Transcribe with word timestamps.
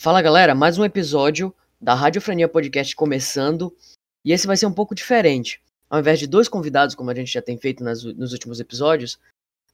Fala 0.00 0.22
galera, 0.22 0.54
mais 0.54 0.78
um 0.78 0.84
episódio 0.84 1.52
da 1.80 1.92
Radiofrenia 1.92 2.48
Podcast 2.48 2.94
começando. 2.94 3.76
E 4.24 4.30
esse 4.32 4.46
vai 4.46 4.56
ser 4.56 4.66
um 4.66 4.72
pouco 4.72 4.94
diferente. 4.94 5.60
Ao 5.90 5.98
invés 5.98 6.20
de 6.20 6.28
dois 6.28 6.46
convidados, 6.46 6.94
como 6.94 7.10
a 7.10 7.14
gente 7.16 7.32
já 7.32 7.42
tem 7.42 7.58
feito 7.58 7.82
nas, 7.82 8.04
nos 8.04 8.32
últimos 8.32 8.60
episódios, 8.60 9.18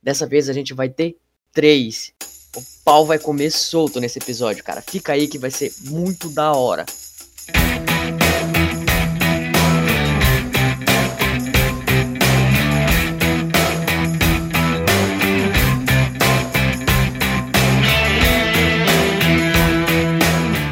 dessa 0.03 0.27
vez 0.27 0.49
a 0.49 0.55
gente 0.55 0.73
vai 0.73 0.89
ter 0.89 1.19
três. 1.53 2.15
O 2.57 2.63
pau 2.83 3.05
vai 3.05 3.19
comer 3.19 3.51
solto 3.51 4.01
nesse 4.01 4.19
episódio, 4.19 4.65
cara. 4.65 4.81
Fica 4.81 5.13
aí 5.13 5.29
que 5.29 5.39
vai 5.39 5.51
ser 5.51 5.71
muito 5.83 6.31
da 6.31 6.53
hora. 6.53 6.87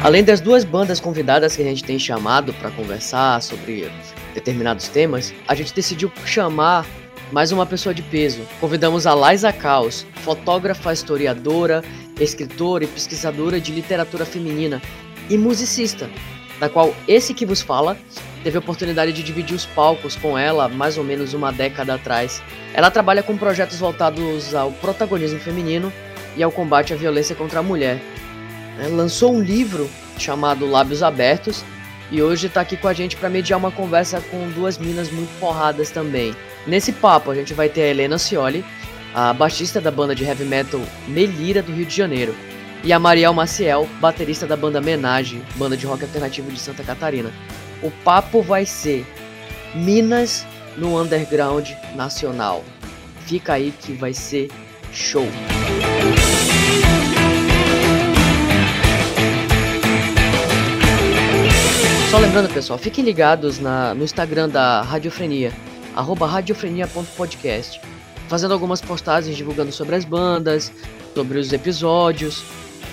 Além 0.03 0.21
das 0.21 0.41
duas 0.41 0.65
bandas 0.65 0.99
convidadas 0.99 1.55
que 1.55 1.61
a 1.61 1.65
gente 1.65 1.81
tem 1.81 1.97
chamado 1.97 2.53
para 2.55 2.69
conversar 2.71 3.41
sobre 3.41 3.89
determinados 4.33 4.89
temas, 4.89 5.33
a 5.47 5.55
gente 5.55 5.73
decidiu 5.73 6.11
chamar 6.25 6.85
mais 7.31 7.53
uma 7.53 7.65
pessoa 7.65 7.95
de 7.95 8.01
peso. 8.01 8.41
Convidamos 8.59 9.07
a 9.07 9.15
Liza 9.15 9.53
Caos, 9.53 10.05
fotógrafa, 10.15 10.91
historiadora, 10.91 11.81
escritora 12.19 12.83
e 12.83 12.87
pesquisadora 12.87 13.61
de 13.61 13.71
literatura 13.71 14.25
feminina 14.25 14.81
e 15.29 15.37
musicista, 15.37 16.09
da 16.59 16.67
qual 16.67 16.93
esse 17.07 17.33
que 17.33 17.45
vos 17.45 17.61
fala 17.61 17.97
teve 18.43 18.57
a 18.57 18.59
oportunidade 18.59 19.13
de 19.13 19.23
dividir 19.23 19.55
os 19.55 19.65
palcos 19.67 20.17
com 20.17 20.37
ela 20.37 20.67
mais 20.67 20.97
ou 20.97 21.05
menos 21.05 21.33
uma 21.33 21.49
década 21.49 21.93
atrás. 21.93 22.43
Ela 22.73 22.91
trabalha 22.91 23.23
com 23.23 23.37
projetos 23.37 23.79
voltados 23.79 24.53
ao 24.53 24.69
protagonismo 24.69 25.39
feminino 25.39 25.93
e 26.35 26.43
ao 26.43 26.51
combate 26.51 26.91
à 26.91 26.97
violência 26.97 27.33
contra 27.33 27.61
a 27.61 27.63
mulher, 27.63 28.01
lançou 28.91 29.33
um 29.33 29.41
livro 29.41 29.89
chamado 30.17 30.69
Lábios 30.69 31.03
Abertos 31.03 31.63
e 32.11 32.21
hoje 32.21 32.47
está 32.47 32.61
aqui 32.61 32.77
com 32.77 32.87
a 32.87 32.93
gente 32.93 33.15
para 33.15 33.29
mediar 33.29 33.57
uma 33.59 33.71
conversa 33.71 34.21
com 34.21 34.49
duas 34.49 34.77
minas 34.77 35.11
muito 35.11 35.31
porradas 35.39 35.89
também. 35.89 36.35
Nesse 36.67 36.91
papo 36.91 37.31
a 37.31 37.35
gente 37.35 37.53
vai 37.53 37.69
ter 37.69 37.81
a 37.81 37.87
Helena 37.87 38.17
Cioli, 38.17 38.63
a 39.13 39.33
baixista 39.33 39.81
da 39.81 39.91
banda 39.91 40.13
de 40.13 40.23
heavy 40.23 40.45
metal 40.45 40.81
Melira 41.07 41.61
do 41.61 41.71
Rio 41.71 41.85
de 41.85 41.95
Janeiro, 41.95 42.35
e 42.83 42.91
a 42.91 42.99
Mariel 42.99 43.33
Maciel, 43.33 43.87
baterista 44.01 44.45
da 44.45 44.57
banda 44.57 44.81
Menage, 44.81 45.41
banda 45.55 45.77
de 45.77 45.85
rock 45.85 46.03
alternativo 46.03 46.51
de 46.51 46.59
Santa 46.59 46.83
Catarina. 46.83 47.31
O 47.81 47.89
papo 48.03 48.41
vai 48.41 48.65
ser 48.65 49.05
Minas 49.73 50.45
no 50.77 51.01
underground 51.01 51.69
nacional. 51.95 52.63
Fica 53.25 53.53
aí 53.53 53.71
que 53.71 53.93
vai 53.93 54.13
ser 54.13 54.49
show. 54.91 55.25
Só 62.13 62.19
lembrando, 62.19 62.47
pessoal, 62.53 62.77
fiquem 62.77 63.03
ligados 63.03 63.57
na, 63.57 63.95
no 63.95 64.03
Instagram 64.03 64.47
da 64.47 64.83
Radiofrenia, 64.83 65.51
arroba 65.95 66.27
radiofrenia.podcast, 66.27 67.81
fazendo 68.27 68.53
algumas 68.53 68.79
postagens 68.79 69.35
divulgando 69.35 69.71
sobre 69.71 69.95
as 69.95 70.05
bandas, 70.05 70.71
sobre 71.15 71.39
os 71.39 71.51
episódios. 71.51 72.43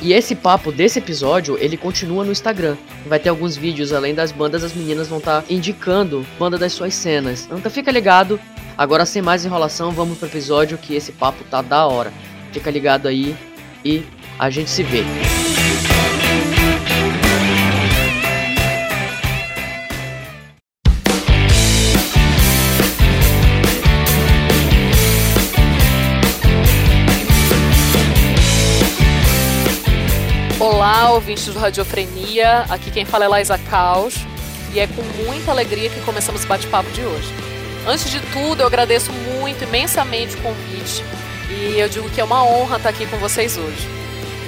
E 0.00 0.14
esse 0.14 0.34
papo 0.34 0.72
desse 0.72 1.00
episódio, 1.00 1.58
ele 1.60 1.76
continua 1.76 2.24
no 2.24 2.32
Instagram. 2.32 2.78
Vai 3.06 3.18
ter 3.18 3.28
alguns 3.28 3.58
vídeos, 3.58 3.92
além 3.92 4.14
das 4.14 4.32
bandas, 4.32 4.64
as 4.64 4.72
meninas 4.72 5.08
vão 5.08 5.18
estar 5.18 5.42
tá 5.42 5.46
indicando 5.50 6.26
banda 6.38 6.56
das 6.56 6.72
suas 6.72 6.94
cenas. 6.94 7.46
Então 7.52 7.70
fica 7.70 7.90
ligado. 7.90 8.40
Agora, 8.78 9.04
sem 9.04 9.20
mais 9.20 9.44
enrolação, 9.44 9.90
vamos 9.90 10.16
pro 10.16 10.28
episódio 10.28 10.78
que 10.78 10.94
esse 10.94 11.12
papo 11.12 11.44
tá 11.44 11.60
da 11.60 11.86
hora. 11.86 12.10
Fica 12.52 12.70
ligado 12.70 13.06
aí 13.06 13.36
e 13.84 14.02
a 14.38 14.48
gente 14.48 14.70
se 14.70 14.82
vê. 14.82 15.04
Olá, 31.10 31.16
ouvintes 31.16 31.46
do 31.46 31.58
Radiofrenia. 31.58 32.66
Aqui 32.68 32.88
quem 32.88 33.04
fala 33.04 33.24
é 33.24 33.28
Laisa 33.28 33.58
Caos. 33.58 34.14
E 34.72 34.78
é 34.78 34.86
com 34.86 35.02
muita 35.26 35.50
alegria 35.50 35.90
que 35.90 36.00
começamos 36.02 36.44
o 36.44 36.46
bate-papo 36.46 36.88
de 36.92 37.00
hoje. 37.00 37.28
Antes 37.84 38.08
de 38.08 38.20
tudo, 38.32 38.62
eu 38.62 38.66
agradeço 38.68 39.10
muito, 39.12 39.64
imensamente 39.64 40.36
o 40.36 40.40
convite. 40.40 41.04
E 41.50 41.80
eu 41.80 41.88
digo 41.88 42.08
que 42.10 42.20
é 42.20 42.24
uma 42.24 42.44
honra 42.44 42.76
estar 42.76 42.90
aqui 42.90 43.06
com 43.06 43.16
vocês 43.16 43.56
hoje. 43.56 43.88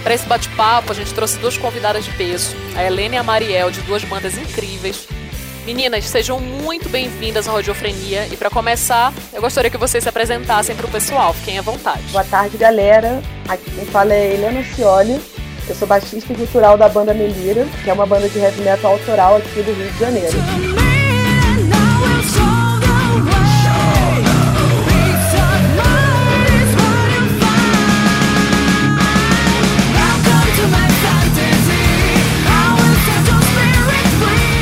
Para 0.05 0.15
esse 0.15 0.25
bate-papo, 0.25 0.93
a 0.93 0.95
gente 0.95 1.13
trouxe 1.13 1.37
duas 1.39 1.59
convidadas 1.59 2.05
de 2.05 2.13
peso, 2.13 2.55
a 2.77 2.85
Helena 2.85 3.17
e 3.17 3.19
a 3.19 3.25
Mariel, 3.25 3.73
de 3.73 3.81
duas 3.81 4.05
bandas 4.05 4.39
incríveis. 4.39 5.09
Meninas, 5.67 6.05
sejam 6.05 6.39
muito 6.39 6.89
bem-vindas 6.89 7.49
à 7.49 7.53
Radiofrenia. 7.55 8.29
E 8.31 8.37
para 8.37 8.51
começar, 8.51 9.13
eu 9.33 9.41
gostaria 9.41 9.69
que 9.69 9.79
vocês 9.79 10.05
se 10.05 10.09
apresentassem 10.09 10.77
para 10.77 10.87
o 10.87 10.91
pessoal. 10.91 11.35
Fiquem 11.35 11.59
à 11.59 11.63
vontade. 11.63 12.05
Boa 12.13 12.23
tarde, 12.23 12.57
galera. 12.57 13.21
Aqui 13.49 13.69
quem 13.69 13.85
fala 13.87 14.15
é 14.15 14.35
Helena 14.35 14.63
Cioli. 14.63 15.21
Eu 15.69 15.75
sou 15.77 15.87
baixista 15.87 16.33
e 16.33 16.37
cultural 16.37 16.77
da 16.77 16.89
banda 16.89 17.15
Melira, 17.15 17.67
que 17.85 17.89
é 17.89 17.93
uma 17.93 18.05
banda 18.05 18.29
de 18.29 18.39
heavy 18.39 18.63
metal 18.63 18.93
autoral 18.93 19.37
aqui 19.37 19.63
do 19.63 19.73
Rio 19.73 19.91
de 19.93 19.99
Janeiro. 19.99 20.37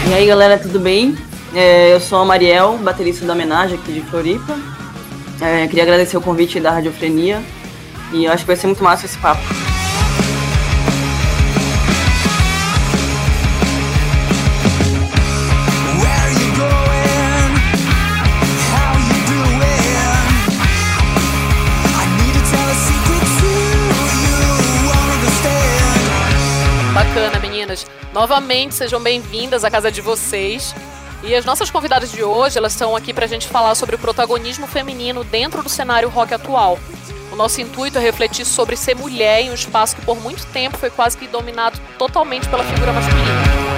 E 0.07 0.13
aí 0.13 0.27
galera, 0.27 0.59
tudo 0.59 0.79
bem? 0.79 1.17
É, 1.55 1.95
eu 1.95 2.01
sou 2.01 2.19
a 2.19 2.25
Mariel, 2.25 2.77
baterista 2.79 3.25
da 3.25 3.33
homenagem 3.33 3.79
aqui 3.79 3.93
de 3.93 4.03
Floripa. 4.03 4.59
É, 5.41 5.67
queria 5.67 5.85
agradecer 5.85 6.17
o 6.17 6.21
convite 6.21 6.61
da 6.61 6.71
Radiofrenia 6.71 7.43
e 8.13 8.27
acho 8.27 8.43
que 8.43 8.49
vai 8.49 8.57
ser 8.57 8.67
muito 8.67 8.85
massa 8.85 9.07
esse 9.07 9.17
papo. 9.19 9.43
Novamente, 28.13 28.75
sejam 28.75 29.01
bem-vindas 29.01 29.65
à 29.65 29.71
casa 29.71 29.91
de 29.91 30.01
vocês. 30.01 30.75
E 31.23 31.35
as 31.35 31.45
nossas 31.45 31.71
convidadas 31.71 32.11
de 32.11 32.25
hoje, 32.25 32.59
elas 32.59 32.73
estão 32.73 32.97
aqui 32.97 33.13
para 33.13 33.27
a 33.27 33.29
gente 33.29 33.47
falar 33.47 33.75
sobre 33.75 33.95
o 33.97 33.99
protagonismo 33.99 34.67
feminino 34.67 35.23
dentro 35.23 35.63
do 35.63 35.69
cenário 35.69 36.09
rock 36.09 36.35
atual. 36.35 36.79
O 37.31 37.37
nosso 37.37 37.61
intuito 37.61 37.99
é 37.99 38.01
refletir 38.01 38.45
sobre 38.45 38.77
ser 38.77 38.97
mulher 38.97 39.43
em 39.43 39.51
um 39.51 39.55
espaço 39.55 39.95
que 39.95 40.03
por 40.03 40.21
muito 40.21 40.45
tempo 40.47 40.77
foi 40.79 40.91
quase 40.91 41.17
que 41.17 41.27
dominado 41.27 41.79
totalmente 41.99 42.49
pela 42.49 42.65
figura 42.65 42.93
masculina. 42.93 43.71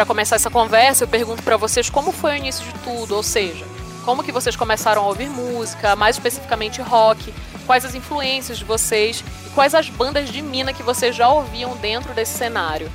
Para 0.00 0.06
começar 0.06 0.36
essa 0.36 0.48
conversa, 0.48 1.04
eu 1.04 1.08
pergunto 1.08 1.42
para 1.42 1.58
vocês 1.58 1.90
como 1.90 2.10
foi 2.10 2.32
o 2.32 2.36
início 2.36 2.64
de 2.64 2.72
tudo, 2.78 3.14
ou 3.14 3.22
seja, 3.22 3.66
como 4.10 4.24
que 4.24 4.32
vocês 4.32 4.56
começaram 4.56 5.02
a 5.02 5.06
ouvir 5.06 5.30
música, 5.30 5.94
mais 5.94 6.16
especificamente 6.16 6.82
rock, 6.82 7.32
quais 7.64 7.84
as 7.84 7.94
influências 7.94 8.58
de 8.58 8.64
vocês 8.64 9.22
e 9.46 9.50
quais 9.50 9.72
as 9.72 9.88
bandas 9.88 10.28
de 10.30 10.42
mina 10.42 10.72
que 10.72 10.82
vocês 10.82 11.14
já 11.14 11.28
ouviam 11.28 11.76
dentro 11.76 12.12
desse 12.12 12.36
cenário. 12.36 12.90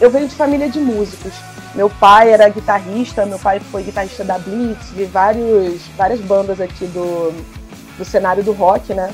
Eu 0.00 0.10
venho 0.10 0.26
de 0.26 0.34
família 0.34 0.70
de 0.70 0.80
músicos. 0.80 1.34
Meu 1.74 1.90
pai 1.90 2.32
era 2.32 2.48
guitarrista, 2.48 3.26
meu 3.26 3.38
pai 3.38 3.60
foi 3.60 3.82
guitarrista 3.82 4.24
da 4.24 4.38
Blitz, 4.38 4.94
de 4.94 5.04
vários, 5.04 5.82
várias 5.94 6.20
bandas 6.20 6.58
aqui 6.58 6.86
do, 6.86 7.34
do 7.98 8.04
cenário 8.06 8.42
do 8.42 8.52
rock, 8.52 8.94
né? 8.94 9.12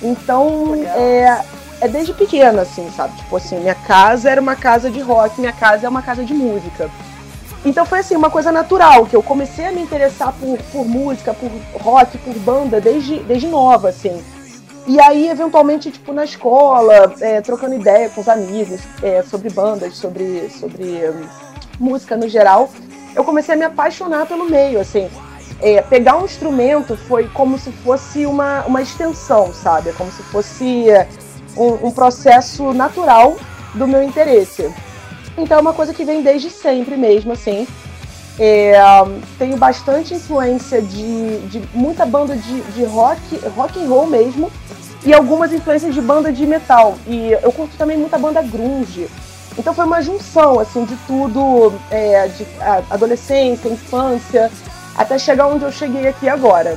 Então, 0.00 0.76
é, 0.76 1.44
é 1.80 1.88
desde 1.88 2.14
pequena, 2.14 2.62
assim, 2.62 2.88
sabe? 2.96 3.16
Tipo 3.16 3.36
assim, 3.36 3.58
minha 3.58 3.74
casa 3.74 4.30
era 4.30 4.40
uma 4.40 4.54
casa 4.54 4.88
de 4.88 5.00
rock, 5.00 5.40
minha 5.40 5.52
casa 5.52 5.86
é 5.86 5.88
uma 5.88 6.02
casa 6.02 6.24
de 6.24 6.32
música. 6.32 6.88
Então 7.64 7.86
foi 7.86 8.00
assim, 8.00 8.14
uma 8.14 8.30
coisa 8.30 8.52
natural, 8.52 9.06
que 9.06 9.16
eu 9.16 9.22
comecei 9.22 9.64
a 9.64 9.72
me 9.72 9.80
interessar 9.80 10.34
por, 10.34 10.58
por 10.70 10.86
música, 10.86 11.32
por 11.32 11.50
rock, 11.80 12.18
por 12.18 12.34
banda, 12.40 12.80
desde, 12.80 13.20
desde 13.20 13.46
nova, 13.46 13.88
assim. 13.88 14.22
E 14.86 15.00
aí, 15.00 15.30
eventualmente, 15.30 15.90
tipo, 15.90 16.12
na 16.12 16.24
escola, 16.24 17.14
é, 17.20 17.40
trocando 17.40 17.74
ideia 17.74 18.10
com 18.10 18.20
os 18.20 18.28
amigos 18.28 18.82
é, 19.02 19.22
sobre 19.22 19.48
bandas, 19.48 19.96
sobre, 19.96 20.50
sobre 20.50 21.08
um, 21.08 21.26
música 21.80 22.16
no 22.18 22.28
geral, 22.28 22.68
eu 23.16 23.24
comecei 23.24 23.54
a 23.54 23.56
me 23.56 23.64
apaixonar 23.64 24.26
pelo 24.26 24.44
meio, 24.44 24.78
assim. 24.78 25.08
É, 25.62 25.80
pegar 25.80 26.18
um 26.18 26.26
instrumento 26.26 26.98
foi 26.98 27.28
como 27.28 27.58
se 27.58 27.72
fosse 27.72 28.26
uma, 28.26 28.62
uma 28.66 28.82
extensão, 28.82 29.54
sabe? 29.54 29.92
Como 29.94 30.12
se 30.12 30.22
fosse 30.24 30.84
um, 31.56 31.86
um 31.86 31.90
processo 31.90 32.74
natural 32.74 33.36
do 33.74 33.86
meu 33.86 34.02
interesse. 34.02 34.70
Então 35.36 35.58
é 35.58 35.60
uma 35.60 35.72
coisa 35.72 35.92
que 35.92 36.04
vem 36.04 36.22
desde 36.22 36.50
sempre 36.50 36.96
mesmo, 36.96 37.32
assim. 37.32 37.66
É, 38.38 38.74
tenho 39.38 39.56
bastante 39.56 40.14
influência 40.14 40.82
de, 40.82 41.38
de 41.48 41.62
muita 41.72 42.04
banda 42.04 42.36
de, 42.36 42.60
de 42.72 42.84
rock, 42.84 43.20
rock 43.56 43.78
and 43.78 43.88
roll 43.88 44.06
mesmo, 44.06 44.50
e 45.04 45.12
algumas 45.12 45.52
influências 45.52 45.94
de 45.94 46.00
banda 46.00 46.32
de 46.32 46.46
metal. 46.46 46.96
E 47.06 47.32
eu 47.32 47.52
curto 47.52 47.76
também 47.76 47.96
muita 47.96 48.18
banda 48.18 48.42
grunge. 48.42 49.08
Então 49.56 49.72
foi 49.72 49.84
uma 49.84 50.02
junção 50.02 50.58
assim 50.58 50.84
de 50.84 50.96
tudo, 51.06 51.72
é, 51.90 52.26
de 52.28 52.46
adolescência, 52.90 53.68
infância, 53.68 54.50
até 54.96 55.18
chegar 55.18 55.46
onde 55.46 55.64
eu 55.64 55.70
cheguei 55.72 56.08
aqui 56.08 56.28
agora. 56.28 56.76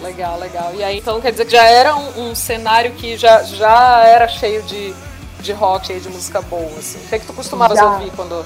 Legal, 0.00 0.38
legal. 0.38 0.72
E 0.74 0.82
aí 0.82 0.98
então 0.98 1.20
quer 1.20 1.30
dizer 1.30 1.44
que 1.44 1.52
já 1.52 1.64
era 1.64 1.96
um, 1.96 2.30
um 2.30 2.34
cenário 2.34 2.92
que 2.92 3.16
já, 3.16 3.42
já 3.42 4.04
era 4.04 4.28
cheio 4.28 4.62
de, 4.62 4.94
de 5.42 5.52
rock 5.52 5.92
e 5.92 6.00
de 6.00 6.08
música 6.08 6.40
boa, 6.40 6.78
assim. 6.78 6.98
O 6.98 7.08
que, 7.08 7.14
é 7.14 7.18
que 7.18 7.26
tu 7.26 7.32
costumavas 7.32 7.78
já. 7.78 7.92
ouvir 7.92 8.10
quando 8.16 8.44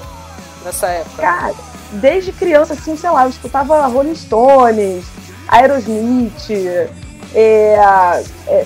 nessa 0.65 0.87
época? 0.87 1.21
Cara, 1.21 1.53
desde 1.93 2.31
criança, 2.31 2.73
assim, 2.73 2.97
sei 2.97 3.09
lá, 3.09 3.23
eu 3.23 3.29
escutava 3.29 3.85
Rolling 3.87 4.15
Stones, 4.15 5.05
Aerosmith, 5.47 6.49
é, 6.49 6.89
é, 8.47 8.65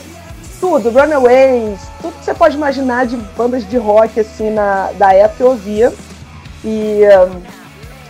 tudo, 0.60 0.90
Runaways, 0.90 1.80
tudo 2.02 2.18
que 2.18 2.26
você 2.26 2.34
pode 2.34 2.56
imaginar 2.56 3.06
de 3.06 3.18
bandas 3.18 3.68
de 3.68 3.78
rock, 3.78 4.20
assim, 4.20 4.50
na, 4.50 4.92
da 4.94 5.14
época 5.14 5.44
eu 5.44 5.50
ouvia. 5.50 5.94
E 6.64 7.02
um, 7.04 7.42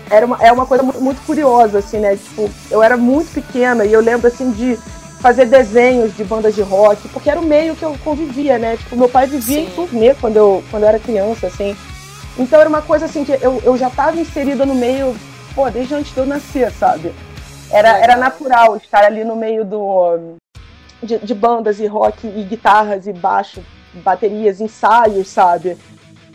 era 0.10 0.26
uma, 0.26 0.38
é 0.42 0.52
uma 0.52 0.66
coisa 0.66 0.84
muito 0.84 1.26
curiosa, 1.26 1.80
assim, 1.80 2.00
né? 2.00 2.18
Tipo, 2.18 2.50
eu 2.70 2.84
era 2.84 2.98
muito 2.98 3.34
pequena 3.34 3.86
e 3.86 3.94
eu 3.94 4.02
lembro, 4.02 4.28
assim, 4.28 4.52
de 4.52 4.78
fazer 5.22 5.46
desenhos 5.46 6.16
de 6.16 6.24
bandas 6.24 6.56
de 6.56 6.62
rock, 6.62 7.08
porque 7.10 7.30
era 7.30 7.40
o 7.40 7.46
meio 7.46 7.76
que 7.76 7.84
eu 7.84 7.96
convivia, 8.04 8.58
né? 8.58 8.76
Tipo, 8.78 8.98
meu 8.98 9.08
pai 9.08 9.28
vivia 9.28 9.58
Sim. 9.58 9.68
em 9.68 9.76
turnê 9.76 10.14
quando 10.16 10.38
eu, 10.38 10.64
quando 10.70 10.84
eu 10.84 10.90
era 10.90 11.00
criança, 11.00 11.48
assim. 11.48 11.76
Então 12.38 12.60
era 12.60 12.68
uma 12.68 12.82
coisa 12.82 13.06
assim 13.06 13.24
que 13.24 13.32
eu, 13.32 13.62
eu 13.64 13.78
já 13.78 13.88
estava 13.88 14.20
inserida 14.20 14.66
no 14.66 14.74
meio, 14.74 15.16
pô, 15.54 15.70
desde 15.70 15.94
antes 15.94 16.14
de 16.14 16.20
eu 16.20 16.26
nascer, 16.26 16.72
sabe? 16.72 17.14
Era, 17.70 17.98
era 18.00 18.18
natural 18.18 18.76
estar 18.76 19.04
ali 19.04 19.24
no 19.24 19.36
meio 19.36 19.64
do, 19.64 20.36
de, 21.02 21.20
de 21.20 21.34
bandas 21.34 21.80
e 21.80 21.88
rock 21.88 22.28
e 22.28 22.44
guitarras 22.44 23.08
e 23.08 23.14
baixo, 23.14 23.64
baterias, 24.04 24.60
ensaios, 24.60 25.28
sabe? 25.28 25.78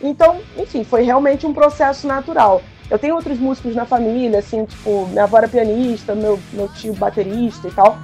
Então, 0.01 0.39
enfim, 0.57 0.83
foi 0.83 1.03
realmente 1.03 1.45
um 1.45 1.53
processo 1.53 2.07
natural. 2.07 2.61
Eu 2.89 2.97
tenho 2.97 3.15
outros 3.15 3.37
músicos 3.37 3.75
na 3.75 3.85
família, 3.85 4.39
assim, 4.39 4.65
tipo, 4.65 5.07
minha 5.07 5.23
avó 5.23 5.37
era 5.37 5.47
pianista, 5.47 6.15
meu, 6.15 6.39
meu 6.53 6.69
tio 6.69 6.93
baterista 6.93 7.67
e 7.67 7.71
tal. 7.71 7.97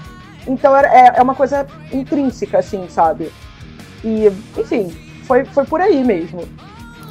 Então 0.48 0.76
é, 0.76 1.14
é 1.16 1.22
uma 1.22 1.36
coisa 1.36 1.66
intrínseca, 1.92 2.60
assim, 2.60 2.88
sabe? 2.90 3.32
E, 4.04 4.32
enfim, 4.58 4.90
foi, 5.26 5.46
foi 5.46 5.66
por 5.66 5.80
aí 5.80 6.04
mesmo. 6.04 6.48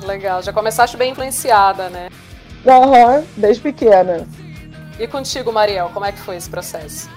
Legal, 0.05 0.43
já 0.43 0.53
começaste 0.53 0.97
bem 0.97 1.13
influenciada, 1.13 1.89
né? 1.89 2.09
Aham, 2.67 3.19
uhum, 3.19 3.25
desde 3.37 3.63
pequena. 3.63 4.27
E 4.99 5.07
contigo, 5.07 5.53
Mariel, 5.53 5.91
como 5.93 6.05
é 6.05 6.13
que 6.13 6.19
foi 6.19 6.37
esse 6.37 6.51
processo? 6.51 7.09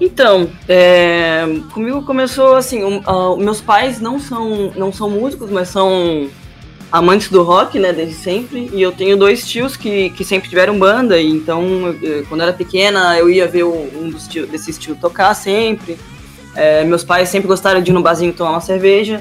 Então, 0.00 0.50
é, 0.68 1.44
comigo 1.72 2.04
começou 2.04 2.56
assim, 2.56 2.82
um, 2.82 2.98
uh, 2.98 3.36
meus 3.36 3.60
pais 3.60 4.00
não 4.00 4.18
são, 4.18 4.72
não 4.74 4.92
são 4.92 5.08
músicos, 5.08 5.50
mas 5.50 5.68
são 5.68 6.28
amantes 6.94 7.28
do 7.28 7.42
rock, 7.42 7.76
né, 7.80 7.92
desde 7.92 8.14
sempre. 8.14 8.70
E 8.72 8.80
eu 8.80 8.92
tenho 8.92 9.16
dois 9.16 9.44
tios 9.44 9.76
que, 9.76 10.10
que 10.10 10.24
sempre 10.24 10.48
tiveram 10.48 10.78
banda, 10.78 11.18
e 11.18 11.28
então, 11.28 11.92
eu, 12.00 12.24
quando 12.26 12.42
eu 12.42 12.46
era 12.46 12.56
pequena, 12.56 13.18
eu 13.18 13.28
ia 13.28 13.48
ver 13.48 13.64
um 13.64 14.08
dos 14.08 14.28
tios, 14.28 14.48
desses 14.48 14.78
tios 14.78 14.96
tocar 14.96 15.34
sempre. 15.34 15.98
É, 16.54 16.84
meus 16.84 17.02
pais 17.02 17.28
sempre 17.28 17.48
gostaram 17.48 17.82
de 17.82 17.90
ir 17.90 17.94
no 17.94 18.00
barzinho 18.00 18.32
tomar 18.32 18.52
uma 18.52 18.60
cerveja, 18.60 19.20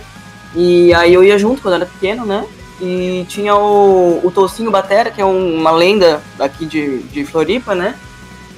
e 0.55 0.93
aí 0.93 1.15
eu 1.15 1.23
ia 1.23 1.35
junto 1.39 1.63
quando 1.63 1.73
eu 1.73 1.81
era 1.81 1.85
pequeno, 1.87 2.27
né. 2.27 2.45
E 2.79 3.25
tinha 3.27 3.55
o, 3.55 4.21
o 4.23 4.29
Tocinho 4.29 4.69
Batera, 4.69 5.09
que 5.09 5.19
é 5.19 5.25
um, 5.25 5.55
uma 5.55 5.71
lenda 5.71 6.21
aqui 6.37 6.67
de, 6.67 6.99
de 6.99 7.25
Floripa, 7.25 7.73
né. 7.73 7.95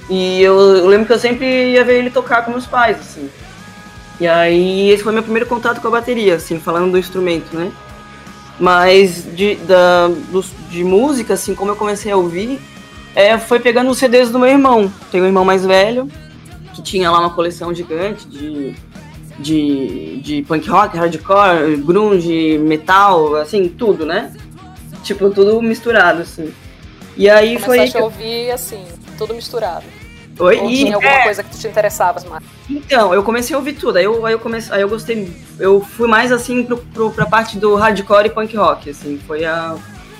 E 0.09 0.41
eu, 0.41 0.59
eu, 0.59 0.88
lembro 0.88 1.06
que 1.06 1.13
eu 1.13 1.19
sempre 1.19 1.71
ia 1.71 1.85
ver 1.85 2.00
ele 2.00 2.09
tocar 2.09 2.44
com 2.44 2.51
meus 2.51 2.65
pais, 2.65 3.00
assim. 3.00 3.29
E 4.19 4.27
aí 4.27 4.89
esse 4.89 5.03
foi 5.03 5.13
meu 5.13 5.23
primeiro 5.23 5.47
contato 5.47 5.79
com 5.79 5.88
a 5.88 5.91
bateria, 5.91 6.35
assim, 6.35 6.59
falando 6.59 6.91
do 6.91 6.97
instrumento, 6.97 7.56
né? 7.56 7.71
Mas 8.60 9.25
de, 9.36 9.56
da, 9.56 10.07
do, 10.07 10.44
de 10.69 10.84
música, 10.84 11.34
assim, 11.34 11.54
como 11.54 11.72
eu 11.72 11.75
comecei 11.75 12.12
a 12.12 12.18
ouvir, 12.18 12.60
é, 13.13 13.38
foi 13.38 13.60
pegando 13.60 13.90
os 13.90 13.98
CDs 13.98 14.30
do 14.30 14.40
meu 14.40 14.50
irmão. 14.50 14.92
Tenho 15.12 15.24
um 15.24 15.28
irmão 15.28 15.44
mais 15.44 15.66
velho, 15.66 16.10
que 16.74 16.81
tinha 16.81 17.12
lá 17.12 17.19
uma 17.19 17.30
coleção 17.30 17.74
gigante 17.74 18.28
de, 18.28 18.75
de, 19.40 20.22
de 20.22 20.42
punk 20.44 20.69
rock, 20.69 20.98
hardcore, 20.98 21.78
grunge, 21.78 22.57
metal, 22.57 23.36
assim, 23.36 23.68
tudo, 23.68 24.06
né? 24.06 24.34
Tipo, 25.04 25.30
tudo 25.30 25.62
misturado, 25.62 26.22
assim. 26.22 26.54
E 27.18 27.30
aí 27.30 27.60
Começaste 27.60 27.92
foi. 27.94 28.02
a 28.02 28.04
ouvir, 28.04 28.52
assim, 28.52 28.84
tudo 29.18 29.34
misturado. 29.34 29.86
Oi, 30.37 30.59
Ou 30.59 30.67
tinha 30.67 30.95
alguma 30.95 31.13
é... 31.13 31.23
coisa 31.23 31.43
que 31.43 31.49
tu 31.49 31.57
te 31.57 31.67
interessava 31.67 32.19
mais? 32.29 32.43
Então, 32.69 33.13
eu 33.13 33.23
comecei 33.23 33.55
a 33.55 33.59
ouvir 33.59 33.73
tudo. 33.73 33.97
Aí 33.97 34.03
eu, 34.03 34.25
aí 34.25 34.33
eu 34.33 34.39
comecei, 34.39 34.73
aí 34.73 34.81
eu 34.81 34.89
gostei. 34.89 35.31
Eu 35.57 35.79
fui 35.81 36.07
mais 36.07 36.31
assim 36.31 36.63
pro, 36.63 36.77
pro, 36.77 37.11
pra 37.11 37.25
parte 37.25 37.57
do 37.57 37.75
hardcore 37.75 38.27
e 38.27 38.29
punk 38.29 38.55
rock, 38.57 38.89
assim. 38.89 39.19
Foi 39.25 39.45
a, 39.45 39.75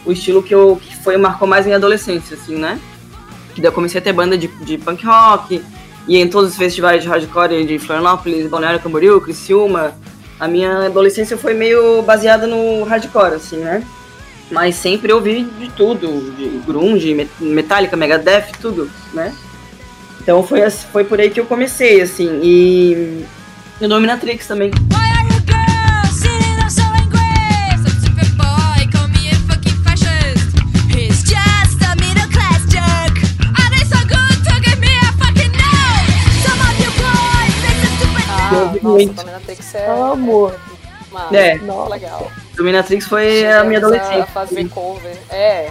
o 0.06 0.12
estilo 0.12 0.42
que 0.42 0.56
eu 0.56 0.80
que 0.82 0.96
foi 0.98 1.18
marcou 1.18 1.48
mais 1.48 1.66
minha 1.66 1.78
adolescência, 1.78 2.38
assim, 2.38 2.56
né? 2.56 2.80
Que 3.54 3.62
daí 3.62 3.70
eu 3.70 3.74
comecei 3.74 4.00
a 4.00 4.04
ter 4.04 4.14
banda 4.14 4.38
de, 4.38 4.48
de 4.48 4.78
punk 4.78 5.06
rock, 5.06 5.62
e 6.08 6.18
em 6.18 6.28
todos 6.28 6.52
os 6.52 6.58
festivais 6.58 7.02
de 7.02 7.10
hardcore 7.10 7.66
de 7.66 7.80
Florianópolis, 7.80 8.48
Balneário 8.48 8.80
Camboriú, 8.80 9.20
Criciúma. 9.20 9.96
A 10.40 10.48
minha 10.48 10.88
adolescência 10.88 11.38
foi 11.38 11.54
meio 11.54 12.02
baseada 12.04 12.46
no 12.46 12.84
hardcore, 12.84 13.36
assim, 13.36 13.58
né? 13.58 13.84
Mas 14.52 14.76
sempre 14.76 15.12
eu 15.12 15.16
ouvi 15.16 15.44
de 15.44 15.70
tudo, 15.72 16.32
de 16.38 16.62
grunge, 16.66 17.28
Metallica, 17.40 17.98
Megadeth, 17.98 18.52
tudo, 18.62 18.90
né? 19.14 19.34
Então 20.26 20.42
foi, 20.42 20.68
foi 20.72 21.04
por 21.04 21.22
aí 21.22 21.30
que 21.30 21.40
eu 21.40 21.46
comecei, 21.46 22.02
assim. 22.02 22.40
E 22.42 23.24
o 23.80 23.88
Dominatrix 23.88 24.48
também. 24.48 24.72
Ah, 24.92 25.24
nossa, 38.82 39.14
Dominatrix 39.14 39.76
é... 39.76 39.88
Amo! 39.92 40.52
É, 41.32 41.56
Nossa. 41.60 41.90
legal. 41.92 42.32
Dominatrix 42.58 43.06
foi 43.06 43.42
Chegamos 43.42 43.62
a 43.62 43.64
minha 43.64 43.78
adolescência. 43.78 44.24
A 44.24 44.26
fazer 44.26 44.70
cover. 44.70 45.18
É. 45.30 45.70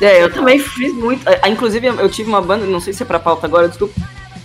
É, 0.00 0.22
eu 0.22 0.32
também 0.32 0.58
fiz 0.58 0.92
muito. 0.92 1.24
Inclusive, 1.46 1.86
eu 1.86 2.08
tive 2.08 2.28
uma 2.28 2.40
banda, 2.40 2.66
não 2.66 2.80
sei 2.80 2.92
se 2.92 3.02
é 3.02 3.06
pra 3.06 3.18
pauta 3.18 3.46
agora, 3.46 3.68
desculpa. 3.68 3.94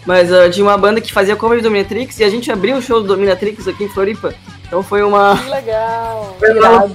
Mas 0.06 0.32
uh, 0.32 0.50
tinha 0.50 0.66
uma 0.66 0.78
banda 0.78 1.00
que 1.00 1.14
fazia 1.14 1.36
cover 1.36 1.58
de 1.58 1.64
Dominatrix 1.64 2.20
e 2.20 2.24
a 2.24 2.30
gente 2.30 2.52
abriu 2.52 2.78
o 2.78 2.82
show 2.82 3.02
do 3.02 3.08
Dominatrix 3.08 3.68
aqui 3.68 3.84
em 3.84 3.90
Floripa. 3.90 4.34
Então 4.66 4.82
foi 4.82 5.04
uma. 5.04 5.38
Que 5.38 5.50
legal! 5.50 6.36
Foi 6.40 6.60
uma... 6.60 6.88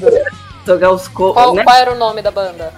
Tocar 0.65 0.91
os 0.91 1.07
co 1.07 1.33
qual, 1.33 1.55
né? 1.55 1.63
qual 1.63 1.77
era 1.77 1.93
o 1.93 1.95
nome 1.95 2.21
da 2.21 2.33
banda? 2.33 2.75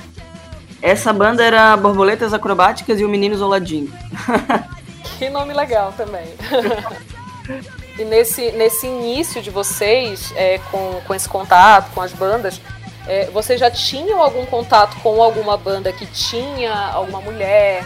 Essa 0.82 1.12
banda 1.12 1.42
era 1.42 1.74
Borboletas 1.76 2.34
Acrobáticas 2.34 3.00
e 3.00 3.04
o 3.04 3.08
Menino 3.08 3.34
Zoladinho. 3.34 3.90
que 5.18 5.30
nome 5.30 5.54
legal 5.54 5.94
também. 5.96 6.26
E 7.98 8.04
nesse, 8.04 8.52
nesse 8.52 8.86
início 8.86 9.42
de 9.42 9.50
vocês, 9.50 10.32
é, 10.36 10.58
com, 10.70 11.00
com 11.04 11.14
esse 11.14 11.28
contato 11.28 11.92
com 11.92 12.00
as 12.00 12.12
bandas, 12.12 12.60
é, 13.08 13.26
vocês 13.30 13.58
já 13.58 13.70
tinham 13.70 14.22
algum 14.22 14.44
contato 14.44 15.00
com 15.00 15.22
alguma 15.22 15.56
banda 15.56 15.92
que 15.92 16.06
tinha 16.06 16.72
alguma 16.92 17.20
mulher 17.20 17.84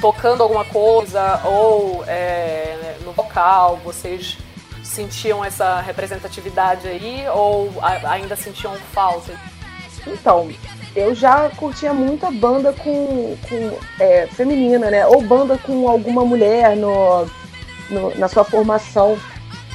tocando 0.00 0.42
alguma 0.42 0.64
coisa 0.64 1.40
ou 1.44 2.02
é, 2.06 2.96
no 3.04 3.12
vocal? 3.12 3.78
Vocês 3.84 4.38
sentiam 4.82 5.44
essa 5.44 5.80
representatividade 5.80 6.88
aí 6.88 7.28
ou 7.28 7.70
a, 7.82 8.12
ainda 8.12 8.34
sentiam 8.34 8.74
falta? 8.92 9.38
Então, 10.06 10.50
eu 10.94 11.14
já 11.14 11.50
curtia 11.50 11.92
muita 11.92 12.30
banda 12.30 12.72
com, 12.72 13.36
com 13.48 13.78
é, 14.00 14.26
feminina, 14.28 14.90
né? 14.90 15.06
Ou 15.06 15.20
banda 15.20 15.58
com 15.58 15.88
alguma 15.88 16.24
mulher 16.24 16.74
no, 16.76 17.26
no, 17.90 18.18
na 18.18 18.28
sua 18.28 18.44
formação. 18.44 19.18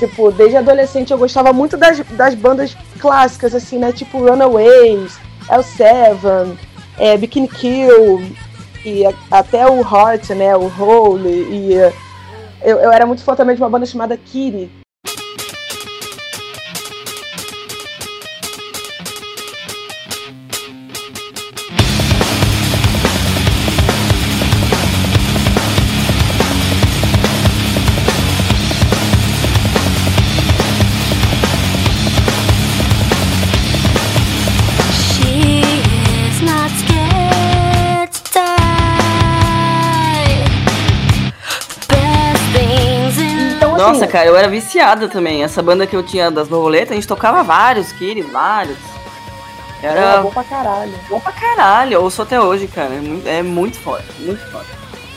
Tipo, 0.01 0.31
desde 0.31 0.57
adolescente 0.57 1.11
eu 1.11 1.17
gostava 1.19 1.53
muito 1.53 1.77
das, 1.77 1.99
das 1.99 2.33
bandas 2.33 2.75
clássicas, 2.97 3.53
assim, 3.53 3.77
né? 3.77 3.91
Tipo 3.91 4.17
Runaways, 4.17 5.19
L7, 5.47 6.57
é, 6.97 7.15
Bikini 7.15 7.47
Kill, 7.47 8.19
e 8.83 9.03
até 9.29 9.67
o 9.67 9.81
Heart, 9.81 10.31
né? 10.31 10.57
O 10.57 10.65
Hole. 10.65 11.29
E 11.29 11.73
eu, 12.63 12.79
eu 12.79 12.91
era 12.91 13.05
muito 13.05 13.23
fã 13.23 13.35
também 13.35 13.55
de 13.55 13.61
uma 13.61 13.69
banda 13.69 13.85
chamada 13.85 14.17
Kiri, 14.17 14.71
Nossa, 43.93 44.07
cara, 44.07 44.27
eu 44.27 44.37
era 44.37 44.47
viciada 44.47 45.07
também. 45.07 45.43
Essa 45.43 45.61
banda 45.61 45.85
que 45.85 45.95
eu 45.95 46.03
tinha 46.03 46.31
das 46.31 46.47
borboletas, 46.47 46.91
a 46.91 46.95
gente 46.95 47.07
tocava 47.07 47.43
vários, 47.43 47.91
Kiri, 47.91 48.21
vários. 48.21 48.77
Era, 49.81 49.99
era 49.99 50.21
bom 50.21 50.31
pra 50.31 50.43
caralho. 50.43 50.93
Bom 51.09 51.19
pra 51.19 51.31
caralho. 51.31 51.93
Eu 51.93 52.03
ouço 52.03 52.21
até 52.21 52.39
hoje, 52.39 52.67
cara. 52.67 52.93
É 52.93 52.99
muito, 52.99 53.27
é 53.27 53.43
muito 53.43 53.79
foda, 53.79 54.03
muito 54.19 54.41
foda. 54.51 54.65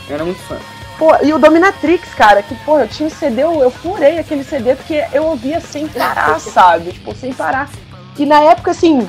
Eu 0.08 0.14
era 0.14 0.24
muito 0.24 0.40
fã. 0.40 0.56
Pô, 0.98 1.10
e 1.22 1.32
o 1.32 1.38
Dominatrix, 1.38 2.14
cara, 2.14 2.42
que, 2.42 2.54
pô, 2.56 2.78
eu 2.78 2.88
tinha 2.88 3.08
um 3.08 3.10
CD, 3.10 3.42
eu, 3.42 3.60
eu 3.60 3.70
furei 3.70 4.18
aquele 4.18 4.44
CD 4.44 4.76
porque 4.76 5.04
eu 5.12 5.24
ouvia 5.24 5.60
sem 5.60 5.88
parar, 5.88 6.38
sabe? 6.40 6.92
Tipo, 6.92 7.14
sem 7.14 7.32
parar. 7.32 7.68
E 8.16 8.24
na 8.24 8.40
época, 8.40 8.70
assim, 8.70 9.08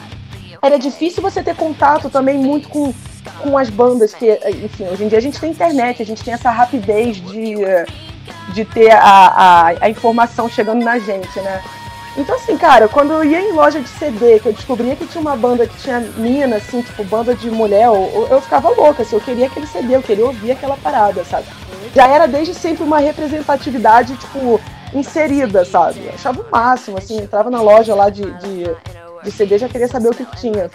era 0.62 0.80
difícil 0.80 1.22
você 1.22 1.44
ter 1.44 1.56
contato 1.56 2.10
também 2.10 2.38
muito 2.38 2.68
com, 2.70 2.92
com 3.40 3.58
as 3.58 3.70
bandas, 3.70 4.16
que, 4.16 4.40
enfim, 4.64 4.88
hoje 4.88 5.04
em 5.04 5.08
dia 5.08 5.20
a 5.20 5.22
gente 5.22 5.40
tem 5.40 5.52
internet, 5.52 6.02
a 6.02 6.06
gente 6.06 6.24
tem 6.24 6.34
essa 6.34 6.50
rapidez 6.50 7.18
de, 7.18 7.56
de 8.50 8.66
ter 8.66 8.92
a, 8.92 9.00
a, 9.02 9.68
a 9.82 9.90
informação 9.90 10.50
chegando 10.50 10.84
na 10.84 11.00
gente, 11.00 11.40
né? 11.42 11.62
Então, 12.18 12.36
assim, 12.36 12.58
cara, 12.58 12.88
quando 12.88 13.12
eu 13.12 13.24
ia 13.26 13.42
em 13.42 13.52
loja 13.52 13.82
de 13.82 13.90
CD, 13.90 14.40
que 14.40 14.48
eu 14.48 14.54
descobria 14.54 14.96
que 14.96 15.06
tinha 15.06 15.22
uma 15.22 15.36
banda 15.36 15.68
que 15.68 15.78
tinha 15.78 16.00
mina, 16.00 16.56
assim, 16.56 16.82
tipo, 16.82 17.04
banda 17.04 17.36
de 17.36 17.52
mulher, 17.52 17.88
eu, 17.88 18.28
eu 18.32 18.42
ficava 18.42 18.70
louca, 18.70 19.04
assim, 19.04 19.18
eu 19.18 19.22
queria 19.22 19.48
aquele 19.48 19.68
CD, 19.68 19.96
eu 19.96 20.02
queria 20.02 20.26
ouvir 20.26 20.52
aquela 20.52 20.78
parada, 20.78 21.26
sabe? 21.26 21.46
Já 21.94 22.08
era 22.08 22.26
desde 22.26 22.54
sempre 22.54 22.84
uma 22.84 23.00
representatividade, 23.00 24.16
tipo, 24.16 24.62
inserida, 24.94 25.66
sabe? 25.66 26.06
Eu 26.06 26.14
achava 26.14 26.42
o 26.42 26.46
máximo, 26.50 26.98
assim, 26.98 27.18
entrava 27.18 27.50
na 27.50 27.62
loja 27.62 27.94
lá 27.94 28.10
de, 28.10 28.24
de, 28.40 28.64
de 29.26 29.32
CD 29.32 29.58
já 29.58 29.68
queria 29.68 29.88
saber 29.88 30.10
o 30.10 30.14
que, 30.14 30.26
tinha. 30.38 30.70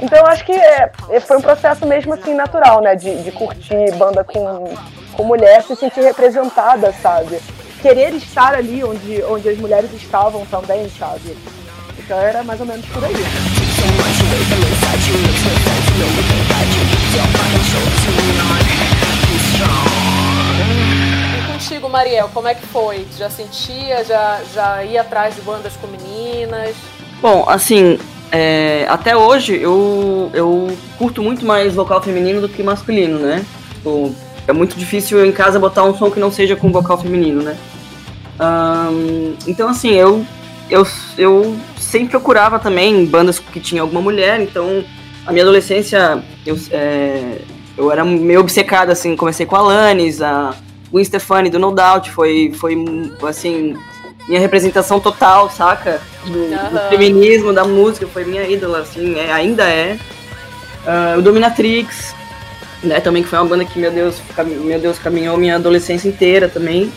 Então 0.00 0.18
eu 0.18 0.26
acho 0.26 0.44
que 0.44 0.52
é, 0.52 0.90
é, 1.10 1.20
foi 1.20 1.38
um 1.38 1.40
processo 1.40 1.86
mesmo, 1.86 2.12
assim, 2.12 2.34
natural, 2.34 2.82
né? 2.82 2.94
De, 2.94 3.22
de 3.22 3.32
curtir 3.32 3.94
banda 3.96 4.22
com, 4.24 4.74
com 5.14 5.24
mulher, 5.24 5.62
se 5.62 5.74
sentir 5.76 6.02
representada, 6.02 6.92
sabe? 7.00 7.40
querer 7.82 8.14
estar 8.14 8.54
ali 8.54 8.84
onde, 8.84 9.22
onde 9.24 9.48
as 9.48 9.58
mulheres 9.58 9.92
estavam 9.92 10.46
também, 10.46 10.88
sabe? 10.88 11.36
Então 11.98 12.16
era 12.16 12.44
mais 12.44 12.60
ou 12.60 12.66
menos 12.66 12.86
por 12.86 13.04
aí. 13.04 13.12
E 21.36 21.52
contigo, 21.52 21.88
Mariel, 21.88 22.30
como 22.32 22.46
é 22.46 22.54
que 22.54 22.64
foi? 22.66 23.04
Já 23.18 23.28
sentia, 23.28 24.04
já, 24.04 24.40
já 24.54 24.84
ia 24.84 25.00
atrás 25.00 25.34
de 25.34 25.40
bandas 25.40 25.72
com 25.76 25.88
meninas? 25.88 26.76
Bom, 27.22 27.44
assim, 27.46 28.00
é, 28.32 28.84
até 28.88 29.16
hoje 29.16 29.54
eu, 29.54 30.28
eu 30.34 30.76
curto 30.98 31.22
muito 31.22 31.46
mais 31.46 31.72
vocal 31.72 32.02
feminino 32.02 32.40
do 32.40 32.48
que 32.48 32.64
masculino, 32.64 33.16
né? 33.20 33.46
Tipo, 33.74 34.12
é 34.48 34.52
muito 34.52 34.76
difícil 34.76 35.24
em 35.24 35.30
casa 35.30 35.56
botar 35.60 35.84
um 35.84 35.96
som 35.96 36.10
que 36.10 36.18
não 36.18 36.32
seja 36.32 36.56
com 36.56 36.72
vocal 36.72 36.98
feminino, 36.98 37.40
né? 37.40 37.56
Um, 38.40 39.36
então, 39.46 39.68
assim, 39.68 39.92
eu, 39.92 40.26
eu, 40.68 40.84
eu 41.16 41.56
sempre 41.78 42.08
procurava 42.08 42.58
também 42.58 43.06
bandas 43.06 43.38
que 43.38 43.60
tinha 43.60 43.82
alguma 43.82 44.00
mulher, 44.00 44.40
então 44.40 44.84
a 45.24 45.30
minha 45.30 45.44
adolescência 45.44 46.20
eu, 46.44 46.58
é, 46.72 47.38
eu 47.78 47.92
era 47.92 48.04
meio 48.04 48.40
obcecado, 48.40 48.90
assim, 48.90 49.14
comecei 49.14 49.46
com 49.46 49.54
a 49.54 49.60
Alanis, 49.60 50.20
a 50.20 50.56
Gwen 50.90 51.04
Stefani 51.04 51.50
do 51.50 51.60
No 51.60 51.70
Doubt, 51.70 52.10
foi, 52.10 52.52
foi 52.58 52.76
assim, 53.28 53.76
minha 54.28 54.40
representação 54.40 55.00
total, 55.00 55.50
saca? 55.50 56.00
Do, 56.24 56.38
uhum. 56.38 56.48
do 56.48 56.88
feminismo, 56.88 57.52
da 57.52 57.64
música, 57.64 58.06
foi 58.06 58.24
minha 58.24 58.46
ídola, 58.48 58.80
assim, 58.80 59.18
é, 59.18 59.32
ainda 59.32 59.64
é. 59.64 59.98
Uh, 60.84 61.18
o 61.18 61.22
Dominatrix, 61.22 62.14
né, 62.82 63.00
também 63.00 63.22
que 63.22 63.28
foi 63.28 63.38
uma 63.38 63.48
banda 63.48 63.64
que, 63.64 63.78
meu 63.78 63.90
Deus, 63.90 64.20
meu 64.64 64.80
Deus, 64.80 64.98
caminhou 64.98 65.36
minha 65.36 65.56
adolescência 65.56 66.08
inteira 66.08 66.48
também. 66.48 66.92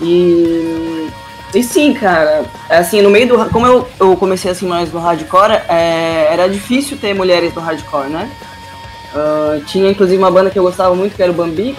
E, 0.00 1.08
e 1.54 1.62
sim, 1.62 1.92
cara, 1.94 2.44
assim, 2.68 3.02
no 3.02 3.10
meio 3.10 3.28
do. 3.28 3.50
Como 3.50 3.66
eu, 3.66 3.88
eu 3.98 4.16
comecei 4.16 4.50
assim 4.50 4.66
mais 4.66 4.92
no 4.92 5.00
hardcore, 5.00 5.62
é, 5.68 6.28
era 6.30 6.48
difícil 6.48 6.96
ter 6.96 7.14
mulheres 7.14 7.54
no 7.54 7.60
hardcore, 7.60 8.08
né? 8.08 8.30
Uh, 9.14 9.64
tinha 9.64 9.90
inclusive 9.90 10.18
uma 10.18 10.30
banda 10.30 10.50
que 10.50 10.58
eu 10.58 10.62
gostava 10.62 10.94
muito, 10.94 11.16
que 11.16 11.22
era 11.22 11.32
o 11.32 11.34
Bambix. 11.34 11.78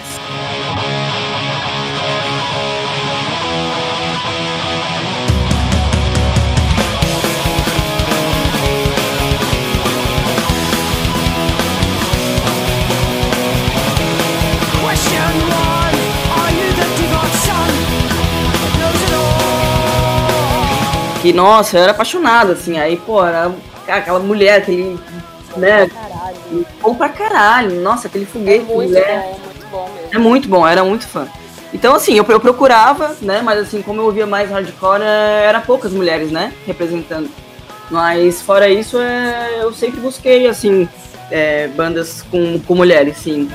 Que, 21.20 21.32
nossa, 21.32 21.76
eu 21.76 21.82
era 21.82 21.92
apaixonado, 21.92 22.52
assim. 22.52 22.78
Aí, 22.78 22.96
pô, 22.96 23.24
era 23.24 23.52
aquela 23.88 24.18
mulher, 24.18 24.58
aquele. 24.58 24.98
Né? 25.56 25.90
Bom 26.80 26.94
pra 26.94 27.08
caralho. 27.08 27.80
Nossa, 27.80 28.08
aquele 28.08 28.24
foguete. 28.24 28.70
É 28.70 28.74
muito 28.74 28.88
mulher. 28.88 29.22
bom, 29.22 29.38
muito 29.44 29.66
bom 29.70 29.90
mesmo. 29.94 30.08
É 30.12 30.18
muito 30.18 30.48
bom, 30.48 30.66
era 30.66 30.84
muito 30.84 31.06
fã. 31.06 31.28
Então, 31.72 31.94
assim, 31.94 32.14
eu, 32.14 32.24
eu 32.28 32.40
procurava, 32.40 33.16
né? 33.20 33.42
Mas, 33.42 33.60
assim, 33.60 33.82
como 33.82 34.00
eu 34.00 34.06
ouvia 34.06 34.26
mais 34.26 34.50
hardcore, 34.50 35.02
é, 35.02 35.44
era 35.44 35.60
poucas 35.60 35.92
mulheres, 35.92 36.30
né? 36.30 36.52
Representando. 36.66 37.30
Mas, 37.90 38.40
fora 38.40 38.68
isso, 38.68 38.98
é, 38.98 39.58
eu 39.60 39.72
sempre 39.72 40.00
busquei, 40.00 40.46
assim, 40.46 40.88
é, 41.30 41.68
bandas 41.68 42.22
com, 42.22 42.58
com 42.60 42.74
mulheres, 42.74 43.18
sim. 43.18 43.48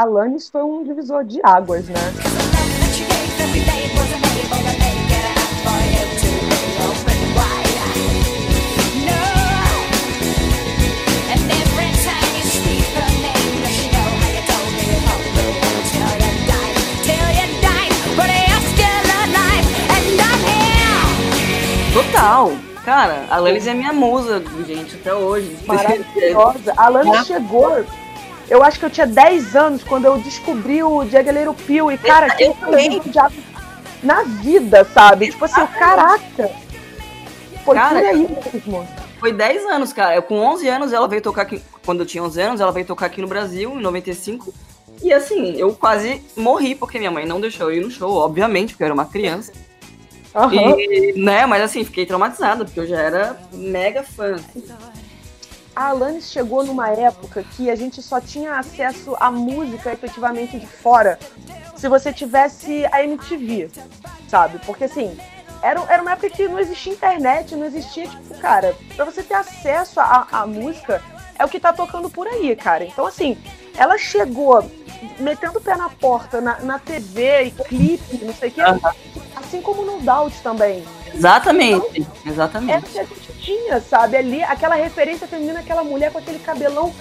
Alanis 0.00 0.48
foi 0.48 0.62
um 0.62 0.82
divisor 0.82 1.22
de 1.22 1.38
águas, 1.44 1.86
né? 1.86 2.00
Total. 21.92 22.52
Cara, 22.82 23.26
a 23.30 23.36
Alanis 23.36 23.66
é 23.66 23.74
minha 23.74 23.92
musa, 23.92 24.42
gente, 24.66 24.96
até 24.96 25.14
hoje. 25.14 25.54
Maravilhosa. 25.66 26.72
A 26.78 26.86
Alanis 26.86 27.26
chegou 27.28 27.84
eu 28.52 28.62
acho 28.62 28.78
que 28.78 28.84
eu 28.84 28.90
tinha 28.90 29.06
10 29.06 29.56
anos 29.56 29.82
quando 29.82 30.04
eu 30.04 30.18
descobri 30.18 30.82
o 30.82 31.08
Jagged 31.08 31.34
Pill 31.66 31.90
e, 31.90 31.96
cara, 31.96 32.28
que 32.34 32.44
eu 32.44 32.54
falei 32.54 33.00
na 34.02 34.24
vida, 34.24 34.84
sabe? 34.84 35.30
Tipo 35.30 35.46
assim, 35.46 35.66
caraca. 35.68 36.50
Foi 37.64 37.74
cara, 37.74 37.94
por 37.94 38.06
aí 38.06 38.28
mesmo. 38.52 38.88
Foi 39.18 39.32
10 39.32 39.64
anos, 39.64 39.94
cara. 39.94 40.16
Eu, 40.16 40.22
com 40.22 40.38
11 40.38 40.68
anos, 40.68 40.92
ela 40.92 41.08
veio 41.08 41.22
tocar 41.22 41.42
aqui. 41.42 41.62
Quando 41.82 42.00
eu 42.00 42.06
tinha 42.06 42.22
11 42.22 42.42
anos, 42.42 42.60
ela 42.60 42.72
veio 42.72 42.84
tocar 42.84 43.06
aqui 43.06 43.22
no 43.22 43.26
Brasil, 43.26 43.72
em 43.72 43.80
95. 43.80 44.52
E 45.02 45.14
assim, 45.14 45.56
eu 45.56 45.72
quase 45.72 46.22
morri 46.36 46.74
porque 46.74 46.98
minha 46.98 47.10
mãe 47.10 47.24
não 47.24 47.40
deixou 47.40 47.70
eu 47.70 47.78
ir 47.78 47.82
no 47.82 47.90
show, 47.90 48.16
obviamente, 48.16 48.74
porque 48.74 48.82
eu 48.82 48.86
era 48.86 48.94
uma 48.94 49.06
criança. 49.06 49.50
Uhum. 50.34 50.78
E, 50.78 51.14
né, 51.16 51.46
mas 51.46 51.62
assim, 51.62 51.84
fiquei 51.84 52.04
traumatizada, 52.04 52.66
porque 52.66 52.80
eu 52.80 52.86
já 52.86 53.00
era 53.00 53.38
mega 53.50 54.02
fã 54.02 54.36
a 55.74 55.88
Alanis 55.88 56.30
chegou 56.30 56.64
numa 56.64 56.90
época 56.90 57.42
que 57.42 57.70
a 57.70 57.74
gente 57.74 58.02
só 58.02 58.20
tinha 58.20 58.58
acesso 58.58 59.16
à 59.18 59.30
música 59.30 59.92
efetivamente 59.92 60.58
de 60.58 60.66
fora 60.66 61.18
se 61.76 61.88
você 61.88 62.12
tivesse 62.12 62.86
a 62.92 63.02
MTV, 63.02 63.70
sabe? 64.28 64.58
Porque 64.64 64.84
assim, 64.84 65.16
era, 65.62 65.80
era 65.88 66.02
uma 66.02 66.12
época 66.12 66.30
que 66.30 66.46
não 66.48 66.58
existia 66.58 66.92
internet, 66.92 67.54
não 67.54 67.66
existia, 67.66 68.06
tipo, 68.06 68.38
cara, 68.38 68.76
pra 68.94 69.04
você 69.04 69.22
ter 69.22 69.34
acesso 69.34 70.00
à, 70.00 70.44
música 70.46 71.02
é 71.38 71.44
o 71.44 71.48
que 71.48 71.58
tá 71.58 71.72
tocando 71.72 72.10
por 72.10 72.26
aí, 72.26 72.54
cara. 72.54 72.84
Então, 72.84 73.06
assim, 73.06 73.38
ela 73.76 73.96
chegou 73.96 74.64
metendo 75.18 75.58
o 75.58 75.60
pé 75.60 75.76
na 75.76 75.88
porta 75.88 76.40
na, 76.40 76.60
na 76.60 76.78
TV 76.78 77.44
e 77.44 77.50
clipe, 77.50 78.24
não 78.24 78.34
sei 78.34 78.48
o 78.50 78.52
quê, 78.52 78.60
assim 79.36 79.62
como 79.62 79.82
no 79.82 80.00
Doubt 80.00 80.40
também. 80.42 80.84
Exatamente, 81.14 82.00
então, 82.00 82.12
exatamente. 82.26 82.72
Era 82.72 82.80
o 82.80 82.88
que 82.88 82.98
a 82.98 83.04
gente 83.04 83.32
tinha, 83.40 83.80
sabe? 83.80 84.16
Ali, 84.16 84.42
aquela 84.42 84.74
referência 84.74 85.26
feminina, 85.26 85.60
aquela 85.60 85.84
mulher 85.84 86.12
com 86.12 86.18
aquele 86.18 86.38
cabelão 86.38 86.92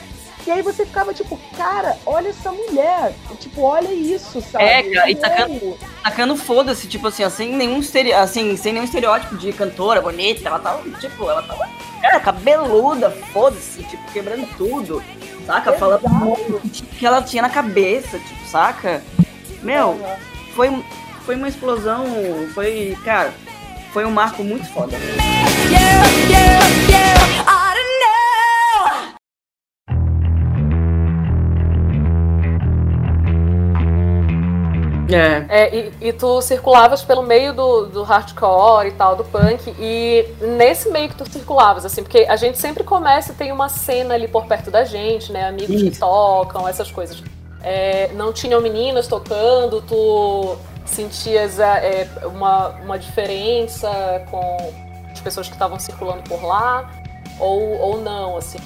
E 0.45 0.51
aí 0.51 0.61
você 0.61 0.85
ficava 0.85 1.13
tipo, 1.13 1.39
cara, 1.55 1.97
olha 2.05 2.29
essa 2.29 2.51
mulher. 2.51 3.13
Tipo, 3.39 3.61
olha 3.61 3.93
isso, 3.93 4.41
sabe? 4.41 4.63
É, 4.63 4.83
cara, 4.83 5.11
e 5.11 5.15
tacando, 5.15 5.77
tacando 6.03 6.35
foda-se, 6.35 6.87
tipo 6.87 7.07
assim, 7.07 7.29
sem 7.29 7.53
nenhum, 7.55 7.79
estere... 7.79 8.11
assim, 8.13 8.57
sem 8.57 8.73
nenhum 8.73 8.85
estereótipo 8.85 9.37
de 9.37 9.53
cantora 9.53 10.01
bonita. 10.01 10.47
Ela 10.47 10.59
tava, 10.59 10.89
tipo, 10.99 11.29
ela 11.29 11.43
tava. 11.43 11.69
Cara, 12.01 12.19
cabeluda, 12.19 13.11
foda-se, 13.31 13.83
tipo, 13.83 14.11
quebrando 14.11 14.47
tudo. 14.57 15.03
Saca? 15.45 15.73
Fala 15.73 15.99
que 16.97 17.05
ela 17.05 17.21
tinha 17.21 17.43
na 17.43 17.49
cabeça, 17.49 18.17
tipo, 18.17 18.47
saca? 18.47 19.03
Meu, 19.61 19.99
foi, 20.55 20.83
foi 21.23 21.35
uma 21.35 21.47
explosão. 21.47 22.05
Foi, 22.53 22.97
cara, 23.05 23.31
foi 23.91 24.05
um 24.05 24.11
marco 24.11 24.43
muito 24.43 24.65
foda. 24.73 24.95
Yeah, 25.69 26.07
yeah, 26.29 26.67
yeah. 26.89 27.11
É. 35.13 35.45
é 35.49 35.75
e, 35.75 36.07
e, 36.07 36.13
tu 36.13 36.41
circulavas 36.41 37.03
pelo 37.03 37.21
meio 37.21 37.53
do, 37.53 37.85
do 37.87 38.03
hardcore 38.03 38.87
e 38.87 38.91
tal, 38.91 39.15
do 39.15 39.23
punk, 39.25 39.73
e 39.77 40.25
nesse 40.39 40.89
meio 40.89 41.09
que 41.09 41.15
tu 41.15 41.29
circulavas, 41.29 41.85
assim, 41.85 42.01
porque 42.01 42.25
a 42.29 42.35
gente 42.35 42.57
sempre 42.57 42.83
começa 42.83 43.33
e 43.33 43.35
tem 43.35 43.51
uma 43.51 43.69
cena 43.69 44.13
ali 44.13 44.27
por 44.27 44.45
perto 44.45 44.71
da 44.71 44.83
gente, 44.83 45.31
né? 45.31 45.47
Amigos 45.49 45.81
Isso. 45.81 45.91
que 45.91 45.99
tocam, 45.99 46.67
essas 46.67 46.89
coisas. 46.89 47.21
É, 47.61 48.09
não 48.13 48.33
tinham 48.33 48.61
meninas 48.61 49.07
tocando, 49.07 49.81
tu 49.81 50.57
sentias 50.85 51.59
é, 51.59 52.07
uma, 52.25 52.69
uma 52.83 52.99
diferença 52.99 53.89
com 54.29 54.73
as 55.11 55.19
pessoas 55.19 55.47
que 55.47 55.53
estavam 55.53 55.79
circulando 55.79 56.23
por 56.23 56.43
lá, 56.43 56.89
ou, 57.39 57.77
ou 57.79 58.01
não, 58.01 58.37
assim? 58.37 58.59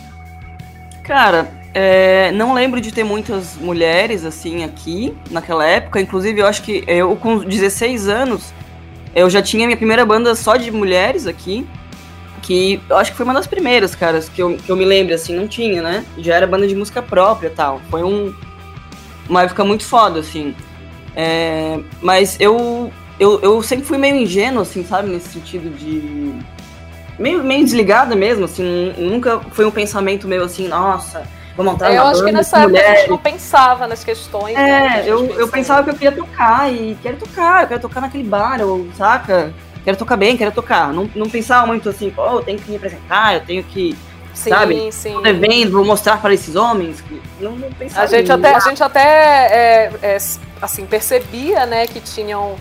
Cara, 1.04 1.48
é, 1.74 2.32
não 2.32 2.54
lembro 2.54 2.82
de 2.82 2.92
ter 2.92 3.04
muitas 3.04 3.56
mulheres 3.56 4.26
assim 4.26 4.64
aqui 4.64 5.16
naquela 5.30 5.66
época. 5.66 6.00
Inclusive, 6.00 6.40
eu 6.40 6.48
acho 6.48 6.64
que 6.64 6.84
eu 6.88 7.16
com 7.16 7.40
16 7.40 8.08
anos 8.08 8.54
eu 9.16 9.30
já 9.30 9.42
tinha 9.42 9.66
minha 9.66 9.78
primeira 9.78 10.06
banda 10.06 10.36
só 10.36 10.58
de 10.58 10.70
mulheres 10.70 11.26
aqui. 11.26 11.66
Que 12.42 12.80
eu 12.90 12.98
acho 12.98 13.12
que 13.12 13.18
foi 13.18 13.24
uma 13.24 13.34
das 13.34 13.48
primeiras, 13.48 13.96
caras, 13.96 14.30
que 14.30 14.42
eu, 14.42 14.56
que 14.58 14.70
eu 14.70 14.76
me 14.76 14.86
lembro, 14.86 15.16
assim, 15.16 15.36
não 15.36 15.48
tinha, 15.48 15.82
né? 15.82 16.06
Já 16.18 16.36
era 16.36 16.46
banda 16.46 16.68
de 16.68 16.76
música 16.76 17.02
própria 17.02 17.50
tal. 17.50 17.82
Foi 17.90 18.04
um, 18.04 18.36
uma 19.28 19.44
época 19.44 19.64
muito 19.64 19.84
foda, 19.84 20.20
assim. 20.20 20.54
É, 21.16 21.80
mas 22.02 22.38
eu, 22.40 22.92
eu, 23.20 23.40
eu 23.42 23.64
sempre 23.64 23.86
fui 23.86 23.98
meio 23.98 24.16
ingênuo, 24.16 24.62
assim, 24.62 24.86
sabe? 24.86 25.10
Nesse 25.10 25.30
sentido 25.30 25.70
de. 25.76 26.34
Meio, 27.18 27.44
meio 27.44 27.64
desligada 27.64 28.16
mesmo, 28.16 28.46
assim. 28.46 28.94
Nunca 28.98 29.40
foi 29.52 29.66
um 29.66 29.72
pensamento 29.72 30.28
meio 30.28 30.44
assim, 30.44 30.68
nossa, 30.68 31.24
vou 31.56 31.66
montar 31.66 31.94
Eu 31.94 32.04
acho 32.04 32.24
que 32.24 32.32
nessa 32.32 32.58
época 32.58 32.70
mulheres. 32.70 32.92
a 32.92 32.96
gente 33.00 33.10
não 33.10 33.18
pensava 33.18 33.88
nas 33.88 34.04
questões. 34.04 34.56
É, 34.56 34.60
né, 34.60 35.04
eu, 35.06 35.26
eu 35.28 35.48
pensava 35.48 35.84
que 35.84 35.90
eu 35.92 35.94
queria 35.94 36.12
tocar 36.12 36.72
e 36.72 36.98
quero 37.02 37.18
tocar, 37.18 37.64
eu 37.64 37.68
quero 37.70 37.82
tocar 37.82 38.02
naquele 38.02 38.26
bar, 38.26 38.62
ou, 38.62 38.88
saca? 38.98 39.54
Quero 39.86 39.98
tocar 39.98 40.18
bem, 40.18 40.36
quero 40.36 40.52
tocar. 40.52 40.92
Não, 40.92 41.10
não 41.16 41.30
pensava 41.30 41.66
muito 41.68 41.88
assim, 41.88 42.12
oh, 42.18 42.38
eu 42.38 42.42
tenho 42.42 42.60
que 42.60 42.70
me 42.70 42.76
apresentar, 42.76 43.36
eu 43.36 43.42
tenho 43.42 43.64
que. 43.64 43.96
Sim, 44.36 44.50
sabe? 44.50 44.92
Sim. 44.92 45.15
Um 45.15 45.25
evento, 45.25 45.72
vou 45.72 45.86
mostrar 45.86 46.22
para 46.22 46.34
esses 46.34 46.56
homens. 46.56 47.04
Não, 47.39 47.54
não. 47.54 47.70
A 47.96 48.06
gente 48.06 48.32
até, 48.32 48.54
a 48.54 48.60
gente 48.60 48.84
até 48.84 49.01
é, 49.01 49.92
é, 50.01 50.18
assim, 50.62 50.86
percebia, 50.86 51.65
né, 51.65 51.88
que 51.88 52.00
tinham 52.00 52.56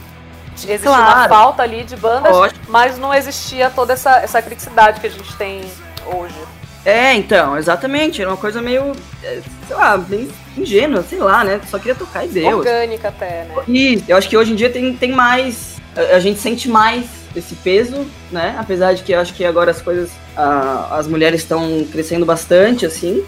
existia 0.56 0.78
claro. 0.78 1.18
uma 1.20 1.28
falta 1.28 1.62
ali 1.64 1.82
de 1.82 1.96
bandas, 1.96 2.34
Ótimo. 2.34 2.60
mas 2.68 2.96
não 2.96 3.12
existia 3.12 3.68
toda 3.70 3.92
essa, 3.92 4.18
essa 4.18 4.40
criticidade 4.40 5.00
que 5.00 5.06
a 5.08 5.10
gente 5.10 5.36
tem 5.36 5.62
hoje. 6.06 6.36
É, 6.84 7.14
então, 7.14 7.56
exatamente. 7.56 8.20
Era 8.20 8.30
uma 8.30 8.36
coisa 8.36 8.60
meio, 8.60 8.92
é, 9.22 9.40
sei 9.66 9.76
lá, 9.76 9.96
bem 9.96 10.30
ingênua, 10.56 11.02
sei 11.02 11.18
lá, 11.18 11.42
né? 11.42 11.60
Só 11.68 11.78
queria 11.78 11.94
tocar 11.94 12.24
e 12.24 12.28
deu. 12.28 12.58
Orgânica 12.58 13.08
até, 13.08 13.44
né? 13.44 13.54
E 13.66 14.04
eu 14.06 14.16
acho 14.16 14.28
que 14.28 14.36
hoje 14.36 14.52
em 14.52 14.54
dia 14.54 14.70
tem, 14.70 14.94
tem 14.94 15.10
mais. 15.10 15.74
A 15.96 16.18
gente 16.18 16.40
sente 16.40 16.68
mais 16.68 17.23
esse 17.34 17.54
peso, 17.56 18.06
né? 18.30 18.56
Apesar 18.58 18.94
de 18.94 19.02
que 19.02 19.12
eu 19.12 19.20
acho 19.20 19.34
que 19.34 19.44
agora 19.44 19.70
as 19.70 19.82
coisas. 19.82 20.10
A, 20.36 20.98
as 20.98 21.06
mulheres 21.06 21.42
estão 21.42 21.86
crescendo 21.90 22.26
bastante, 22.26 22.86
assim. 22.86 23.24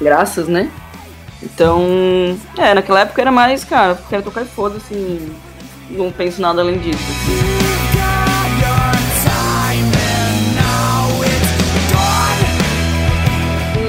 Graças, 0.00 0.48
né? 0.48 0.70
Então. 1.42 2.38
É, 2.58 2.74
naquela 2.74 3.00
época 3.00 3.20
era 3.20 3.32
mais, 3.32 3.64
cara, 3.64 3.98
quero 4.08 4.22
tocar 4.22 4.42
e 4.42 4.46
foda-se. 4.46 5.32
Não 5.90 6.10
penso 6.10 6.40
nada 6.40 6.62
além 6.62 6.78
disso. 6.78 7.02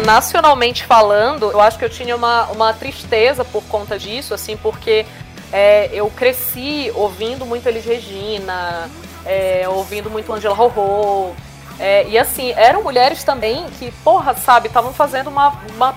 nacionalmente 0.05 0.83
falando, 0.83 1.49
eu 1.51 1.59
acho 1.59 1.77
que 1.79 1.85
eu 1.85 1.89
tinha 1.89 2.15
uma, 2.15 2.45
uma 2.47 2.73
tristeza 2.73 3.43
por 3.43 3.63
conta 3.63 3.97
disso, 3.97 4.33
assim, 4.33 4.55
porque 4.57 5.05
é, 5.51 5.89
eu 5.93 6.09
cresci 6.09 6.91
ouvindo 6.93 7.45
muito 7.45 7.67
Elis 7.67 7.85
Regina, 7.85 8.89
é, 9.25 9.67
ouvindo 9.67 10.09
muito 10.09 10.31
Angela 10.31 10.55
Rorô. 10.55 11.31
É, 11.79 12.07
e 12.07 12.17
assim, 12.17 12.51
eram 12.51 12.83
mulheres 12.83 13.23
também 13.23 13.65
que, 13.79 13.91
porra, 14.03 14.33
sabe, 14.35 14.67
estavam 14.67 14.93
fazendo 14.93 15.29
uma, 15.29 15.59
uma, 15.75 15.95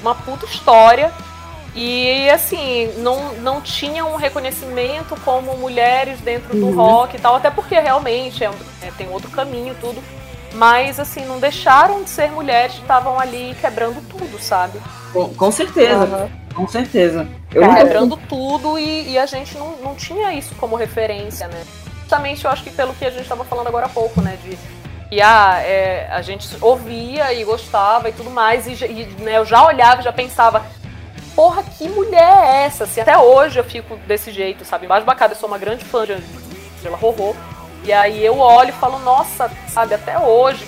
uma 0.00 0.14
puta 0.14 0.46
história. 0.46 1.12
E 1.74 2.28
assim, 2.28 2.92
não, 2.98 3.32
não 3.36 3.60
tinham 3.60 4.12
um 4.12 4.16
reconhecimento 4.16 5.18
como 5.24 5.56
mulheres 5.56 6.20
dentro 6.20 6.54
do 6.54 6.66
uhum. 6.66 6.74
rock 6.74 7.16
e 7.16 7.20
tal, 7.20 7.36
até 7.36 7.50
porque 7.50 7.78
realmente 7.78 8.44
é, 8.44 8.50
é, 8.82 8.90
tem 8.96 9.08
outro 9.08 9.30
caminho 9.30 9.74
tudo. 9.80 10.02
Mas, 10.54 11.00
assim, 11.00 11.24
não 11.24 11.40
deixaram 11.40 12.02
de 12.02 12.10
ser 12.10 12.30
mulheres 12.30 12.74
que 12.74 12.82
estavam 12.82 13.18
ali 13.18 13.56
quebrando 13.58 14.06
tudo, 14.06 14.38
sabe? 14.38 14.78
Com, 15.10 15.32
com 15.32 15.50
certeza. 15.50 16.04
Uhum. 16.04 16.42
Com 16.54 16.68
certeza. 16.68 17.26
Eu 17.54 17.74
quebrando 17.74 18.18
tudo 18.28 18.78
e, 18.78 19.12
e, 19.12 19.18
a 19.18 19.24
gente 19.24 19.56
não, 19.56 19.76
não 19.78 19.94
tinha 19.94 20.34
isso 20.34 20.54
como 20.56 20.76
referência, 20.76 21.48
né? 21.48 21.64
Justamente 22.12 22.44
eu 22.44 22.50
acho 22.50 22.62
que 22.62 22.70
pelo 22.70 22.92
que 22.92 23.06
a 23.06 23.10
gente 23.10 23.22
estava 23.22 23.42
falando 23.42 23.68
agora 23.68 23.86
há 23.86 23.88
pouco, 23.88 24.20
né? 24.20 24.36
De 24.44 24.58
e 25.10 25.22
ah, 25.22 25.58
é, 25.60 26.08
a 26.10 26.20
gente 26.20 26.46
ouvia 26.60 27.32
e 27.32 27.42
gostava 27.42 28.10
e 28.10 28.12
tudo 28.12 28.28
mais, 28.28 28.66
e, 28.66 28.84
e 28.84 29.04
né, 29.18 29.38
eu 29.38 29.46
já 29.46 29.66
olhava 29.66 30.00
e 30.00 30.04
já 30.04 30.12
pensava, 30.12 30.62
porra, 31.34 31.62
que 31.62 31.88
mulher 31.88 32.44
é 32.44 32.64
essa? 32.64 32.84
Assim, 32.84 33.00
até 33.00 33.16
hoje 33.16 33.58
eu 33.58 33.64
fico 33.64 33.96
desse 34.06 34.30
jeito, 34.30 34.64
sabe? 34.64 34.84
Embaixo 34.84 35.06
bacana, 35.06 35.32
eu 35.32 35.38
sou 35.38 35.48
uma 35.48 35.58
grande 35.58 35.84
fã 35.84 36.06
de 36.06 36.12
Angela 36.12 36.96
Rorô. 36.96 37.34
E 37.84 37.92
aí 37.92 38.24
eu 38.24 38.38
olho 38.38 38.70
e 38.70 38.72
falo, 38.72 38.98
nossa, 38.98 39.50
sabe, 39.68 39.94
até 39.94 40.18
hoje, 40.18 40.66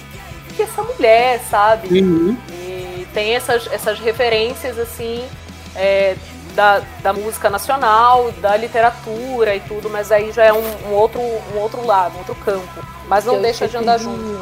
que 0.56 0.62
essa 0.62 0.82
mulher, 0.82 1.40
sabe? 1.50 2.02
Uhum. 2.02 2.36
E 2.50 3.06
tem 3.14 3.34
essas, 3.34 3.66
essas 3.70 3.98
referências, 3.98 4.78
assim, 4.78 5.26
é, 5.74 6.16
da, 6.54 6.82
da 7.02 7.12
música 7.12 7.50
nacional, 7.50 8.32
da 8.40 8.56
literatura 8.56 9.54
e 9.54 9.60
tudo, 9.60 9.90
mas 9.90 10.10
aí 10.10 10.32
já 10.32 10.44
é 10.44 10.52
um, 10.52 10.88
um 10.88 10.92
outro, 10.94 11.20
um 11.20 11.58
outro 11.58 11.84
lado, 11.86 12.14
um 12.14 12.18
outro 12.18 12.34
campo. 12.36 12.84
Mas 13.08 13.24
não 13.24 13.34
eu 13.34 13.42
deixa 13.42 13.68
de 13.68 13.76
andar 13.76 13.98
junto. 13.98 14.38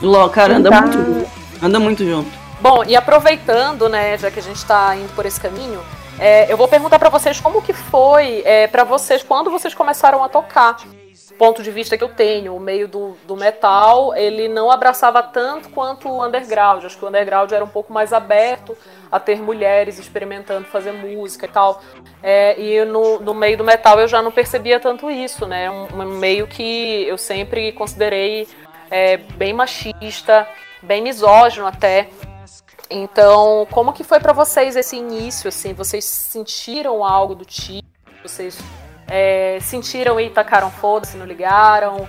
Ló, 0.00 0.28
cara, 0.28 0.56
anda 0.56 0.70
tá. 0.70 0.80
muito, 0.82 1.30
anda 1.62 1.78
muito 1.78 2.04
junto. 2.04 2.30
Bom, 2.60 2.82
e 2.84 2.96
aproveitando, 2.96 3.88
né, 3.88 4.16
já 4.16 4.30
que 4.30 4.40
a 4.40 4.42
gente 4.42 4.56
está 4.56 4.96
indo 4.96 5.14
por 5.14 5.26
esse 5.26 5.40
caminho, 5.40 5.80
é, 6.18 6.50
eu 6.52 6.56
vou 6.56 6.66
perguntar 6.66 6.98
para 6.98 7.08
vocês 7.08 7.40
como 7.40 7.62
que 7.62 7.72
foi 7.72 8.42
é, 8.44 8.66
para 8.66 8.82
vocês 8.82 9.22
quando 9.22 9.50
vocês 9.50 9.74
começaram 9.74 10.24
a 10.24 10.28
tocar 10.28 10.76
ponto 11.38 11.62
de 11.62 11.70
vista 11.70 11.96
que 11.96 12.02
eu 12.02 12.08
tenho, 12.08 12.54
o 12.54 12.60
meio 12.60 12.88
do, 12.88 13.16
do 13.24 13.36
metal, 13.36 14.14
ele 14.14 14.48
não 14.48 14.70
abraçava 14.70 15.22
tanto 15.22 15.70
quanto 15.70 16.08
o 16.08 16.26
underground. 16.26 16.84
Acho 16.84 16.98
que 16.98 17.04
o 17.04 17.08
underground 17.08 17.52
era 17.52 17.64
um 17.64 17.68
pouco 17.68 17.92
mais 17.92 18.12
aberto 18.12 18.76
a 19.10 19.20
ter 19.20 19.40
mulheres 19.40 19.98
experimentando 19.98 20.66
fazer 20.66 20.92
música 20.92 21.46
e 21.46 21.48
tal. 21.48 21.80
É, 22.22 22.60
e 22.60 22.84
no, 22.84 23.20
no 23.20 23.32
meio 23.32 23.56
do 23.56 23.64
metal 23.64 24.00
eu 24.00 24.08
já 24.08 24.20
não 24.20 24.32
percebia 24.32 24.80
tanto 24.80 25.08
isso, 25.08 25.46
né? 25.46 25.70
Um, 25.70 25.86
um 26.02 26.18
meio 26.18 26.46
que 26.48 27.04
eu 27.06 27.16
sempre 27.16 27.72
considerei 27.72 28.48
é, 28.90 29.16
bem 29.16 29.52
machista, 29.52 30.46
bem 30.82 31.00
misógino 31.00 31.66
até. 31.66 32.08
Então, 32.90 33.66
como 33.70 33.92
que 33.92 34.02
foi 34.02 34.18
para 34.18 34.32
vocês 34.32 34.74
esse 34.74 34.96
início, 34.96 35.48
assim? 35.48 35.72
Vocês 35.72 36.04
sentiram 36.04 37.04
algo 37.04 37.34
do 37.34 37.44
tipo? 37.44 37.86
Vocês 38.22 38.58
é, 39.08 39.58
sentiram 39.60 40.20
e 40.20 40.30
tacaram 40.30 40.70
foda-se, 40.70 41.16
não 41.16 41.26
ligaram? 41.26 42.08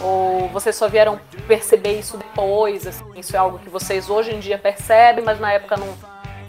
Ou 0.00 0.48
vocês 0.48 0.76
só 0.76 0.88
vieram 0.88 1.20
perceber 1.46 1.98
isso 1.98 2.16
depois? 2.16 2.86
Assim, 2.86 3.04
isso 3.16 3.36
é 3.36 3.38
algo 3.38 3.58
que 3.58 3.68
vocês 3.68 4.08
hoje 4.08 4.34
em 4.34 4.40
dia 4.40 4.58
percebem, 4.58 5.24
mas 5.24 5.38
na 5.38 5.52
época 5.52 5.76
não, 5.76 5.88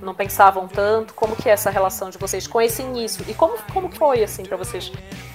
não 0.02 0.14
pensavam 0.14 0.68
tanto? 0.68 1.14
Como 1.14 1.36
que 1.36 1.50
é 1.50 1.54
essa 1.54 1.70
relação 1.70 2.10
de 2.10 2.18
vocês 2.18 2.48
com 2.48 2.62
esse 2.62 2.82
início? 2.82 3.26
E 3.28 3.34
como, 3.34 3.56
como 3.74 3.90
foi, 3.90 4.24
assim, 4.24 4.44
para 4.44 4.58
vocês 4.58 4.92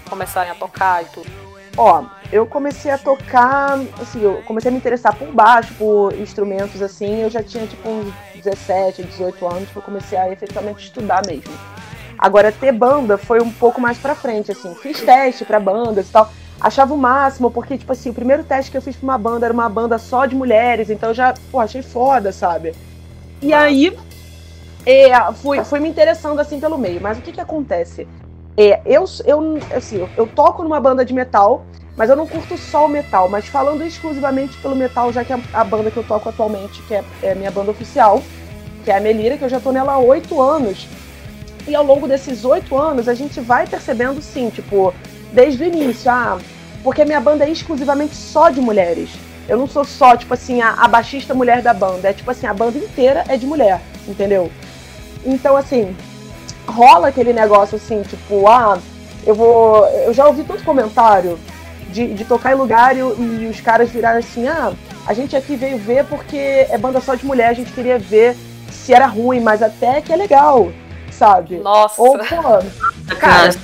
começarem 0.08 0.50
a 0.50 0.54
tocar 0.54 1.02
e 1.02 1.06
tudo? 1.06 1.30
Ó, 1.76 2.04
eu 2.32 2.46
comecei 2.46 2.90
a 2.90 2.96
tocar, 2.96 3.78
assim, 4.00 4.22
eu 4.22 4.42
comecei 4.46 4.70
a 4.70 4.72
me 4.72 4.78
interessar 4.78 5.14
por 5.14 5.30
baixo, 5.30 5.74
por 5.74 6.14
instrumentos, 6.14 6.80
assim, 6.80 7.20
eu 7.20 7.28
já 7.28 7.42
tinha, 7.42 7.66
tipo, 7.66 7.86
uns 7.86 8.14
17, 8.34 9.02
18 9.02 9.46
anos, 9.46 9.68
que 9.68 9.76
eu 9.76 9.82
comecei 9.82 10.16
a 10.16 10.32
efetivamente 10.32 10.84
estudar 10.84 11.22
mesmo. 11.26 11.52
Agora, 12.18 12.50
ter 12.50 12.72
banda 12.72 13.18
foi 13.18 13.40
um 13.40 13.50
pouco 13.50 13.80
mais 13.80 13.98
pra 13.98 14.14
frente, 14.14 14.52
assim. 14.52 14.74
Fiz 14.76 15.00
teste 15.00 15.44
pra 15.44 15.60
bandas 15.60 16.08
e 16.08 16.12
tal. 16.12 16.30
Achava 16.60 16.94
o 16.94 16.98
máximo, 16.98 17.50
porque, 17.50 17.76
tipo 17.76 17.92
assim, 17.92 18.10
o 18.10 18.14
primeiro 18.14 18.42
teste 18.42 18.70
que 18.70 18.76
eu 18.76 18.82
fiz 18.82 18.96
pra 18.96 19.04
uma 19.04 19.18
banda 19.18 19.46
era 19.46 19.52
uma 19.52 19.68
banda 19.68 19.98
só 19.98 20.24
de 20.24 20.34
mulheres, 20.34 20.88
então 20.88 21.10
eu 21.10 21.14
já, 21.14 21.34
pô, 21.52 21.60
achei 21.60 21.82
foda, 21.82 22.32
sabe? 22.32 22.74
E 23.42 23.52
aí, 23.52 23.94
é, 24.86 25.10
fui, 25.34 25.62
fui 25.64 25.80
me 25.80 25.88
interessando 25.88 26.40
assim 26.40 26.58
pelo 26.58 26.78
meio. 26.78 27.00
Mas 27.00 27.18
o 27.18 27.20
que 27.20 27.32
que 27.32 27.40
acontece? 27.40 28.08
É, 28.56 28.80
eu, 28.86 29.04
eu, 29.26 29.58
assim, 29.74 30.08
eu, 30.16 30.26
toco 30.26 30.62
numa 30.62 30.80
banda 30.80 31.04
de 31.04 31.12
metal, 31.12 31.66
mas 31.94 32.08
eu 32.08 32.16
não 32.16 32.26
curto 32.26 32.56
só 32.56 32.86
o 32.86 32.88
metal. 32.88 33.28
Mas 33.28 33.46
falando 33.46 33.84
exclusivamente 33.84 34.56
pelo 34.58 34.76
metal, 34.76 35.12
já 35.12 35.24
que 35.24 35.32
a, 35.32 35.40
a 35.52 35.64
banda 35.64 35.90
que 35.90 35.96
eu 35.96 36.04
toco 36.04 36.28
atualmente, 36.28 36.80
que 36.84 36.94
é, 36.94 37.04
é 37.22 37.34
minha 37.34 37.50
banda 37.50 37.70
oficial, 37.70 38.22
que 38.84 38.90
é 38.90 38.96
a 38.96 39.00
Melira, 39.00 39.36
que 39.36 39.44
eu 39.44 39.48
já 39.48 39.60
tô 39.60 39.72
nela 39.72 39.92
há 39.92 39.98
oito 39.98 40.40
anos. 40.40 40.88
E 41.66 41.74
ao 41.74 41.84
longo 41.84 42.06
desses 42.06 42.44
oito 42.44 42.76
anos, 42.76 43.08
a 43.08 43.14
gente 43.14 43.40
vai 43.40 43.66
percebendo, 43.66 44.22
sim, 44.22 44.50
tipo, 44.50 44.94
desde 45.32 45.64
o 45.64 45.66
início, 45.66 46.10
ah, 46.10 46.38
porque 46.82 47.02
a 47.02 47.04
minha 47.04 47.20
banda 47.20 47.44
é 47.44 47.50
exclusivamente 47.50 48.14
só 48.14 48.50
de 48.50 48.60
mulheres. 48.60 49.10
Eu 49.48 49.58
não 49.58 49.66
sou 49.66 49.84
só, 49.84 50.16
tipo 50.16 50.32
assim, 50.34 50.60
a, 50.60 50.70
a 50.74 50.88
baixista 50.88 51.34
mulher 51.34 51.62
da 51.62 51.74
banda. 51.74 52.08
É 52.08 52.12
tipo 52.12 52.30
assim, 52.30 52.46
a 52.46 52.54
banda 52.54 52.78
inteira 52.78 53.24
é 53.28 53.36
de 53.36 53.46
mulher, 53.46 53.80
entendeu? 54.06 54.50
Então, 55.24 55.56
assim, 55.56 55.96
rola 56.66 57.08
aquele 57.08 57.32
negócio 57.32 57.76
assim, 57.76 58.02
tipo, 58.02 58.46
ah, 58.46 58.78
eu 59.26 59.34
vou. 59.34 59.86
Eu 59.88 60.12
já 60.14 60.26
ouvi 60.26 60.44
tanto 60.44 60.64
comentário 60.64 61.38
de, 61.90 62.14
de 62.14 62.24
tocar 62.24 62.52
em 62.52 62.56
lugar 62.56 62.96
e, 62.96 63.00
e 63.00 63.48
os 63.50 63.60
caras 63.60 63.90
viraram 63.90 64.18
assim, 64.18 64.46
ah, 64.46 64.72
a 65.06 65.14
gente 65.14 65.36
aqui 65.36 65.56
veio 65.56 65.78
ver 65.78 66.04
porque 66.04 66.36
é 66.36 66.76
banda 66.76 67.00
só 67.00 67.14
de 67.14 67.24
mulher, 67.24 67.48
a 67.48 67.54
gente 67.54 67.72
queria 67.72 67.98
ver 67.98 68.36
se 68.70 68.92
era 68.92 69.06
ruim, 69.06 69.40
mas 69.40 69.62
até 69.62 70.00
que 70.00 70.12
é 70.12 70.16
legal, 70.16 70.70
sabe? 71.18 71.58
Nossa. 71.58 72.00
Ou, 72.00 72.18
pô, 72.18 73.14
cara, 73.18 73.54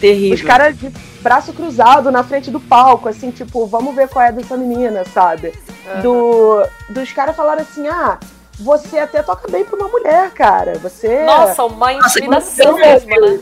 terrível. 0.00 0.34
os 0.34 0.42
caras 0.42 0.78
de 0.78 0.90
braço 1.20 1.52
cruzado 1.52 2.10
na 2.10 2.22
frente 2.22 2.50
do 2.50 2.60
palco, 2.60 3.08
assim, 3.08 3.30
tipo, 3.30 3.66
vamos 3.66 3.94
ver 3.94 4.08
qual 4.08 4.24
é 4.24 4.32
dessa 4.32 4.56
menina, 4.56 5.04
sabe? 5.12 5.52
Uhum. 5.94 6.00
Do, 6.02 6.66
dos 6.90 7.12
caras 7.12 7.36
falaram 7.36 7.62
assim, 7.62 7.86
ah, 7.88 8.18
você 8.58 8.98
até 8.98 9.22
toca 9.22 9.50
bem 9.50 9.64
pra 9.64 9.76
uma 9.76 9.88
mulher, 9.88 10.30
cara. 10.30 10.78
Você. 10.78 11.24
Nossa, 11.24 11.64
uma 11.64 11.92
intimidação 11.92 12.76
mesmo, 12.76 13.20
né? 13.20 13.40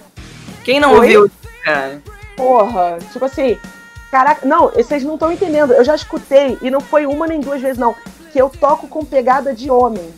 Quem 0.65 0.81
não 0.81 0.93
Oi? 0.93 1.17
ouviu, 1.17 1.31
cara? 1.65 2.03
Porra, 2.37 2.99
tipo 3.13 3.25
assim, 3.25 3.59
caraca, 4.11 4.47
não, 4.47 4.69
vocês 4.69 5.03
não 5.03 5.15
estão 5.15 5.33
entendendo. 5.33 5.73
Eu 5.73 5.85
já 5.85 5.95
escutei, 5.95 6.59
e 6.61 6.71
não 6.71 6.81
foi 6.81 7.07
uma 7.07 7.27
nem 7.27 7.41
duas 7.41 7.61
vezes, 7.61 7.79
não, 7.79 7.95
que 8.33 8.39
eu 8.39 8.51
toco 8.51 8.87
com 8.89 9.05
pegada 9.05 9.55
de 9.55 9.71
homem. 9.71 10.13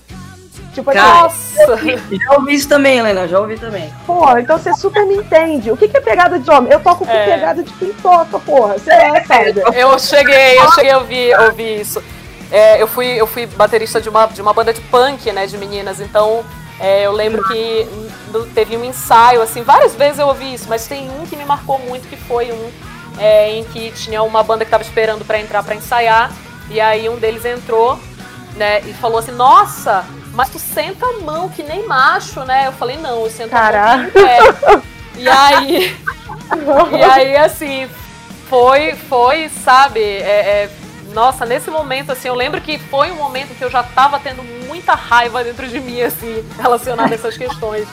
Tipo 0.78 0.90
assim, 0.90 0.98
Cara, 0.98 1.22
Nossa! 1.22 1.76
Já 2.24 2.32
ouvi 2.36 2.54
isso 2.54 2.68
também, 2.68 2.98
Helena, 2.98 3.26
já 3.26 3.40
ouvi 3.40 3.58
também. 3.58 3.92
porra, 4.06 4.40
então 4.40 4.56
você 4.58 4.72
super 4.74 5.04
me 5.06 5.16
entende. 5.16 5.72
O 5.72 5.76
que, 5.76 5.88
que 5.88 5.96
é 5.96 6.00
pegada 6.00 6.38
de 6.38 6.48
homem? 6.50 6.72
Eu 6.72 6.80
toco 6.80 7.04
com 7.04 7.10
É. 7.12 7.24
pegada 7.24 7.62
de 7.62 7.72
quem 7.72 7.92
toca, 7.94 8.38
porra. 8.38 8.78
Você 8.78 8.92
é, 8.92 9.24
sabe? 9.24 9.54
Eu 9.74 9.98
cheguei, 9.98 10.58
eu 10.58 10.72
cheguei 10.72 10.90
a 10.92 10.98
ouvir, 10.98 11.34
ouvir 11.40 11.80
isso. 11.80 12.02
É, 12.50 12.80
eu, 12.80 12.86
fui, 12.86 13.06
eu 13.06 13.26
fui 13.26 13.44
baterista 13.46 14.00
de 14.00 14.08
uma, 14.08 14.26
de 14.26 14.40
uma 14.40 14.54
banda 14.54 14.72
de 14.72 14.80
punk, 14.82 15.30
né, 15.32 15.46
de 15.46 15.58
meninas, 15.58 16.00
então 16.00 16.42
é, 16.80 17.02
eu 17.04 17.12
lembro 17.12 17.42
que 17.48 17.86
teve 18.54 18.74
um 18.76 18.84
ensaio, 18.84 19.42
assim, 19.42 19.62
várias 19.62 19.94
vezes 19.94 20.18
eu 20.18 20.28
ouvi 20.28 20.54
isso, 20.54 20.64
mas 20.66 20.86
tem 20.86 21.10
um 21.10 21.26
que 21.26 21.36
me 21.36 21.44
marcou 21.44 21.78
muito, 21.78 22.08
que 22.08 22.16
foi 22.16 22.50
um 22.50 22.70
é, 23.18 23.50
em 23.50 23.64
que 23.64 23.90
tinha 23.92 24.22
uma 24.22 24.42
banda 24.42 24.64
que 24.64 24.70
tava 24.70 24.82
esperando 24.82 25.26
pra 25.26 25.38
entrar 25.38 25.62
pra 25.62 25.74
ensaiar, 25.74 26.30
e 26.70 26.80
aí 26.80 27.06
um 27.10 27.16
deles 27.16 27.44
entrou, 27.44 27.98
né, 28.56 28.80
e 28.80 28.94
falou 28.94 29.18
assim, 29.18 29.32
nossa, 29.32 30.06
mas 30.38 30.50
tu 30.50 30.58
senta 30.60 31.04
a 31.04 31.12
mão 31.14 31.48
que 31.48 31.64
nem 31.64 31.84
macho, 31.84 32.44
né? 32.44 32.68
Eu 32.68 32.72
falei, 32.72 32.96
não, 32.96 33.24
eu 33.24 33.28
sento 33.28 33.52
a 33.52 33.58
mão 33.58 33.72
Caraca. 33.72 34.82
E 35.16 35.28
aí, 35.28 35.96
e 36.96 37.02
aí, 37.02 37.36
assim, 37.36 37.88
foi, 38.48 38.94
foi, 38.94 39.48
sabe, 39.48 39.98
é, 39.98 40.68
é, 40.68 40.70
nossa, 41.12 41.44
nesse 41.44 41.72
momento, 41.72 42.12
assim, 42.12 42.28
eu 42.28 42.36
lembro 42.36 42.60
que 42.60 42.78
foi 42.78 43.10
um 43.10 43.16
momento 43.16 43.52
que 43.58 43.64
eu 43.64 43.68
já 43.68 43.82
tava 43.82 44.20
tendo 44.20 44.44
muita 44.68 44.94
raiva 44.94 45.42
dentro 45.42 45.66
de 45.66 45.80
mim, 45.80 46.02
assim, 46.02 46.48
relacionada 46.56 47.10
a 47.10 47.14
essas 47.16 47.36
questões. 47.36 47.88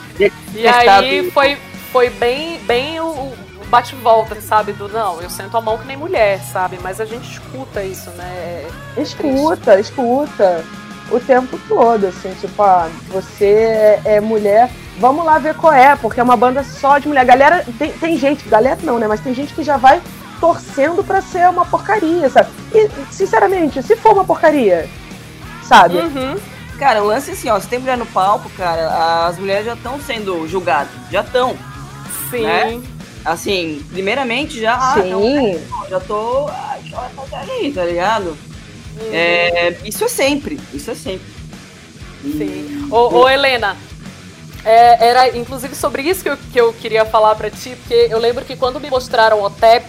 E 0.54 0.68
aí 0.70 1.32
foi, 1.32 1.58
foi 1.92 2.12
bem, 2.12 2.60
bem 2.60 3.00
o, 3.00 3.08
o 3.08 3.66
bate-volta, 3.72 4.40
sabe, 4.40 4.72
do 4.72 4.88
não, 4.88 5.20
eu 5.20 5.32
sento 5.32 5.58
a 5.58 5.62
mão 5.62 5.80
que 5.80 5.88
nem 5.88 5.98
mulher, 5.98 6.40
sabe, 6.42 6.78
mas 6.80 7.02
a 7.02 7.06
gente 7.06 7.28
escuta 7.28 7.82
isso, 7.82 8.12
né, 8.12 8.68
Escuta, 8.96 9.80
escuta. 9.80 10.64
O 11.12 11.20
tempo 11.20 11.60
todo, 11.68 12.08
assim, 12.08 12.34
tipo, 12.42 12.62
ah, 12.64 12.90
você 13.10 13.46
é, 13.46 14.02
é 14.06 14.20
mulher, 14.20 14.70
vamos 14.98 15.24
lá 15.24 15.38
ver 15.38 15.56
qual 15.56 15.72
é, 15.72 15.96
porque 15.96 16.20
é 16.20 16.24
uma 16.24 16.36
banda 16.36 16.64
só 16.64 16.98
de 16.98 17.08
mulher. 17.08 17.26
Galera, 17.26 17.66
tem, 17.78 17.92
tem 17.92 18.18
gente, 18.18 18.48
galera 18.50 18.80
não, 18.82 18.98
né? 18.98 19.08
Mas 19.08 19.22
tem 19.22 19.34
gente 19.34 19.54
que 19.54 19.64
já 19.64 19.78
vai 19.78 20.02
torcendo 20.40 21.04
pra 21.04 21.22
ser 21.22 21.48
uma 21.50 21.66
porcaria, 21.66 22.30
sabe? 22.30 22.50
E, 22.74 22.90
sinceramente, 23.12 23.82
se 23.84 23.96
for 23.96 24.14
uma 24.14 24.26
porcaria, 24.26 24.90
sabe? 25.64 25.98
Uhum. 25.98 26.36
Cara, 26.78 27.04
o 27.04 27.08
lance 27.08 27.30
é 27.30 27.34
assim, 27.34 27.50
ó, 27.50 27.60
se 27.60 27.68
tem 27.68 27.80
mulher 27.80 27.98
no 27.98 28.06
palco, 28.06 28.50
cara, 28.58 29.28
as 29.28 29.38
mulheres 29.38 29.66
já 29.66 29.74
estão 29.74 30.00
sendo 30.00 30.48
julgadas. 30.48 30.92
Já 31.10 31.22
estão. 31.22 31.56
Sim. 32.30 32.44
Né? 32.44 32.82
Assim, 33.24 33.84
primeiramente 33.92 34.60
já. 34.60 34.76
ah, 34.76 34.98
não, 34.98 35.22
Sim. 35.22 35.60
já 35.90 36.00
tô. 36.00 36.48
Ah, 36.50 36.78
tá 37.30 37.40
ali, 37.40 37.72
tá 37.72 37.84
ligado? 37.84 38.38
É, 39.12 39.76
isso 39.84 40.04
é 40.06 40.08
sempre. 40.08 40.60
Isso 40.74 40.92
é 40.92 40.96
sempre. 40.96 41.28
Sim. 42.22 42.88
Ô, 42.92 43.20
ô, 43.20 43.30
Helena, 43.30 43.78
é, 44.64 45.08
era 45.08 45.38
inclusive 45.38 45.76
sobre 45.76 46.02
isso 46.02 46.24
que 46.24 46.30
eu, 46.30 46.38
que 46.38 46.60
eu 46.60 46.74
queria 46.74 47.06
falar 47.06 47.36
pra 47.36 47.50
ti, 47.50 47.76
porque 47.76 48.08
eu 48.10 48.18
lembro 48.18 48.44
que 48.44 48.56
quando 48.56 48.80
me 48.80 48.90
mostraram 48.90 49.42
o 49.44 49.50
TEP, 49.50 49.86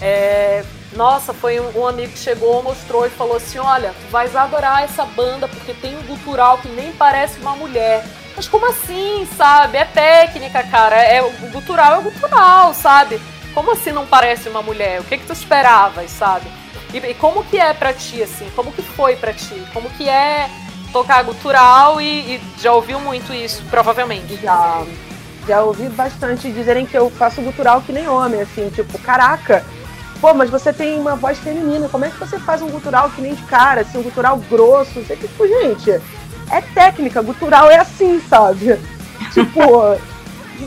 é, 0.00 0.64
nossa, 0.94 1.32
foi 1.32 1.58
um, 1.60 1.80
um 1.80 1.86
amigo 1.86 2.12
que 2.12 2.18
chegou, 2.18 2.62
mostrou 2.62 3.06
e 3.06 3.10
falou 3.10 3.36
assim: 3.36 3.58
Olha, 3.58 3.94
tu 4.00 4.10
vais 4.10 4.34
adorar 4.36 4.84
essa 4.84 5.04
banda 5.04 5.48
porque 5.48 5.72
tem 5.72 5.96
um 5.96 6.02
gutural 6.02 6.58
que 6.58 6.68
nem 6.68 6.92
parece 6.92 7.40
uma 7.40 7.56
mulher. 7.56 8.04
Mas 8.36 8.48
como 8.48 8.66
assim, 8.66 9.26
sabe? 9.36 9.78
É 9.78 9.84
técnica, 9.84 10.62
cara. 10.64 10.96
É, 10.96 11.22
o 11.22 11.30
gutural 11.50 11.94
é 11.94 11.98
o 11.98 12.02
gutural, 12.02 12.74
sabe? 12.74 13.20
Como 13.54 13.72
assim 13.72 13.92
não 13.92 14.06
parece 14.06 14.48
uma 14.48 14.62
mulher? 14.62 15.00
O 15.00 15.04
que, 15.04 15.18
que 15.18 15.26
tu 15.26 15.32
esperavas, 15.32 16.10
sabe? 16.10 16.46
E, 16.92 16.98
e 16.98 17.14
como 17.14 17.44
que 17.44 17.58
é 17.58 17.72
pra 17.72 17.92
ti, 17.92 18.22
assim? 18.22 18.48
Como 18.54 18.72
que 18.72 18.82
foi 18.82 19.16
pra 19.16 19.32
ti? 19.32 19.62
Como 19.72 19.88
que 19.90 20.08
é 20.08 20.48
tocar 20.92 21.22
gutural 21.24 22.00
e, 22.00 22.36
e 22.36 22.40
já 22.60 22.72
ouviu 22.72 23.00
muito 23.00 23.32
isso, 23.32 23.62
provavelmente. 23.70 24.36
Já, 24.36 24.84
já 25.46 25.62
ouvi 25.62 25.88
bastante 25.88 26.50
dizerem 26.50 26.86
que 26.86 26.96
eu 26.96 27.10
faço 27.10 27.40
gutural 27.40 27.80
que 27.80 27.92
nem 27.92 28.08
homem, 28.08 28.42
assim, 28.42 28.68
tipo, 28.70 28.98
caraca, 28.98 29.64
pô, 30.20 30.34
mas 30.34 30.50
você 30.50 30.72
tem 30.72 30.98
uma 30.98 31.16
voz 31.16 31.38
feminina, 31.38 31.88
como 31.88 32.04
é 32.04 32.10
que 32.10 32.18
você 32.18 32.38
faz 32.38 32.60
um 32.60 32.68
gutural 32.68 33.10
que 33.10 33.22
nem 33.22 33.34
de 33.34 33.42
cara, 33.44 33.80
assim, 33.80 33.98
um 33.98 34.02
gutural 34.02 34.36
grosso? 34.50 35.00
Que, 35.00 35.16
tipo, 35.16 35.48
gente, 35.48 35.90
é 36.50 36.60
técnica, 36.74 37.22
gutural 37.22 37.70
é 37.70 37.78
assim, 37.78 38.20
sabe? 38.28 38.78
tipo, 39.32 39.60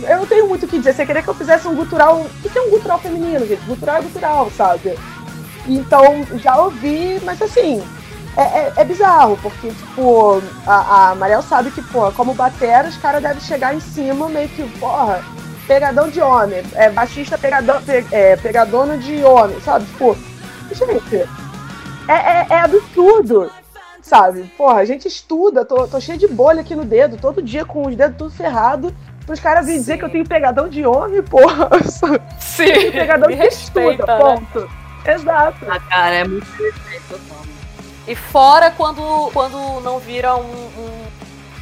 eu 0.04 0.18
não 0.18 0.26
tenho 0.26 0.48
muito 0.48 0.66
o 0.66 0.68
que 0.68 0.78
dizer. 0.78 0.94
Você 0.94 1.06
queria 1.06 1.22
que 1.22 1.28
eu 1.28 1.34
fizesse 1.34 1.68
um 1.68 1.76
gutural. 1.76 2.26
O 2.44 2.50
que 2.50 2.58
é 2.58 2.62
um 2.62 2.70
gutural 2.70 3.00
feminino, 3.00 3.46
gente? 3.46 3.64
Gutural 3.66 3.98
é 3.98 4.02
gutural, 4.02 4.52
sabe? 4.52 4.98
Então, 5.68 6.24
já 6.36 6.58
ouvi, 6.58 7.20
mas 7.24 7.42
assim, 7.42 7.84
é, 8.38 8.42
é- 8.42 8.74
é 8.78 8.84
bizarro, 8.84 9.38
porque, 9.42 9.70
tipo, 9.70 10.42
a, 10.68 11.10
a 11.12 11.16
Mariel 11.16 11.42
sabe 11.42 11.72
que, 11.72 11.82
porra, 11.82 12.12
como 12.12 12.34
batera, 12.34 12.88
os 12.88 12.98
caras 12.98 13.22
devem 13.24 13.40
chegar 13.42 13.74
em 13.76 13.80
cima 13.80 14.28
meio 14.30 14.50
que, 14.50 14.64
porra, 14.80 15.24
pegadão 15.68 16.10
de 16.10 16.22
homem, 16.22 16.62
é, 16.76 16.90
baixista 16.90 17.38
pegadão, 17.38 17.82
pe- 17.82 18.06
é, 18.12 18.36
pegadona 18.36 18.98
de 18.98 19.24
homem, 19.24 19.60
sabe? 19.62 19.86
Tipo, 19.86 20.16
gente, 20.72 21.16
é, 22.08 22.14
é, 22.14 22.48
é 22.52 22.60
absurdo, 22.60 23.50
sabe? 24.02 24.44
Porra, 24.56 24.82
a 24.82 24.86
gente 24.86 25.08
estuda, 25.08 25.66
tô, 25.66 25.88
tô 25.88 26.00
cheio 26.00 26.18
de 26.20 26.28
bolha 26.28 26.62
aqui 26.62 26.76
no 26.76 26.86
dedo, 26.86 27.18
todo 27.18 27.42
dia 27.42 27.66
com 27.66 27.88
os 27.88 27.96
dedos 27.96 28.18
tudo 28.18 28.30
ferrado, 28.30 28.96
pros 29.26 29.40
caras 29.40 29.66
virem 29.66 29.80
dizer 29.82 29.98
que 29.98 30.06
eu 30.06 30.10
tenho 30.10 30.28
pegadão 30.28 30.70
de 30.70 30.86
homem, 30.86 31.24
porra. 31.24 31.68
Sim, 32.40 32.92
pegadão 32.92 33.28
de 33.32 33.42
estuda, 33.48 34.06
né? 34.06 34.18
ponto. 34.20 34.85
Exato. 35.06 35.58
Ah, 35.70 35.80
cara, 35.80 36.16
é 36.16 36.24
muito 36.24 36.46
total. 37.10 37.46
E 38.08 38.16
fora 38.16 38.72
quando, 38.72 39.30
quando 39.34 39.80
não 39.82 40.00
vira 40.00 40.36
um, 40.36 40.42
um, 40.42 41.08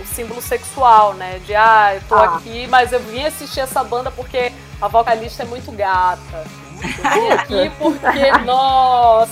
um 0.01 0.05
símbolo 0.05 0.41
sexual, 0.41 1.13
né? 1.13 1.39
De, 1.45 1.55
ah, 1.55 1.91
eu 1.95 2.01
tô 2.07 2.15
Ah. 2.15 2.35
aqui, 2.35 2.67
mas 2.67 2.91
eu 2.91 2.99
vim 2.99 3.23
assistir 3.25 3.61
essa 3.61 3.83
banda 3.83 4.11
porque 4.11 4.51
a 4.81 4.87
vocalista 4.87 5.43
é 5.43 5.45
muito 5.45 5.71
gata. 5.71 6.45
Eu 6.81 7.11
vim 7.11 7.29
aqui 7.31 7.71
porque, 7.79 8.31
nossa, 8.45 9.29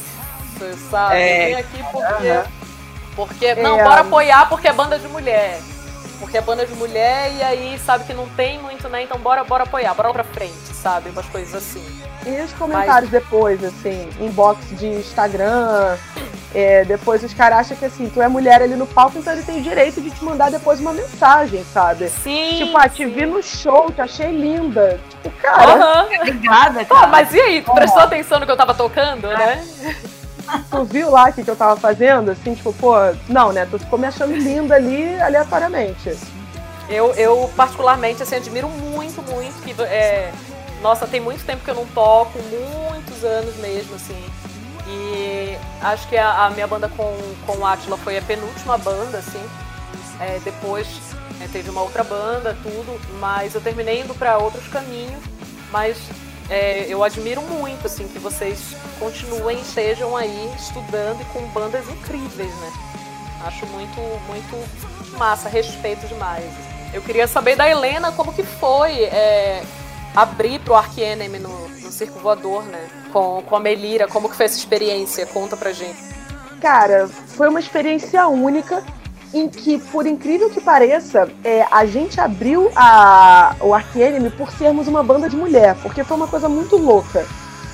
sabe? 0.89 1.15
É. 1.15 1.43
Eu 1.52 1.56
vim 1.56 1.62
aqui 1.62 1.84
porque... 1.91 2.62
Porque, 3.13 3.56
não, 3.56 3.78
É. 3.78 3.84
bora 3.84 4.02
apoiar 4.02 4.47
porque 4.47 4.69
é 4.69 4.74
banda 4.74 4.97
de 4.97 5.08
mulher. 5.10 5.60
Porque 6.17 6.38
é 6.38 6.41
banda 6.41 6.65
de 6.65 6.74
mulher 6.76 7.34
e 7.34 7.43
aí 7.43 7.80
sabe 7.80 8.06
que 8.06 8.13
não 8.13 8.28
tem 8.30 8.58
muito, 8.62 8.88
né? 8.88 9.04
Então 9.04 9.17
bora, 9.19 9.43
bora 9.43 9.63
apoiar, 9.63 9.93
bora 9.93 10.13
pra 10.13 10.24
frente, 10.24 10.74
sabe? 10.74 11.10
Umas 11.10 11.26
coisas 11.26 11.54
assim. 11.54 11.84
E 12.26 12.42
os 12.42 12.54
comentários 12.54 13.10
depois, 13.10 13.64
assim, 13.64 14.08
inbox 14.20 14.60
de 14.78 14.88
Instagram, 14.88 15.98
é, 16.54 16.84
depois 16.86 17.24
os 17.24 17.34
caras 17.34 17.60
acham 17.60 17.78
que 17.78 17.86
assim, 17.86 18.10
tu 18.10 18.22
é 18.22 18.28
mulher 18.28 18.62
ali 18.62 18.76
no 18.76 18.86
palco, 18.86 19.18
então 19.18 19.32
ele 19.34 19.42
tem 19.42 19.60
o 19.60 19.64
direito 19.64 20.02
de 20.02 20.12
te 20.12 20.24
mandar 20.24 20.52
depois 20.52 20.80
uma 20.80 20.94
mensagem, 20.94 21.66
sabe? 21.74 22.10
Sim. 22.10 22.58
tipo, 22.58 22.78
ah, 22.78 22.90
te 22.90 23.06
vi 23.06 23.26
no 23.26 23.42
show, 23.42 23.90
te 23.92 24.02
achei 24.02 24.32
linda. 24.32 25.00
Tipo, 25.10 25.32
cara, 25.42 25.74
Aham. 25.74 26.08
Obrigada, 26.20 26.86
Pô, 26.86 26.96
cara. 26.96 27.08
mas 27.08 27.34
e 27.34 27.40
aí? 27.40 27.62
Tu 27.62 27.74
prestou 27.74 28.02
atenção 28.02 28.40
no 28.40 28.46
que 28.46 28.52
eu 28.52 28.58
tava 28.58 28.74
tocando, 28.74 29.28
né? 29.28 29.66
tu 30.70 30.84
viu 30.84 31.10
lá 31.10 31.30
o 31.30 31.34
que, 31.34 31.44
que 31.44 31.50
eu 31.50 31.56
tava 31.56 31.80
fazendo? 31.80 32.32
Assim, 32.32 32.54
tipo, 32.54 32.74
pô, 32.74 32.96
não, 33.30 33.54
né? 33.54 33.66
Tu 33.72 33.80
ficou 33.80 33.98
me 33.98 34.08
achando 34.08 34.36
linda 34.36 34.76
ali 34.76 35.20
aleatoriamente. 35.22 36.18
Eu, 36.90 37.14
eu 37.14 37.50
particularmente, 37.56 38.22
assim, 38.22 38.36
admiro 38.36 38.68
muito, 38.68 39.22
muito 39.24 39.62
que... 39.64 39.82
É, 39.84 40.32
nossa, 40.82 41.08
tem 41.08 41.20
muito 41.20 41.46
tempo 41.46 41.63
que 41.63 41.70
eu 41.70 41.76
não 41.76 41.86
toco, 41.88 42.39
muitos 42.39 43.24
anos 43.24 43.56
mesmo, 43.58 43.96
assim. 43.96 44.24
E 44.88 45.58
acho 45.82 46.08
que 46.10 46.17
a, 46.17 46.46
a 46.46 46.50
minha 46.50 46.67
banda 46.67 46.89
com, 46.89 47.15
com 47.46 47.58
o 47.58 47.65
Atila 47.65 47.98
foi 47.98 48.17
a 48.17 48.22
penúltima 48.22 48.78
banda, 48.78 49.20
assim. 49.20 49.44
É, 50.20 50.39
depois 50.44 50.88
é, 51.39 51.48
teve 51.48 51.70
uma 51.70 51.82
outra 51.82 52.04
banda, 52.04 52.58
tudo, 52.62 53.00
mas 53.20 53.56
eu 53.56 53.62
terminei 53.62 54.02
indo 54.02 54.13
para 54.15 54.38
outros 54.38 54.67
caminhos. 54.67 55.24
Mas 55.72 55.98
é, 56.50 56.86
eu 56.89 57.04
admiro 57.04 57.41
muito, 57.41 57.86
assim, 57.88 58.08
que 58.08 58.20
vocês 58.20 58.76
continuem, 59.00 59.62
estejam 59.62 60.17
aí 60.17 60.54
estudando 60.58 61.22
e 61.22 61.26
com 61.26 61.41
bandas 61.48 61.88
incríveis, 61.88 62.54
né? 62.56 62.74
Acho 63.46 63.65
muito, 63.67 64.00
muito 64.28 65.17
massa, 65.17 65.48
respeito 65.48 66.08
demais. 66.08 66.44
Eu 66.94 67.02
queria 67.02 67.28
saber 67.28 67.56
da 67.56 67.70
Helena 67.70 68.12
como 68.12 68.34
que 68.34 68.44
foi 68.44 69.04
é, 69.06 69.63
abrir 70.15 70.60
pro 70.60 70.76
Ark 70.76 71.00
Enemy 71.00 71.39
no, 71.39 71.67
no 71.69 71.91
Circo 71.91 72.19
Voador, 72.19 72.63
né? 72.63 72.88
Com, 73.12 73.43
com 73.45 73.56
a 73.56 73.60
Melira, 73.60 74.08
como 74.08 74.30
que 74.30 74.36
foi 74.36 74.45
essa 74.45 74.58
experiência? 74.58 75.26
Conta 75.26 75.58
pra 75.58 75.74
gente. 75.74 76.00
Cara, 76.62 77.08
foi 77.08 77.50
uma 77.50 77.60
experiência 77.60 78.28
única 78.28 78.84
em 79.34 79.47
que, 79.47 79.80
por 79.80 80.06
incrível 80.06 80.50
que 80.50 80.62
pareça, 80.62 81.30
é, 81.43 81.65
a 81.71 81.86
gente 81.86 82.19
abriu 82.19 82.69
a, 82.76 83.56
o 83.62 83.76
Enemy 83.97 84.30
por 84.32 84.52
sermos 84.52 84.88
uma 84.88 85.02
banda 85.02 85.30
de 85.30 85.36
mulher, 85.36 85.76
porque 85.82 86.04
foi 86.04 86.17
uma 86.17 86.28
coisa 86.28 86.50
muito 86.50 86.76
louca. 86.78 87.26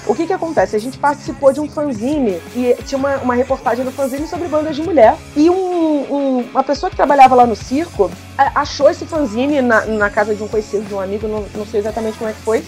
O 0.08 0.16
que 0.16 0.26
que 0.26 0.32
acontece? 0.32 0.74
A 0.74 0.80
gente 0.80 0.98
participou 0.98 1.52
de 1.52 1.60
um 1.60 1.70
fanzine 1.70 2.42
e 2.56 2.76
tinha 2.86 2.98
uma, 2.98 3.18
uma 3.18 3.36
reportagem 3.36 3.84
no 3.84 3.92
fanzine 3.92 4.26
sobre 4.26 4.48
bandas 4.48 4.76
de 4.76 4.82
mulher. 4.82 5.18
E 5.36 5.50
um, 5.50 5.56
um, 5.56 6.40
uma 6.52 6.64
pessoa 6.64 6.90
que 6.90 6.96
trabalhava 6.96 7.36
lá 7.36 7.46
no 7.46 7.56
circo 7.56 8.10
achou 8.38 8.90
esse 8.90 9.06
fanzine 9.06 9.62
na, 9.62 9.86
na 9.86 10.10
casa 10.10 10.34
de 10.34 10.42
um 10.42 10.48
conhecido, 10.48 10.86
de 10.86 10.94
um 10.94 11.00
amigo, 11.02 11.28
não, 11.28 11.46
não 11.54 11.66
sei 11.66 11.82
exatamente 11.82 12.18
como 12.18 12.30
é 12.30 12.34
que 12.34 12.40
foi, 12.40 12.64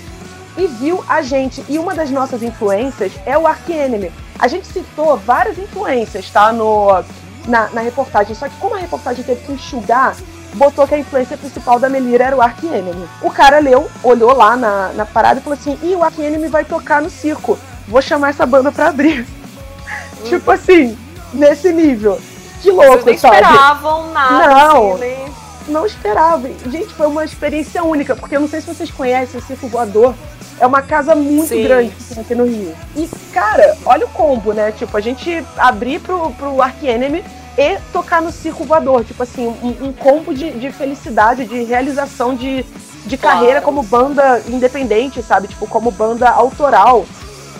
e 0.58 0.68
viu 0.68 1.02
a 1.08 1.22
gente. 1.22 1.64
E 1.70 1.80
uma 1.80 1.96
das 1.96 2.12
nossas 2.12 2.44
influências 2.44 3.14
é 3.26 3.38
o 3.38 3.48
Ark 3.48 3.72
Enemy. 3.72 4.12
A 4.38 4.48
gente 4.50 4.68
citou 4.68 5.16
várias 5.16 5.58
influências, 5.58 6.30
tá? 6.30 6.52
No, 6.52 7.04
na, 7.48 7.70
na 7.70 7.80
reportagem. 7.80 8.36
Só 8.36 8.50
que 8.50 8.56
como 8.58 8.76
a 8.76 8.80
reportagem 8.80 9.24
teve 9.24 9.42
que 9.46 9.54
enxugar, 9.54 10.14
botou 10.54 10.88
que 10.88 10.96
a 10.96 11.00
influência 11.00 11.38
principal 11.38 11.80
da 11.80 11.90
Melira 11.90 12.26
era 12.26 12.36
o 12.36 12.42
Ark 12.42 12.66
Enemy. 12.66 13.08
O 13.22 13.32
cara 13.32 13.60
leu, 13.60 13.90
olhou 14.04 14.34
lá 14.34 14.56
na, 14.56 14.92
na 14.94 15.06
parada 15.06 15.40
e 15.40 15.44
falou 15.44 15.58
assim: 15.58 15.78
Ih, 15.84 15.96
o 15.96 16.04
Ark 16.04 16.20
Enemy 16.20 16.48
vai 16.48 16.66
tocar 16.66 17.02
no 17.02 17.10
circo. 17.10 17.58
Vou 17.88 18.02
chamar 18.02 18.30
essa 18.30 18.46
banda 18.46 18.72
pra 18.72 18.90
abrir. 18.90 19.22
Hum. 19.22 20.24
tipo 20.30 20.50
assim, 20.52 20.98
nesse 21.34 21.72
nível. 21.72 22.20
Que 22.62 22.72
louco, 22.72 23.04
Vocês 23.04 23.22
sabe? 23.22 23.38
esperavam 23.38 24.12
nada. 24.12 24.48
Não. 24.48 24.94
Assim, 24.94 25.02
nem... 25.02 25.30
Não 25.68 25.86
esperava. 25.86 26.50
Gente, 26.66 26.94
foi 26.94 27.08
uma 27.08 27.24
experiência 27.24 27.84
única, 27.84 28.16
porque 28.16 28.36
eu 28.36 28.42
não 28.42 28.48
sei 28.48 28.60
se 28.60 28.68
vocês 28.68 28.90
conhecem 28.90 29.40
o 29.40 29.44
Circo 29.44 29.68
Voador. 29.68 30.16
É 30.60 30.68
uma 30.68 30.82
casa 30.82 31.16
muito 31.16 31.50
Sim. 31.50 31.64
grande 31.64 31.94
aqui 32.20 32.36
no 32.36 32.44
Rio. 32.44 32.76
E, 32.96 33.08
cara, 33.32 33.78
olha 33.86 34.06
o 34.06 34.10
combo, 34.10 34.52
né? 34.52 34.74
Tipo, 34.74 34.98
a 34.98 35.00
gente 35.00 35.46
abrir 35.58 36.00
pro, 36.00 36.32
pro 36.32 36.62
Ark 36.62 36.86
Enemy 36.86 37.24
e 37.60 37.78
tocar 37.92 38.22
no 38.22 38.32
circo 38.32 38.64
voador. 38.64 39.04
Tipo 39.04 39.22
assim, 39.22 39.46
um, 39.46 39.88
um 39.88 39.92
combo 39.92 40.34
de, 40.34 40.50
de, 40.52 40.72
felicidade, 40.72 41.44
de 41.44 41.64
realização 41.64 42.34
de, 42.34 42.64
de 43.06 43.18
carreira 43.18 43.62
como 43.62 43.84
banda 43.84 44.42
independente, 44.48 45.22
sabe? 45.22 45.50
Tipo, 45.50 45.68
como 45.68 45.92
banda 45.92 46.30
autoral. 46.30 47.06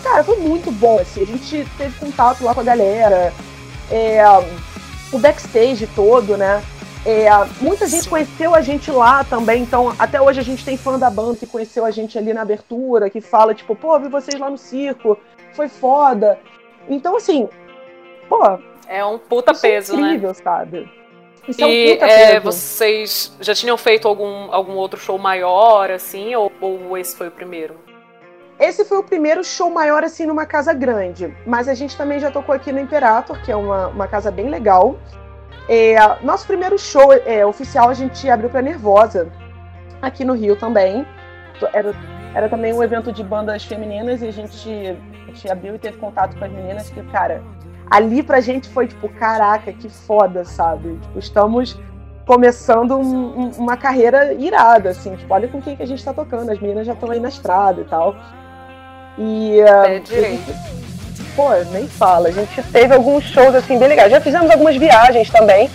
Cara, 0.02 0.24
foi 0.24 0.36
muito 0.38 0.72
bom, 0.72 0.98
assim. 0.98 1.22
A 1.22 1.26
gente 1.26 1.68
teve 1.76 1.98
contato 1.98 2.42
lá 2.42 2.54
com 2.54 2.60
a 2.60 2.64
galera. 2.64 3.30
É, 3.90 4.24
o 5.12 5.18
backstage 5.18 5.86
todo, 5.88 6.34
né? 6.34 6.62
É, 7.04 7.28
muita 7.60 7.86
gente 7.86 8.08
conheceu 8.08 8.54
a 8.54 8.62
gente 8.62 8.90
lá 8.90 9.24
também, 9.24 9.62
então 9.62 9.94
até 9.98 10.20
hoje 10.20 10.38
a 10.38 10.42
gente 10.42 10.62
tem 10.62 10.76
fã 10.76 10.98
da 10.98 11.08
banda 11.08 11.36
que 11.36 11.46
conheceu 11.46 11.84
a 11.84 11.90
gente 11.90 12.18
ali 12.18 12.32
na 12.34 12.42
abertura, 12.42 13.08
que 13.08 13.22
fala, 13.22 13.54
tipo, 13.54 13.74
pô, 13.74 13.98
vi 13.98 14.08
vocês 14.08 14.38
lá 14.38 14.50
no 14.50 14.58
circo, 14.58 15.18
foi 15.54 15.66
foda. 15.68 16.38
Então, 16.88 17.16
assim, 17.16 17.48
pô, 18.28 18.58
é 18.90 19.04
um 19.04 19.18
puta 19.18 19.52
isso 19.52 19.64
é 19.64 19.70
peso, 19.70 19.94
é 19.94 20.00
incrível, 20.00 20.28
né? 20.30 20.34
sabe? 20.34 20.92
Isso 21.46 21.60
e 21.60 21.92
é, 21.92 22.04
um 22.04 22.06
é, 22.06 22.40
vocês 22.40 23.32
já 23.40 23.54
tinham 23.54 23.78
feito 23.78 24.08
algum, 24.08 24.52
algum 24.52 24.72
outro 24.72 24.98
show 24.98 25.16
maior, 25.16 25.90
assim, 25.90 26.34
ou, 26.34 26.52
ou 26.60 26.98
esse 26.98 27.16
foi 27.16 27.28
o 27.28 27.30
primeiro? 27.30 27.76
Esse 28.58 28.84
foi 28.84 28.98
o 28.98 29.02
primeiro 29.02 29.42
show 29.44 29.70
maior, 29.70 30.02
assim, 30.02 30.26
numa 30.26 30.44
casa 30.44 30.74
grande. 30.74 31.34
Mas 31.46 31.68
a 31.68 31.72
gente 31.72 31.96
também 31.96 32.18
já 32.18 32.30
tocou 32.30 32.54
aqui 32.54 32.72
no 32.72 32.80
Imperator, 32.80 33.40
que 33.42 33.50
é 33.50 33.56
uma, 33.56 33.86
uma 33.86 34.08
casa 34.08 34.30
bem 34.30 34.50
legal. 34.50 34.98
É, 35.68 35.96
nosso 36.22 36.46
primeiro 36.46 36.76
show 36.76 37.12
é, 37.12 37.46
oficial 37.46 37.88
a 37.88 37.94
gente 37.94 38.28
abriu 38.28 38.50
para 38.50 38.60
Nervosa, 38.60 39.32
aqui 40.02 40.24
no 40.24 40.34
Rio 40.34 40.56
também. 40.56 41.06
Era, 41.72 41.94
era 42.34 42.48
também 42.48 42.72
um 42.72 42.82
evento 42.82 43.12
de 43.12 43.22
bandas 43.22 43.64
femininas 43.64 44.20
e 44.20 44.28
a 44.28 44.32
gente, 44.32 44.68
a 44.68 45.26
gente 45.26 45.50
abriu 45.50 45.76
e 45.76 45.78
teve 45.78 45.96
contato 45.96 46.36
com 46.36 46.44
as 46.44 46.50
meninas 46.50 46.90
que, 46.90 47.02
cara, 47.04 47.42
ali 47.90 48.22
pra 48.22 48.40
gente 48.40 48.68
foi 48.68 48.86
tipo, 48.86 49.08
caraca, 49.08 49.72
que 49.72 49.88
foda, 49.88 50.44
sabe? 50.44 50.96
Tipo, 51.02 51.18
estamos 51.18 51.76
começando 52.24 52.96
um, 52.96 53.40
um, 53.40 53.50
uma 53.58 53.76
carreira 53.76 54.32
irada, 54.34 54.90
assim, 54.90 55.16
tipo, 55.16 55.34
olha 55.34 55.48
com 55.48 55.60
quem 55.60 55.74
que 55.74 55.82
a 55.82 55.86
gente 55.86 56.04
tá 56.04 56.14
tocando, 56.14 56.50
as 56.50 56.60
meninas 56.60 56.86
já 56.86 56.92
estão 56.92 57.10
aí 57.10 57.18
na 57.18 57.28
estrada 57.28 57.80
e 57.80 57.84
tal. 57.84 58.14
E. 59.18 59.58
Uh, 59.60 60.06
gente, 60.06 60.54
pô, 61.34 61.48
nem 61.72 61.88
fala, 61.88 62.28
a 62.28 62.32
gente 62.32 62.62
teve 62.70 62.94
alguns 62.94 63.24
shows 63.24 63.54
assim 63.56 63.76
bem 63.76 63.88
legais. 63.88 64.12
Já 64.12 64.20
fizemos 64.20 64.48
algumas 64.48 64.76
viagens 64.76 65.28
também, 65.28 65.68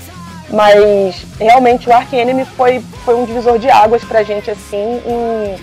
mas 0.50 1.26
realmente 1.38 1.90
o 1.90 1.94
Ark 1.94 2.16
Enemy 2.16 2.46
foi, 2.46 2.80
foi 3.04 3.16
um 3.16 3.26
divisor 3.26 3.60
de 3.60 3.70
águas 3.70 4.06
pra 4.06 4.24
gente, 4.24 4.50
assim, 4.50 5.02
em, 5.06 5.56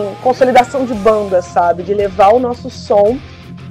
em 0.00 0.14
consolidação 0.22 0.86
de 0.86 0.94
banda, 0.94 1.42
sabe? 1.42 1.82
De 1.82 1.92
levar 1.92 2.32
o 2.32 2.38
nosso 2.38 2.70
som 2.70 3.18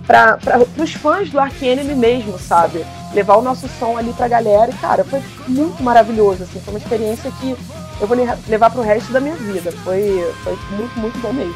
para 0.05 0.37
os 0.77 0.93
fãs 0.93 1.29
do 1.29 1.39
Ark 1.39 1.65
Enemy 1.65 1.95
mesmo, 1.95 2.37
sabe? 2.37 2.85
Levar 3.13 3.37
o 3.37 3.41
nosso 3.41 3.67
som 3.79 3.97
ali 3.97 4.11
pra 4.13 4.27
galera. 4.27 4.71
E, 4.71 4.77
cara, 4.77 5.03
foi 5.03 5.21
muito 5.47 5.81
maravilhoso, 5.81 6.43
assim. 6.43 6.59
Foi 6.59 6.73
uma 6.73 6.79
experiência 6.79 7.31
que 7.39 7.55
eu 8.01 8.07
vou 8.07 8.17
levar 8.47 8.69
pro 8.69 8.81
resto 8.81 9.13
da 9.13 9.19
minha 9.19 9.35
vida. 9.35 9.71
Foi, 9.83 10.33
foi 10.43 10.57
muito, 10.71 10.99
muito 10.99 11.19
bom 11.19 11.31
mesmo. 11.31 11.55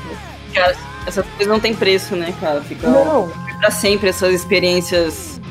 Cara, 0.53 0.75
essas 1.05 1.25
coisas 1.25 1.47
não 1.47 1.59
tem 1.59 1.75
preço, 1.75 2.15
né, 2.15 2.33
cara? 2.39 2.61
Fica 2.61 2.87
não. 2.87 3.29
pra 3.59 3.69
sempre 3.69 4.09
essas 4.09 4.33
experiências 4.33 5.41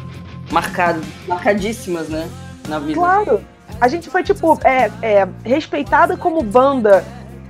marcadas, 0.51 1.05
marcadíssimas, 1.27 2.09
né? 2.09 2.29
Na 2.69 2.79
vida. 2.79 2.95
Claro. 2.95 3.45
A 3.81 3.89
gente 3.89 4.09
foi, 4.09 4.23
tipo, 4.23 4.59
é, 4.65 4.91
é, 5.03 5.29
respeitada 5.45 6.17
como 6.17 6.43
banda. 6.43 7.05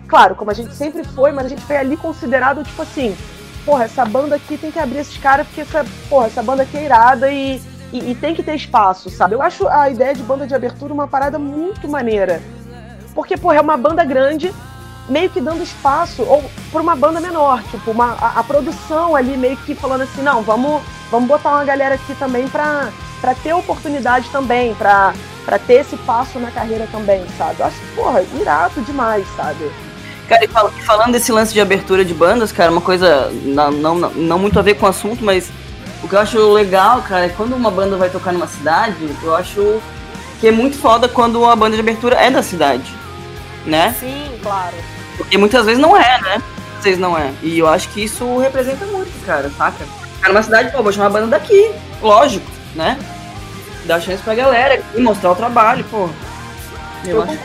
Claro, 0.08 0.34
como 0.34 0.50
a 0.50 0.54
gente 0.54 0.74
sempre 0.74 1.04
foi, 1.04 1.30
mas 1.32 1.46
a 1.46 1.48
gente 1.48 1.62
foi 1.62 1.76
ali 1.76 1.96
considerado, 1.96 2.64
tipo 2.64 2.80
assim, 2.82 3.16
porra, 3.66 3.84
essa 3.84 4.04
banda 4.04 4.36
aqui 4.36 4.56
tem 4.56 4.70
que 4.70 4.78
abrir 4.78 5.00
esses 5.00 5.18
caras 5.18 5.44
porque 5.46 5.62
essa, 5.62 5.84
porra, 6.08 6.28
essa 6.28 6.42
banda 6.42 6.62
aqui 6.62 6.76
é 6.76 6.84
irada 6.84 7.30
e, 7.30 7.60
e, 7.92 8.12
e, 8.12 8.14
tem 8.14 8.32
que 8.32 8.42
ter 8.42 8.54
espaço, 8.54 9.10
sabe? 9.10 9.34
Eu 9.34 9.42
acho 9.42 9.66
a 9.66 9.90
ideia 9.90 10.14
de 10.14 10.22
banda 10.22 10.46
de 10.46 10.54
abertura 10.54 10.94
uma 10.94 11.08
parada 11.08 11.36
muito 11.36 11.88
maneira. 11.88 12.40
Porque, 13.12 13.36
porra, 13.36 13.56
é 13.56 13.60
uma 13.60 13.76
banda 13.76 14.04
grande, 14.04 14.54
meio 15.08 15.28
que 15.28 15.40
dando 15.40 15.62
espaço, 15.62 16.22
ou 16.22 16.44
por 16.70 16.80
uma 16.80 16.94
banda 16.94 17.20
menor, 17.20 17.62
tipo, 17.64 17.90
uma, 17.90 18.12
a, 18.20 18.38
a 18.40 18.44
produção 18.44 19.16
ali 19.16 19.36
meio 19.36 19.56
que 19.56 19.74
falando 19.74 20.02
assim, 20.02 20.22
não, 20.22 20.42
vamos, 20.42 20.82
vamos 21.10 21.26
botar 21.26 21.50
uma 21.50 21.64
galera 21.64 21.96
aqui 21.96 22.14
também 22.14 22.48
pra, 22.48 22.92
pra 23.20 23.34
ter 23.34 23.52
oportunidade 23.52 24.28
também, 24.30 24.74
pra, 24.74 25.12
pra 25.44 25.58
ter 25.58 25.80
esse 25.80 25.96
passo 25.98 26.38
na 26.38 26.50
carreira 26.50 26.86
também, 26.92 27.24
sabe? 27.36 27.60
Eu 27.60 27.66
acho, 27.66 27.80
porra, 27.96 28.22
irado 28.38 28.80
demais, 28.82 29.26
sabe? 29.34 29.70
Cara, 30.28 30.44
e 30.44 30.48
falando 30.82 31.12
desse 31.12 31.30
lance 31.30 31.52
de 31.52 31.60
abertura 31.60 32.04
de 32.04 32.12
bandas, 32.12 32.50
cara, 32.50 32.72
uma 32.72 32.80
coisa 32.80 33.30
não, 33.44 33.70
não, 33.70 33.94
não 33.94 34.38
muito 34.38 34.58
a 34.58 34.62
ver 34.62 34.74
com 34.74 34.84
o 34.84 34.88
assunto, 34.88 35.24
mas 35.24 35.50
o 36.02 36.08
que 36.08 36.14
eu 36.14 36.18
acho 36.18 36.52
legal, 36.52 37.00
cara, 37.02 37.26
é 37.26 37.28
quando 37.28 37.54
uma 37.54 37.70
banda 37.70 37.96
vai 37.96 38.10
tocar 38.10 38.32
numa 38.32 38.48
cidade, 38.48 38.96
eu 39.22 39.36
acho 39.36 39.80
que 40.40 40.48
é 40.48 40.50
muito 40.50 40.76
foda 40.78 41.08
quando 41.08 41.44
a 41.44 41.54
banda 41.54 41.76
de 41.76 41.80
abertura 41.80 42.16
é 42.16 42.30
da 42.30 42.42
cidade, 42.42 42.92
né? 43.64 43.94
Sim, 44.00 44.36
claro. 44.42 44.74
Porque 45.16 45.38
muitas 45.38 45.64
vezes 45.64 45.80
não 45.80 45.96
é, 45.96 46.20
né? 46.20 46.42
Às 46.78 46.84
vezes 46.84 46.98
não 46.98 47.16
é. 47.16 47.32
E 47.40 47.58
eu 47.58 47.68
acho 47.68 47.88
que 47.90 48.02
isso 48.02 48.38
representa 48.38 48.84
muito, 48.86 49.24
cara, 49.24 49.48
saca? 49.56 49.84
Cara, 50.20 50.32
numa 50.32 50.42
cidade, 50.42 50.72
pô, 50.72 50.82
vou 50.82 50.92
chamar 50.92 51.06
a 51.06 51.10
banda 51.10 51.26
daqui, 51.28 51.70
lógico, 52.02 52.50
né? 52.74 52.98
Dar 53.84 54.00
chance 54.00 54.22
pra 54.24 54.34
galera 54.34 54.82
e 54.94 55.00
mostrar 55.00 55.30
o 55.30 55.36
trabalho, 55.36 55.84
pô. 55.84 56.08
Eu, 57.04 57.16
eu 57.16 57.22
acho... 57.22 57.38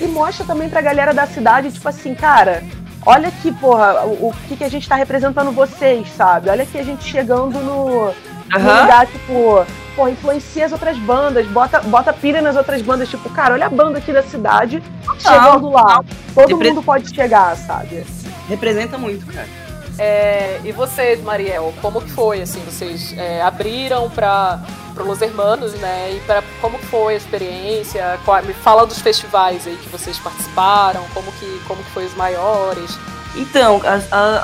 e 0.00 0.06
mostra 0.06 0.44
também 0.44 0.68
pra 0.68 0.80
galera 0.80 1.12
da 1.12 1.26
cidade, 1.26 1.72
tipo 1.72 1.88
assim, 1.88 2.14
cara, 2.14 2.62
olha 3.06 3.28
aqui, 3.28 3.52
porra, 3.52 4.04
o, 4.04 4.28
o 4.28 4.34
que, 4.48 4.56
que 4.56 4.64
a 4.64 4.68
gente 4.68 4.88
tá 4.88 4.96
representando 4.96 5.52
vocês, 5.52 6.08
sabe? 6.16 6.50
Olha 6.50 6.62
aqui 6.62 6.78
a 6.78 6.82
gente 6.82 7.04
chegando 7.04 7.58
no, 7.60 8.06
uhum. 8.06 8.12
no 8.52 8.80
lugar, 8.82 9.06
tipo, 9.06 9.66
pô, 9.94 10.08
influencia 10.08 10.66
as 10.66 10.72
outras 10.72 10.96
bandas, 10.98 11.46
bota, 11.46 11.80
bota 11.80 12.12
pilha 12.12 12.42
nas 12.42 12.56
outras 12.56 12.82
bandas, 12.82 13.08
tipo, 13.08 13.28
cara, 13.30 13.54
olha 13.54 13.66
a 13.66 13.70
banda 13.70 13.98
aqui 13.98 14.12
da 14.12 14.22
cidade 14.22 14.82
chegando 15.18 15.70
lá. 15.70 16.02
Todo 16.34 16.48
Repre... 16.48 16.70
mundo 16.70 16.82
pode 16.82 17.14
chegar, 17.14 17.56
sabe? 17.56 18.04
Representa 18.48 18.98
muito, 18.98 19.26
cara. 19.26 19.63
É, 19.98 20.60
e 20.64 20.72
vocês, 20.72 21.22
Mariel, 21.22 21.72
como 21.80 22.00
que 22.00 22.10
foi? 22.10 22.42
Assim, 22.42 22.60
vocês 22.64 23.16
é, 23.16 23.40
abriram 23.42 24.10
para 24.10 24.60
Los 24.96 25.22
Hermanos, 25.22 25.72
né? 25.74 26.14
E 26.14 26.20
para 26.20 26.42
como 26.60 26.78
foi 26.78 27.14
a 27.14 27.16
experiência? 27.16 28.18
Qual, 28.24 28.42
me 28.42 28.54
fala 28.54 28.86
dos 28.86 28.98
festivais 29.00 29.66
aí 29.66 29.76
que 29.76 29.88
vocês 29.88 30.18
participaram, 30.18 31.04
como 31.14 31.30
que 31.32 31.60
como 31.66 31.82
que 31.82 31.90
foi 31.90 32.06
os 32.06 32.14
maiores? 32.16 32.98
Então, 33.36 33.80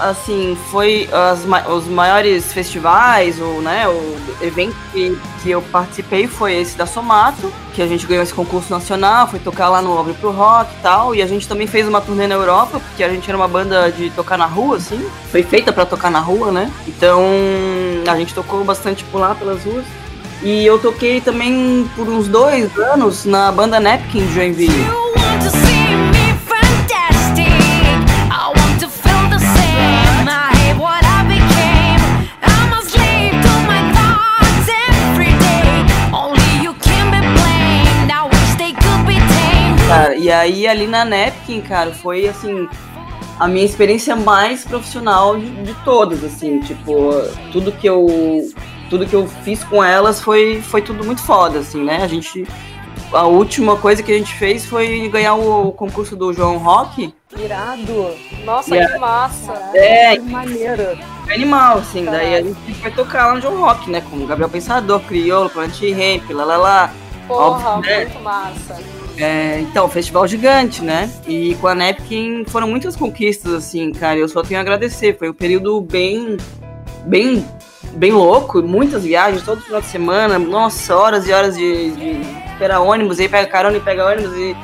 assim, 0.01 0.57
foi 0.71 1.09
as, 1.13 1.45
os 1.69 1.87
maiores 1.87 2.53
festivais, 2.53 3.41
o, 3.41 3.61
né, 3.61 3.87
o 3.87 4.19
evento 4.43 4.75
que, 4.93 5.17
que 5.43 5.51
eu 5.51 5.63
participei 5.63 6.27
foi 6.27 6.55
esse 6.55 6.77
da 6.77 6.87
Somato, 6.87 7.53
que 7.73 7.81
a 7.81 7.87
gente 7.87 8.05
ganhou 8.05 8.23
esse 8.23 8.35
concurso 8.35 8.71
nacional, 8.71 9.29
foi 9.29 9.39
tocar 9.39 9.69
lá 9.69 9.81
no 9.81 9.97
Abre 9.97 10.15
Pro 10.15 10.33
Rock 10.33 10.73
e 10.73 10.83
tal, 10.83 11.15
e 11.15 11.23
a 11.23 11.27
gente 11.27 11.47
também 11.47 11.69
fez 11.69 11.87
uma 11.87 12.01
turnê 12.01 12.27
na 12.27 12.35
Europa, 12.35 12.81
porque 12.81 13.05
a 13.05 13.09
gente 13.09 13.29
era 13.29 13.37
uma 13.37 13.47
banda 13.47 13.93
de 13.93 14.11
tocar 14.11 14.37
na 14.37 14.47
rua, 14.47 14.77
assim, 14.79 15.09
foi 15.31 15.45
feita 15.45 15.73
para 15.73 15.87
tocar 15.87 16.11
na 16.11 16.21
rua, 16.21 16.51
né, 16.51 16.71
então 16.89 17.23
a 18.09 18.17
gente 18.17 18.35
tocou 18.35 18.65
bastante 18.65 19.05
por 19.05 19.21
lá, 19.21 19.37
pelas 19.37 19.63
ruas, 19.65 19.85
e 20.43 20.67
eu 20.67 20.79
toquei 20.79 21.21
também 21.21 21.89
por 21.95 22.09
uns 22.09 22.27
dois 22.27 22.77
anos 22.77 23.25
na 23.25 23.53
banda 23.53 23.79
Napkin 23.79 24.27
de 24.27 24.35
Joinville. 24.35 24.87
Aí 40.41 40.67
ali 40.67 40.87
na 40.87 41.05
Napkin, 41.05 41.61
cara, 41.61 41.93
foi 41.93 42.27
assim 42.27 42.69
a 43.39 43.49
minha 43.49 43.65
experiência 43.65 44.15
mais 44.15 44.65
profissional 44.65 45.39
de, 45.39 45.51
de 45.63 45.75
todas, 45.83 46.23
assim, 46.23 46.61
tipo, 46.61 47.11
tudo 47.51 47.73
que 47.73 47.87
eu 47.87 48.07
tudo 48.91 49.07
que 49.07 49.15
eu 49.15 49.27
fiz 49.27 49.65
com 49.65 49.83
elas 49.83 50.21
foi 50.21 50.61
foi 50.61 50.83
tudo 50.83 51.05
muito 51.05 51.23
foda, 51.23 51.61
assim, 51.61 51.83
né? 51.83 52.03
A 52.03 52.07
gente 52.07 52.47
a 53.13 53.27
última 53.27 53.77
coisa 53.77 54.03
que 54.03 54.13
a 54.13 54.19
gente 54.19 54.35
fez 54.35 54.67
foi 54.67 55.09
ganhar 55.09 55.35
o 55.35 55.73
concurso 55.73 56.15
do 56.15 56.33
João 56.33 56.59
Rock. 56.59 57.13
Irado! 57.37 58.15
Nossa, 58.45 58.77
que 58.77 58.99
massa! 58.99 59.53
É, 59.75 60.17
que 60.17 60.23
maneiro! 60.23 60.99
Animal, 61.29 61.79
assim, 61.79 62.05
Caralho. 62.05 62.23
daí 62.23 62.35
a 62.35 62.43
gente 62.43 62.75
foi 62.75 62.91
tocar 62.91 63.29
lá 63.29 63.35
no 63.35 63.41
João 63.41 63.61
Rock, 63.61 63.91
né? 63.91 64.01
Com 64.03 64.27
Gabriel 64.27 64.51
Pensador, 64.51 65.01
Criolo, 65.01 65.49
Plant 65.49 65.81
Ramp, 65.81 66.31
lá 66.31 66.45
lá 66.45 66.57
lá. 66.57 66.95
Porra, 67.27 67.71
Óbvio, 67.71 67.91
né? 67.91 68.05
muito 68.05 68.21
massa. 68.21 69.00
É, 69.21 69.61
então, 69.61 69.87
festival 69.87 70.27
gigante, 70.27 70.83
né? 70.83 71.11
E 71.27 71.55
com 71.57 71.67
a 71.67 71.75
Napkin 71.75 72.43
foram 72.47 72.67
muitas 72.67 72.97
conquistas, 72.97 73.53
assim, 73.53 73.93
cara. 73.93 74.19
Eu 74.19 74.29
só 74.29 74.43
tenho 74.43 74.59
a 74.59 74.63
agradecer. 74.63 75.19
Foi 75.19 75.29
um 75.29 75.35
período 75.35 75.79
bem, 75.83 76.39
bem, 77.05 77.45
bem 77.93 78.13
louco. 78.13 78.63
Muitas 78.63 79.05
viagens, 79.05 79.43
todo 79.43 79.61
final 79.61 79.83
de 79.83 79.89
semana. 79.89 80.39
Nossa, 80.39 80.97
horas 80.97 81.29
e 81.29 81.33
horas 81.33 81.55
de, 81.55 81.91
de 81.91 82.21
esperar 82.51 82.81
ônibus. 82.81 83.21
Aí 83.21 83.29
pega 83.29 83.47
carona 83.47 83.77
e 83.77 83.81
pega 83.81 84.07
ônibus. 84.07 84.35
E... 84.35 84.57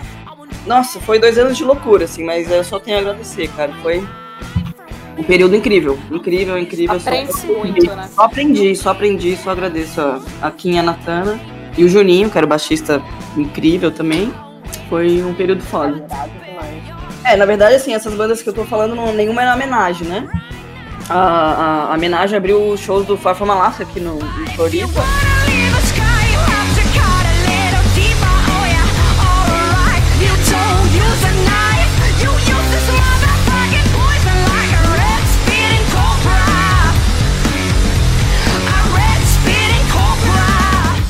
Nossa, 0.66 0.99
foi 1.01 1.19
dois 1.19 1.37
anos 1.37 1.59
de 1.59 1.62
loucura, 1.62 2.07
assim. 2.07 2.25
Mas 2.25 2.51
eu 2.51 2.64
só 2.64 2.79
tenho 2.79 2.97
a 2.97 3.01
agradecer, 3.01 3.49
cara. 3.49 3.75
Foi 3.83 4.03
um 5.19 5.23
período 5.23 5.55
incrível. 5.55 5.99
Incrível, 6.11 6.59
incrível. 6.59 6.97
Aprende-se 6.97 7.47
muito, 7.47 7.95
né? 7.95 8.09
Só 8.14 8.23
aprendi, 8.23 8.75
só 8.75 8.90
aprendi. 8.90 9.37
Só 9.37 9.51
agradeço 9.51 10.01
a, 10.01 10.23
a 10.40 10.51
Kim 10.51 10.77
e 10.77 10.79
a 10.79 10.83
Natana. 10.83 11.38
E 11.77 11.85
o 11.85 11.90
Juninho, 11.90 12.31
que 12.31 12.38
era 12.38 12.47
o 12.47 12.49
baixista 12.49 13.03
incrível 13.37 13.90
também. 13.90 14.33
Foi 14.89 15.23
um 15.23 15.35
período 15.35 15.62
foda. 15.62 16.05
É, 17.25 17.37
na 17.37 17.45
verdade, 17.45 17.77
assim, 17.77 17.95
essas 17.95 18.15
bandas 18.15 18.43
que 18.43 18.49
eu 18.49 18.53
tô 18.53 18.65
falando, 18.65 18.95
não, 18.95 19.12
nenhuma 19.12 19.43
era 19.43 19.55
homenagem, 19.55 20.07
né? 20.07 20.29
A, 21.09 21.19
a, 21.19 21.93
a 21.93 21.95
homenagem 21.95 22.37
abriu 22.37 22.71
os 22.71 22.81
shows 22.81 23.07
do 23.07 23.17
From 23.17 23.51
Alaska 23.51 23.85
aqui 23.85 24.01
no, 24.01 24.15
no 24.15 24.51
Floripa. 24.53 25.01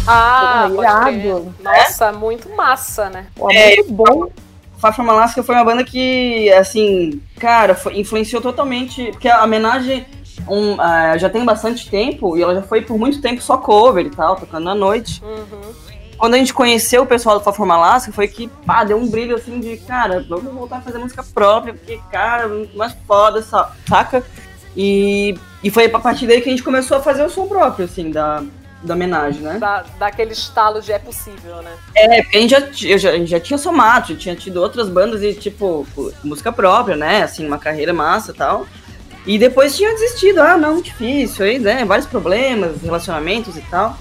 Ah, 0.07 0.69
irado. 0.73 1.55
Nossa, 1.63 2.13
muito 2.13 2.49
massa, 2.55 3.11
né? 3.11 3.27
Pô, 3.35 3.51
é, 3.51 3.77
muito 3.77 3.93
bom. 3.93 4.29
Far 4.79 4.95
From 4.95 5.11
Alaska 5.11 5.43
foi 5.43 5.55
uma 5.55 5.65
banda 5.65 5.83
que, 5.83 6.53
assim, 6.53 7.21
cara, 7.39 7.75
foi, 7.75 7.99
influenciou 7.99 8.43
totalmente. 8.43 9.11
Porque 9.11 9.29
a 9.29 9.43
homenagem 9.43 10.07
um, 10.49 10.75
uh, 10.75 11.19
já 11.19 11.29
tem 11.29 11.45
bastante 11.45 11.91
tempo 11.91 12.37
e 12.37 12.43
ela 12.43 12.55
já 12.55 12.63
foi 12.63 12.83
por 12.83 12.99
muito 12.99 13.21
tempo 13.21 13.41
só 13.41 13.57
cover 13.57 14.07
e 14.07 14.11
tal, 14.11 14.37
tocando 14.37 14.69
à 14.69 14.75
noite. 14.75 15.23
Uhum. 15.25 15.75
Quando 16.17 16.35
a 16.35 16.39
gente 16.39 16.55
conheceu 16.55 17.03
o 17.03 17.07
pessoal 17.07 17.39
do 17.39 17.45
Far 17.45 17.55
From 17.55 17.71
Alaska, 17.71 18.13
foi 18.13 18.27
que, 18.27 18.49
pá, 18.49 18.85
deu 18.85 18.97
um 18.97 19.09
brilho 19.09 19.37
assim 19.37 19.61
de, 19.61 19.77
cara, 19.79 20.25
vamos 20.29 20.53
voltar 20.53 20.79
a 20.79 20.81
fazer 20.81 20.99
música 20.99 21.23
própria, 21.23 21.75
porque, 21.75 22.01
cara, 22.11 22.49
mais 22.75 22.97
foda, 23.07 23.43
saca? 23.43 24.25
E, 24.75 25.39
e 25.63 25.71
foi 25.71 25.87
a 25.87 25.99
partir 25.99 26.27
daí 26.27 26.41
que 26.41 26.49
a 26.49 26.53
gente 26.53 26.63
começou 26.63 26.97
a 26.97 27.03
fazer 27.03 27.23
o 27.23 27.31
som 27.31 27.47
próprio, 27.47 27.85
assim, 27.85 28.11
da, 28.11 28.43
da 28.87 28.95
homenagem, 28.95 29.41
né? 29.41 29.59
Da, 29.59 29.85
daquele 29.99 30.33
estalo 30.33 30.81
de 30.81 30.93
é 30.93 30.99
possível, 30.99 31.57
né? 31.63 31.73
É, 31.95 32.23
porque 32.23 32.37
a 32.37 32.41
gente 32.41 32.51
já, 32.51 32.97
já, 32.99 33.11
a 33.11 33.17
gente 33.17 33.31
já 33.31 33.41
tinha 33.41 33.59
somado, 33.59 34.09
já 34.13 34.17
tinha 34.17 34.37
tido 34.37 34.63
outras 34.63 34.89
bandas 34.89 35.23
e, 35.23 35.35
tipo, 35.35 35.87
música 36.23 36.53
própria, 36.53 36.97
né? 36.97 37.23
Assim, 37.23 37.47
uma 37.47 37.59
carreira 37.59 37.93
massa 37.93 38.33
e 38.33 38.35
tal. 38.35 38.67
E 39.27 39.39
depois 39.39 39.77
tinha 39.77 39.93
desistido, 39.93 40.41
ah, 40.41 40.57
não, 40.57 40.81
difícil, 40.81 41.45
aí, 41.45 41.59
né? 41.59 41.85
Vários 41.85 42.07
problemas, 42.07 42.81
relacionamentos 42.83 43.57
e 43.57 43.63
tal. 43.63 43.99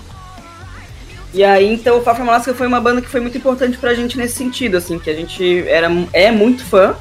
E 1.34 1.43
aí, 1.43 1.74
então, 1.74 1.98
o 1.98 2.02
Fafra 2.02 2.24
Malasca 2.24 2.54
foi 2.54 2.65
uma 2.65 2.80
banda 2.80 3.02
que 3.02 3.10
foi 3.10 3.19
muito 3.19 3.38
importante 3.38 3.78
pra 3.78 3.93
gente 3.93 4.17
nesse 4.17 4.36
sentido, 4.36 4.78
assim, 4.78 4.98
que 4.98 5.10
a 5.10 5.13
gente 5.13 5.67
era, 5.67 5.89
é 6.13 6.32
muito 6.32 6.63
fã 6.63 6.95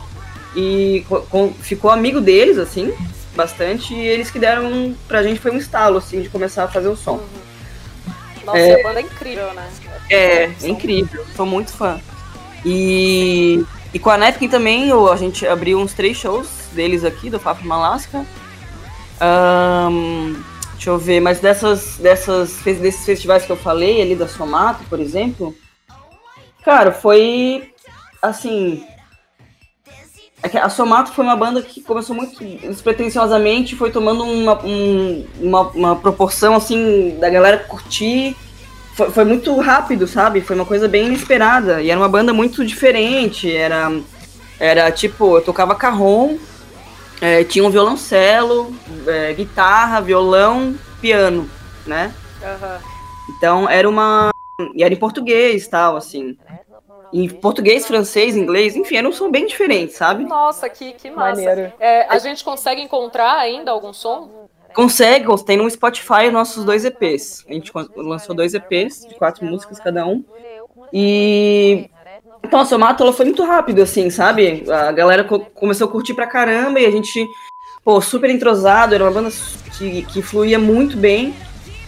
e 0.56 1.04
com, 1.30 1.52
ficou 1.52 1.88
amigo 1.88 2.20
deles, 2.20 2.58
assim, 2.58 2.92
bastante, 3.36 3.94
e 3.94 4.00
eles 4.00 4.32
que 4.32 4.38
deram 4.40 4.94
pra 5.06 5.22
gente 5.22 5.38
foi 5.38 5.52
um 5.52 5.56
estalo, 5.56 5.98
assim, 5.98 6.20
de 6.20 6.28
começar 6.28 6.64
a 6.64 6.68
fazer 6.68 6.88
o 6.88 6.96
som. 6.96 7.12
Uhum. 7.12 7.43
Nossa, 8.44 8.58
é, 8.58 8.80
a 8.80 8.82
banda 8.82 9.00
é 9.00 9.02
incrível, 9.02 9.54
né? 9.54 9.70
É, 10.10 10.44
é 10.44 10.68
incrível. 10.68 11.24
Sou 11.34 11.46
muito 11.46 11.72
fã. 11.72 12.00
E, 12.64 13.64
e 13.92 13.98
com 13.98 14.10
a 14.10 14.18
Nepkin 14.18 14.48
também, 14.48 14.90
a 14.90 15.16
gente 15.16 15.46
abriu 15.46 15.78
uns 15.78 15.92
três 15.92 16.16
shows 16.16 16.48
deles 16.72 17.04
aqui, 17.04 17.30
do 17.30 17.38
Papo 17.38 17.66
Malasca. 17.66 18.24
Um, 19.20 20.34
deixa 20.72 20.90
eu 20.90 20.98
ver, 20.98 21.20
mas 21.20 21.40
dessas, 21.40 21.96
dessas, 21.98 22.56
desses 22.62 23.04
festivais 23.04 23.44
que 23.44 23.52
eu 23.52 23.56
falei, 23.56 24.02
ali 24.02 24.14
da 24.14 24.26
Somato, 24.26 24.84
por 24.84 25.00
exemplo, 25.00 25.54
cara, 26.64 26.92
foi 26.92 27.72
assim. 28.20 28.84
É 30.44 30.58
a 30.58 30.68
Somato 30.68 31.10
foi 31.10 31.24
uma 31.24 31.34
banda 31.34 31.62
que 31.62 31.80
começou 31.80 32.14
muito 32.14 32.44
despretensiosamente, 32.44 33.74
foi 33.74 33.90
tomando 33.90 34.24
uma, 34.24 34.62
um, 34.62 35.26
uma, 35.40 35.60
uma, 35.68 35.96
proporção 35.96 36.54
assim 36.54 37.16
da 37.18 37.30
galera 37.30 37.56
curtir. 37.58 38.36
Foi, 38.94 39.10
foi, 39.10 39.24
muito 39.24 39.58
rápido, 39.58 40.06
sabe? 40.06 40.42
Foi 40.42 40.54
uma 40.54 40.66
coisa 40.66 40.86
bem 40.86 41.06
inesperada. 41.06 41.80
E 41.80 41.90
era 41.90 41.98
uma 41.98 42.10
banda 42.10 42.34
muito 42.34 42.62
diferente. 42.62 43.50
Era, 43.50 43.90
era 44.60 44.92
tipo, 44.92 45.38
eu 45.38 45.40
tocava 45.40 45.74
carrom, 45.74 46.36
é, 47.22 47.42
tinha 47.42 47.64
um 47.64 47.70
violoncelo, 47.70 48.70
é, 49.06 49.32
guitarra, 49.32 50.02
violão, 50.02 50.74
piano, 51.00 51.48
né? 51.86 52.12
Uhum. 52.42 52.78
Então 53.30 53.70
era 53.70 53.88
uma. 53.88 54.30
E 54.74 54.84
era 54.84 54.92
em 54.92 54.98
português 54.98 55.66
tal, 55.66 55.96
assim 55.96 56.36
em 57.14 57.28
português, 57.28 57.86
francês, 57.86 58.36
inglês, 58.36 58.74
enfim, 58.74 58.96
era 58.96 59.08
um 59.08 59.12
som 59.12 59.30
bem 59.30 59.46
diferente, 59.46 59.92
sabe? 59.92 60.24
Nossa, 60.24 60.68
que, 60.68 60.92
que 60.94 61.08
massa. 61.08 61.72
É, 61.78 62.06
a 62.08 62.18
gente 62.18 62.42
consegue 62.42 62.82
encontrar 62.82 63.38
ainda 63.38 63.70
algum 63.70 63.92
som? 63.92 64.48
Consegue, 64.74 65.24
tem 65.44 65.56
no 65.56 65.70
Spotify 65.70 66.28
nossos 66.32 66.64
dois 66.64 66.84
EPs. 66.84 67.44
A 67.48 67.52
gente 67.52 67.70
lançou 67.94 68.34
dois 68.34 68.52
EPs, 68.52 69.06
de 69.06 69.14
quatro 69.14 69.46
músicas 69.46 69.78
cada 69.78 70.04
um. 70.04 70.24
E. 70.92 71.88
Então, 72.42 72.58
a 72.58 72.64
Somato, 72.64 73.04
ela 73.04 73.12
foi 73.12 73.26
muito 73.26 73.44
rápido, 73.44 73.80
assim, 73.80 74.10
sabe? 74.10 74.64
A 74.68 74.90
galera 74.90 75.22
começou 75.54 75.86
a 75.86 75.90
curtir 75.90 76.14
pra 76.14 76.26
caramba 76.26 76.80
e 76.80 76.84
a 76.84 76.90
gente, 76.90 77.26
pô, 77.84 78.00
super 78.00 78.28
entrosado, 78.28 78.92
era 78.92 79.04
uma 79.04 79.12
banda 79.12 79.30
que, 79.78 80.02
que 80.02 80.20
fluía 80.20 80.58
muito 80.58 80.96
bem. 80.96 81.32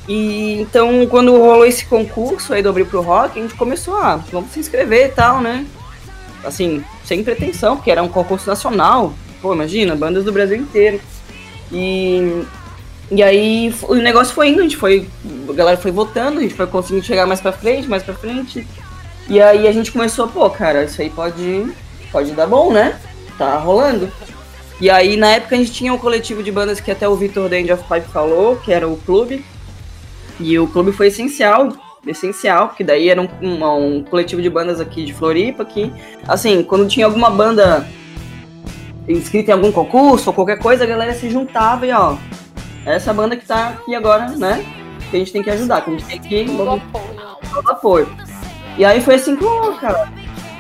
E 0.09 0.61
então, 0.61 1.07
quando 1.07 1.33
rolou 1.33 1.67
esse 1.67 1.85
concurso 1.87 2.53
aí 2.53 2.63
do 2.63 2.69
Abrir 2.69 2.85
pro 2.85 3.01
Rock, 3.03 3.39
a 3.39 3.43
gente 3.43 3.55
começou 3.55 3.97
a, 3.97 4.15
ah, 4.15 4.17
vamos 4.31 4.53
se 4.53 4.61
inscrever 4.61 5.07
e 5.07 5.13
tal, 5.13 5.41
né? 5.41 5.67
Assim, 6.45 6.85
sem 7.05 7.25
pretensão, 7.25 7.77
porque 7.77 7.91
era 7.91 8.03
um 8.03 8.09
concurso 8.09 8.49
nacional. 8.49 9.15
Pô, 9.43 9.53
imagina, 9.53 9.97
bandas 9.97 10.25
do 10.25 10.33
Brasil 10.33 10.57
inteiro. 10.57 11.01
E, 11.73 12.45
e 13.11 13.23
aí 13.23 13.75
o 13.83 13.95
negócio 13.97 14.35
foi 14.35 14.49
indo, 14.49 14.61
a 14.61 14.63
gente 14.63 14.77
foi. 14.77 15.09
A 15.49 15.53
galera 15.53 15.77
foi 15.77 15.91
votando, 15.91 16.39
a 16.39 16.43
gente 16.43 16.55
foi 16.55 16.67
conseguindo 16.69 17.05
chegar 17.05 17.27
mais 17.27 17.41
pra 17.41 17.53
frente, 17.53 17.89
mais 17.89 18.03
pra 18.03 18.15
frente. 18.15 18.67
E 19.29 19.41
aí 19.41 19.67
a 19.67 19.73
gente 19.73 19.91
começou, 19.91 20.29
pô, 20.29 20.49
cara, 20.51 20.85
isso 20.85 21.03
aí 21.03 21.11
pode, 21.11 21.67
pode 22.13 22.31
dar 22.31 22.47
bom, 22.47 22.73
né? 22.73 23.01
Tá 23.37 23.59
rolando. 23.59 24.09
E 24.81 24.89
aí, 24.89 25.17
na 25.17 25.31
época, 25.33 25.57
a 25.57 25.59
gente 25.59 25.73
tinha 25.73 25.93
um 25.93 25.99
coletivo 25.99 26.43
de 26.43 26.53
bandas 26.53 26.81
que 26.81 26.91
até 26.91 27.09
o 27.09 27.17
Victor 27.17 27.49
Dandy 27.49 27.73
of 27.73 27.83
Pipe 27.85 28.09
falou, 28.13 28.57
que 28.57 28.73
era 28.73 28.87
o 28.87 28.97
clube. 28.99 29.45
E 30.39 30.59
o 30.59 30.67
clube 30.67 30.93
foi 30.93 31.07
essencial, 31.07 31.73
essencial, 32.07 32.69
porque 32.69 32.85
daí 32.85 33.09
era 33.09 33.21
um, 33.21 33.29
um, 33.43 33.97
um 33.97 34.05
coletivo 34.05 34.43
de 34.43 34.51
bandas 34.51 34.81
aqui 34.81 35.05
de 35.05 35.13
Floripa, 35.13 35.65
que, 35.65 35.93
assim, 36.29 36.63
quando 36.63 36.89
tinha 36.89 37.07
alguma 37.07 37.31
banda 37.31 37.87
inscrita 39.09 39.51
em 39.51 39.55
algum 39.55 39.73
concurso 39.73 40.31
ou 40.31 40.35
qualquer 40.35 40.59
coisa, 40.59 40.85
a 40.85 40.87
galera 40.87 41.15
se 41.15 41.31
juntava 41.31 41.87
e, 41.87 41.93
ó, 41.93 42.17
essa 42.85 43.13
banda 43.13 43.37
que 43.37 43.47
tá 43.47 43.69
aqui 43.71 43.95
agora, 43.95 44.29
né, 44.31 44.65
que 45.11 45.17
a 45.17 45.19
gente 45.19 45.33
tem 45.33 45.43
que 45.43 45.51
ajudar, 45.51 45.83
que 45.83 45.91
a 45.91 45.93
gente 45.93 46.05
tem 46.07 46.21
que... 46.21 46.47
Todo 47.55 47.71
apoio. 47.71 48.09
E 48.77 48.85
aí 48.85 49.01
foi 49.01 49.15
assim 49.15 49.37
que, 49.37 49.45
cara, 49.81 50.13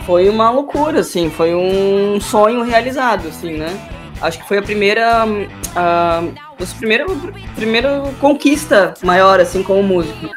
foi 0.06 0.28
uma 0.28 0.50
loucura, 0.50 1.00
assim, 1.00 1.28
foi 1.28 1.54
um 1.54 2.18
sonho 2.20 2.62
realizado, 2.62 3.28
assim, 3.28 3.58
né? 3.58 3.95
Acho 4.20 4.38
que 4.38 4.48
foi 4.48 4.58
a 4.58 4.62
primeira. 4.62 5.24
A, 5.74 6.20
a 6.20 6.76
primeira, 6.78 7.04
primeira 7.54 8.02
conquista 8.20 8.94
maior, 9.02 9.40
assim, 9.40 9.62
como 9.62 9.82
músico. 9.82 10.28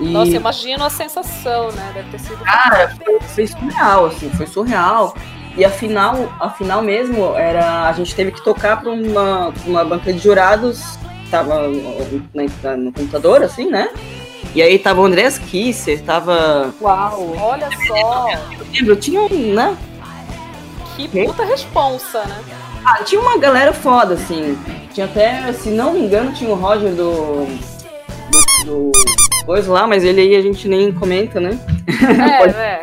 E... 0.00 0.12
Nossa, 0.12 0.30
imagino 0.30 0.84
a 0.84 0.90
sensação, 0.90 1.70
né? 1.72 1.90
Deve 1.94 2.10
ter 2.10 2.20
sido. 2.20 2.38
Cara, 2.44 2.88
foi, 2.90 3.20
foi 3.20 3.46
surreal, 3.46 4.06
assim, 4.06 4.30
foi 4.30 4.46
surreal. 4.46 5.14
E 5.56 5.64
a 5.64 5.70
final, 5.70 6.32
a 6.40 6.50
final 6.50 6.82
mesmo, 6.82 7.34
era. 7.34 7.88
A 7.88 7.92
gente 7.92 8.14
teve 8.14 8.30
que 8.30 8.42
tocar 8.42 8.80
para 8.80 8.90
uma, 8.90 9.52
uma 9.66 9.84
banca 9.84 10.12
de 10.12 10.18
jurados, 10.20 10.98
tava 11.30 11.68
na, 12.32 12.76
no 12.76 12.92
computador, 12.92 13.42
assim, 13.42 13.68
né? 13.68 13.90
E 14.54 14.62
aí 14.62 14.78
tava 14.78 15.00
o 15.00 15.04
Andrés 15.04 15.36
Kisser, 15.36 16.00
tava. 16.02 16.72
Uau! 16.80 17.34
Olha 17.38 17.68
só! 17.86 18.28
Eu 18.30 18.66
lembro, 18.72 18.96
tinha 18.96 19.20
um, 19.20 19.54
né? 19.54 19.76
Que 21.06 21.24
puta 21.24 21.44
responsa, 21.44 22.24
né? 22.24 22.42
Ah, 22.84 23.04
tinha 23.04 23.20
uma 23.20 23.38
galera 23.38 23.72
foda, 23.72 24.14
assim. 24.14 24.58
Tinha 24.92 25.06
até, 25.06 25.52
se 25.52 25.70
não 25.70 25.92
me 25.92 26.00
engano, 26.00 26.32
tinha 26.32 26.50
o 26.50 26.56
Roger 26.56 26.90
do. 26.90 27.46
do, 28.64 28.90
do 28.90 28.92
coisa 29.46 29.72
lá, 29.72 29.86
mas 29.86 30.02
ele 30.02 30.20
aí 30.20 30.34
a 30.34 30.42
gente 30.42 30.66
nem 30.68 30.92
comenta, 30.92 31.38
né? 31.38 31.56
É, 31.86 32.82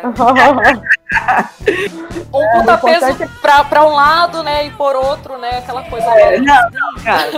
um 2.32 2.60
puta 2.60 2.78
peso 2.78 3.22
é... 3.22 3.28
pra, 3.42 3.64
pra 3.64 3.86
um 3.86 3.92
lado, 3.92 4.42
né? 4.42 4.66
E 4.66 4.70
por 4.70 4.96
outro, 4.96 5.36
né? 5.36 5.58
Aquela 5.58 5.82
coisa. 5.82 6.06
É, 6.06 6.40
não, 6.40 6.70
não, 6.72 6.94
cara. 7.04 7.30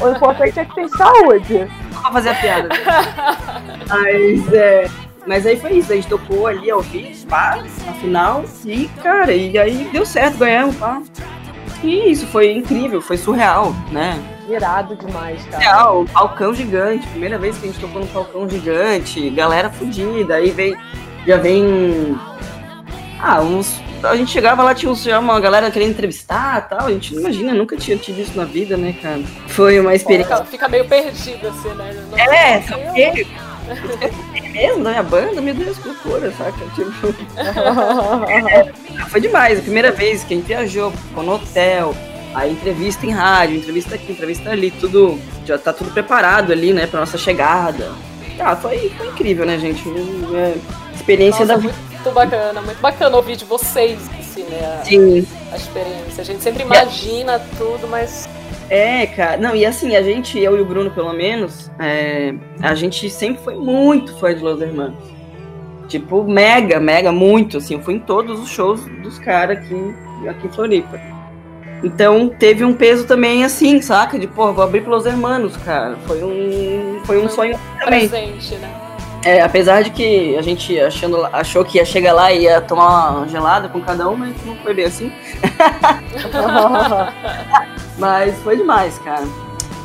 o 0.00 0.10
importante 0.10 0.58
é 0.58 0.64
que 0.64 0.74
tem 0.74 0.88
saúde. 0.88 1.70
Vou 1.92 2.12
fazer 2.12 2.30
a 2.30 2.34
piada. 2.34 2.68
mas 3.88 4.52
é. 4.52 4.90
Mas 5.28 5.44
aí 5.44 5.60
foi 5.60 5.74
isso, 5.74 5.92
a 5.92 5.94
gente 5.94 6.08
tocou 6.08 6.46
ali 6.46 6.70
ao 6.70 6.80
vivo, 6.80 7.26
pá, 7.26 7.62
na 7.84 7.92
final, 7.92 8.44
e, 8.64 8.88
cara, 9.02 9.30
e 9.30 9.58
aí 9.58 9.86
deu 9.92 10.06
certo, 10.06 10.38
ganhamos, 10.38 10.74
pá. 10.76 11.02
E 11.84 12.10
isso 12.10 12.26
foi 12.28 12.50
incrível, 12.50 13.02
foi 13.02 13.18
surreal, 13.18 13.76
né? 13.92 14.18
Irado 14.48 14.96
demais, 14.96 15.44
cara. 15.44 15.62
Real, 15.62 16.06
palcão 16.06 16.54
gigante, 16.54 17.06
primeira 17.08 17.36
vez 17.36 17.58
que 17.58 17.68
a 17.68 17.70
gente 17.70 17.78
tocou 17.78 18.00
no 18.00 18.06
palcão 18.06 18.48
gigante, 18.48 19.28
galera 19.28 19.68
fodida, 19.68 20.36
aí 20.36 20.50
vem, 20.50 20.74
já 21.26 21.36
vem. 21.36 22.18
Ah, 23.20 23.42
uns. 23.42 23.82
A 24.02 24.16
gente 24.16 24.30
chegava 24.30 24.62
lá, 24.62 24.74
tinha 24.74 24.94
já 24.94 25.18
uma 25.18 25.38
galera 25.40 25.70
querendo 25.70 25.90
entrevistar 25.90 26.64
e 26.64 26.70
tal. 26.70 26.86
A 26.86 26.90
gente 26.90 27.14
imagina, 27.14 27.52
nunca 27.52 27.76
tinha 27.76 27.96
tido 27.96 28.20
isso 28.20 28.34
na 28.34 28.44
vida, 28.44 28.76
né, 28.76 28.94
cara? 29.02 29.20
Foi 29.48 29.78
uma 29.78 29.94
experiência. 29.94 30.36
Fica, 30.36 30.50
fica 30.50 30.68
meio 30.68 30.86
perdido, 30.86 31.48
assim, 31.48 31.68
né? 31.74 32.06
Não 32.10 32.18
é, 32.18 32.62
só 32.62 32.76
que 32.76 33.26
é 34.34 34.48
mesmo 34.48 34.84
da 34.84 34.90
minha 34.90 35.02
banda? 35.02 35.40
Meu 35.40 35.54
Deus, 35.54 35.78
que 35.78 35.88
loucura, 35.88 36.32
saca? 36.32 36.58
Tipo. 36.74 37.14
foi 39.08 39.20
demais. 39.20 39.58
A 39.58 39.62
primeira 39.62 39.92
vez 39.92 40.24
que 40.24 40.34
a 40.34 40.36
gente 40.36 40.46
viajou, 40.46 40.90
ficou 40.90 41.22
no 41.22 41.34
hotel, 41.34 41.94
a 42.34 42.46
entrevista 42.46 43.06
em 43.06 43.10
rádio, 43.10 43.56
entrevista 43.56 43.94
aqui, 43.94 44.12
entrevista 44.12 44.50
ali, 44.50 44.70
tudo. 44.70 45.18
Já 45.44 45.58
tá 45.58 45.72
tudo 45.72 45.90
preparado 45.90 46.52
ali, 46.52 46.72
né, 46.72 46.86
pra 46.86 47.00
nossa 47.00 47.16
chegada. 47.16 47.90
Ah, 48.38 48.54
foi, 48.54 48.90
foi 48.90 49.08
incrível, 49.08 49.46
né, 49.46 49.58
gente? 49.58 49.82
É, 50.34 50.56
experiência 50.94 51.44
nossa, 51.44 51.54
da 51.54 51.56
vida. 51.56 51.74
Muito 51.90 52.10
bacana, 52.12 52.62
muito 52.62 52.80
bacana 52.80 53.16
ouvir 53.16 53.36
de 53.36 53.44
vocês, 53.44 53.98
assim, 54.20 54.44
né? 54.44 54.78
A, 54.80 54.84
Sim. 54.84 55.26
A 55.50 55.56
experiência. 55.56 56.20
A 56.20 56.24
gente 56.24 56.42
sempre 56.42 56.62
imagina 56.62 57.40
tudo, 57.56 57.88
mas 57.88 58.28
é, 58.68 59.06
cara. 59.06 59.36
Não, 59.38 59.56
e 59.56 59.64
assim, 59.64 59.96
a 59.96 60.02
gente, 60.02 60.38
eu 60.38 60.56
e 60.56 60.60
o 60.60 60.64
Bruno, 60.64 60.90
pelo 60.90 61.12
menos, 61.12 61.70
é, 61.78 62.34
a 62.60 62.74
gente 62.74 63.08
sempre 63.08 63.42
foi 63.42 63.54
muito 63.54 64.14
fã 64.18 64.34
de 64.34 64.42
Los 64.42 64.60
Hermanos. 64.60 64.98
Tipo, 65.88 66.22
mega, 66.24 66.78
mega, 66.78 67.10
muito, 67.10 67.56
assim. 67.56 67.74
Eu 67.74 67.80
fui 67.80 67.94
em 67.94 67.98
todos 67.98 68.38
os 68.40 68.50
shows 68.50 68.84
dos 69.02 69.18
caras 69.18 69.58
aqui, 69.58 69.94
aqui 70.28 70.46
em 70.46 70.50
Floripa. 70.50 71.00
Então, 71.82 72.28
teve 72.28 72.64
um 72.64 72.74
peso 72.74 73.06
também, 73.06 73.44
assim, 73.44 73.80
saca? 73.80 74.18
De, 74.18 74.26
pô, 74.26 74.52
vou 74.52 74.64
abrir 74.64 74.86
Los 74.86 75.06
Hermanos, 75.06 75.56
cara. 75.58 75.96
Foi 76.06 76.22
um, 76.22 77.00
foi 77.04 77.18
um 77.18 77.28
sonho 77.28 77.58
também. 77.78 78.08
Presente, 78.08 78.56
né? 78.56 78.70
É, 79.24 79.40
apesar 79.40 79.82
de 79.82 79.90
que 79.90 80.36
a 80.36 80.42
gente 80.42 80.78
achando, 80.78 81.24
achou 81.32 81.64
que 81.64 81.78
ia 81.78 81.84
chegar 81.84 82.12
lá 82.12 82.32
e 82.32 82.42
ia 82.42 82.60
tomar 82.60 83.10
uma 83.10 83.28
gelada 83.28 83.68
com 83.68 83.80
cada 83.80 84.08
um, 84.08 84.16
mas 84.16 84.34
não 84.44 84.54
foi 84.56 84.74
bem 84.74 84.84
assim. 84.84 85.10
mas 87.98 88.36
foi 88.42 88.56
demais, 88.56 88.98
cara. 88.98 89.26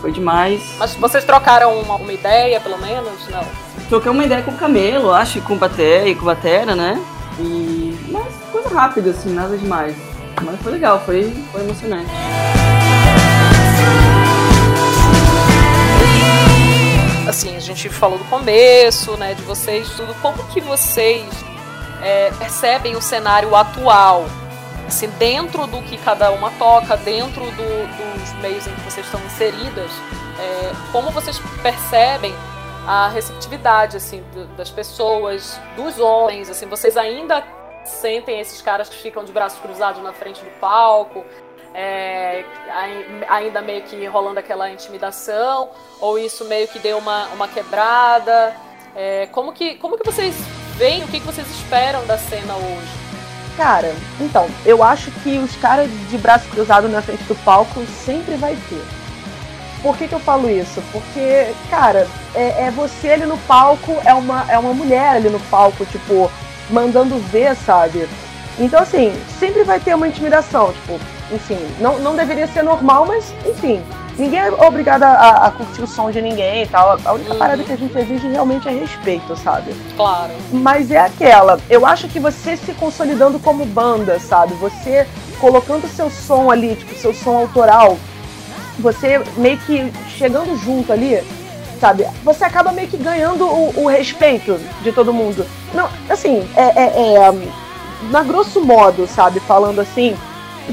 Foi 0.02 0.12
demais. 0.12 0.76
Mas 0.78 0.96
vocês 0.96 1.24
trocaram 1.24 1.80
uma, 1.80 1.96
uma 1.96 2.14
ideia, 2.14 2.60
pelo 2.60 2.78
menos? 2.78 3.28
Não. 3.30 3.46
Troquei 3.90 4.12
uma 4.12 4.24
ideia 4.24 4.42
com 4.42 4.52
o 4.52 4.58
Camelo, 4.58 5.12
acho, 5.12 5.42
com 5.42 5.54
o 5.54 5.58
Baté 5.58 6.08
e 6.08 6.16
com 6.16 6.22
o 6.22 6.26
Batera, 6.26 6.76
né? 6.76 7.02
E. 7.40 7.98
Mas 8.10 8.34
coisa 8.52 8.70
rápida, 8.70 9.12
assim, 9.12 9.34
nada 9.34 9.58
demais. 9.58 9.96
Mas 10.42 10.60
foi 10.62 10.72
legal, 10.74 11.02
foi, 11.06 11.32
foi 11.52 11.62
emocionante. 11.62 12.10
assim, 17.34 17.56
a 17.56 17.60
gente 17.60 17.90
falou 17.90 18.20
do 18.20 18.26
começo, 18.26 19.18
né, 19.18 19.34
de 19.34 19.42
vocês, 19.42 19.90
tudo. 19.90 20.14
Como 20.22 20.44
que 20.50 20.62
vocês 20.62 21.26
é, 22.02 22.32
percebem 22.38 22.96
o 22.96 23.02
cenário 23.02 23.56
atual? 23.56 24.26
Assim, 24.88 25.08
dentro 25.18 25.66
do 25.68 25.82
que 25.84 25.98
cada 25.98 26.32
uma 26.32 26.52
toca, 26.52 26.98
dentro 26.98 27.44
do, 27.46 28.22
dos 28.22 28.34
meios 28.42 28.68
em 28.68 28.74
que 28.76 28.82
vocês 28.82 29.06
estão 29.06 29.20
inseridas, 29.26 29.92
é, 30.40 30.72
como 30.92 31.10
vocês 31.12 31.40
percebem 31.62 32.34
a 32.86 33.08
receptividade, 33.08 33.98
assim, 33.98 34.24
das 34.58 34.70
pessoas, 34.70 35.60
dos 35.76 36.00
homens, 36.00 36.50
assim, 36.50 36.66
vocês 36.68 36.98
ainda 36.98 37.44
sentem 37.86 38.40
esses 38.40 38.62
caras 38.62 38.90
que 38.90 38.98
ficam 38.98 39.24
de 39.24 39.32
braços 39.32 39.60
cruzados 39.60 40.04
na 40.04 40.14
frente 40.14 40.44
do 40.44 40.50
palco? 40.60 41.24
é, 41.74 42.46
ainda 43.28 43.62
meio 43.62 43.82
que 43.84 44.06
rolando 44.06 44.40
aquela 44.40 44.70
intimidação, 44.70 45.70
ou 46.00 46.20
isso 46.20 46.46
meio 46.46 46.68
que 46.68 46.80
deu 46.80 46.98
uma, 46.98 47.28
uma 47.30 47.48
quebrada? 47.48 48.56
É, 48.96 49.28
como, 49.32 49.52
que, 49.52 49.76
como 49.76 49.98
que 49.98 50.06
vocês 50.06 50.36
veem, 50.76 51.04
o 51.04 51.08
que, 51.08 51.20
que 51.20 51.26
vocês 51.26 51.50
esperam 51.50 52.06
da 52.06 52.18
cena 52.18 52.56
hoje? 52.56 53.03
Cara, 53.58 53.94
então, 54.20 54.48
eu 54.66 54.84
acho 54.84 55.12
que 55.12 55.38
os 55.38 55.56
caras 55.58 55.90
de 56.10 56.18
braço 56.18 56.48
cruzado 56.50 56.90
na 56.90 57.02
frente 57.02 57.24
do 57.24 57.36
palco 57.44 57.86
sempre 58.04 58.36
vai 58.36 58.58
ter. 58.68 58.84
Por 59.82 59.98
que, 59.98 60.08
que 60.08 60.16
eu 60.16 60.20
falo 60.20 60.50
isso? 60.50 60.82
Porque, 60.92 61.54
cara, 61.70 62.08
é, 62.34 62.66
é, 62.66 62.72
você 62.72 63.10
ali 63.12 63.26
no 63.26 63.38
palco, 63.40 63.96
é 64.06 64.14
uma, 64.14 64.46
é 64.50 64.58
uma 64.58 64.74
mulher 64.74 65.18
ali 65.18 65.30
no 65.30 65.40
palco, 65.42 65.86
tipo, 65.86 66.32
mandando 66.70 67.18
ver, 67.32 67.56
sabe? 67.56 68.08
Então, 68.58 68.82
assim, 68.82 69.14
sempre 69.40 69.64
vai 69.64 69.80
ter 69.80 69.94
uma 69.94 70.08
intimidação, 70.08 70.72
tipo, 70.74 71.00
enfim, 71.32 71.60
não, 71.80 72.00
não 72.00 72.16
deveria 72.16 72.48
ser 72.48 72.64
normal, 72.64 73.06
mas, 73.06 73.34
enfim, 73.46 73.84
ninguém 74.18 74.40
é 74.40 74.52
obrigado 74.52 75.04
a, 75.04 75.48
a 75.48 75.52
curtir 75.52 75.82
o 75.82 75.88
som 75.88 76.12
de 76.12 76.22
ninguém 76.22 76.64
e 76.64 76.68
tal. 76.68 76.98
A 77.04 77.14
única 77.14 77.34
uhum. 77.34 77.40
parada 77.40 77.64
que 77.64 77.72
a 77.72 77.78
gente 77.78 77.98
exige 77.98 78.28
realmente 78.28 78.68
é 78.68 78.72
respeito, 78.72 79.36
sabe? 79.36 79.74
Claro. 79.96 80.32
Mas 80.52 80.92
é 80.92 81.00
aquela, 81.00 81.60
eu 81.70 81.86
acho 81.86 82.08
que 82.08 82.20
você 82.20 82.56
se 82.58 82.74
consolidando 82.74 83.40
como 83.40 83.66
banda, 83.66 84.20
sabe? 84.20 84.54
Você 84.56 85.08
colocando 85.40 85.88
seu 85.88 86.10
som 86.10 86.50
ali, 86.50 86.76
tipo, 86.76 86.96
seu 86.96 87.14
som 87.14 87.38
autoral, 87.38 87.98
você 88.80 89.22
meio 89.38 89.58
que 89.58 89.92
chegando 90.18 90.58
junto 90.58 90.92
ali, 90.92 91.22
sabe? 91.80 92.08
Você 92.24 92.44
acaba 92.44 92.72
meio 92.72 92.88
que 92.88 92.98
ganhando 92.98 93.46
o, 93.46 93.84
o 93.84 93.88
respeito 93.88 94.60
de 94.82 94.92
todo 94.92 95.14
mundo. 95.14 95.46
Não, 95.74 95.90
assim, 96.10 96.48
é, 96.56 96.84
é, 96.84 97.14
é 97.16 97.64
na 98.10 98.24
grosso 98.24 98.62
modo, 98.62 99.08
sabe? 99.08 99.40
Falando 99.42 99.80
assim, 99.80 100.16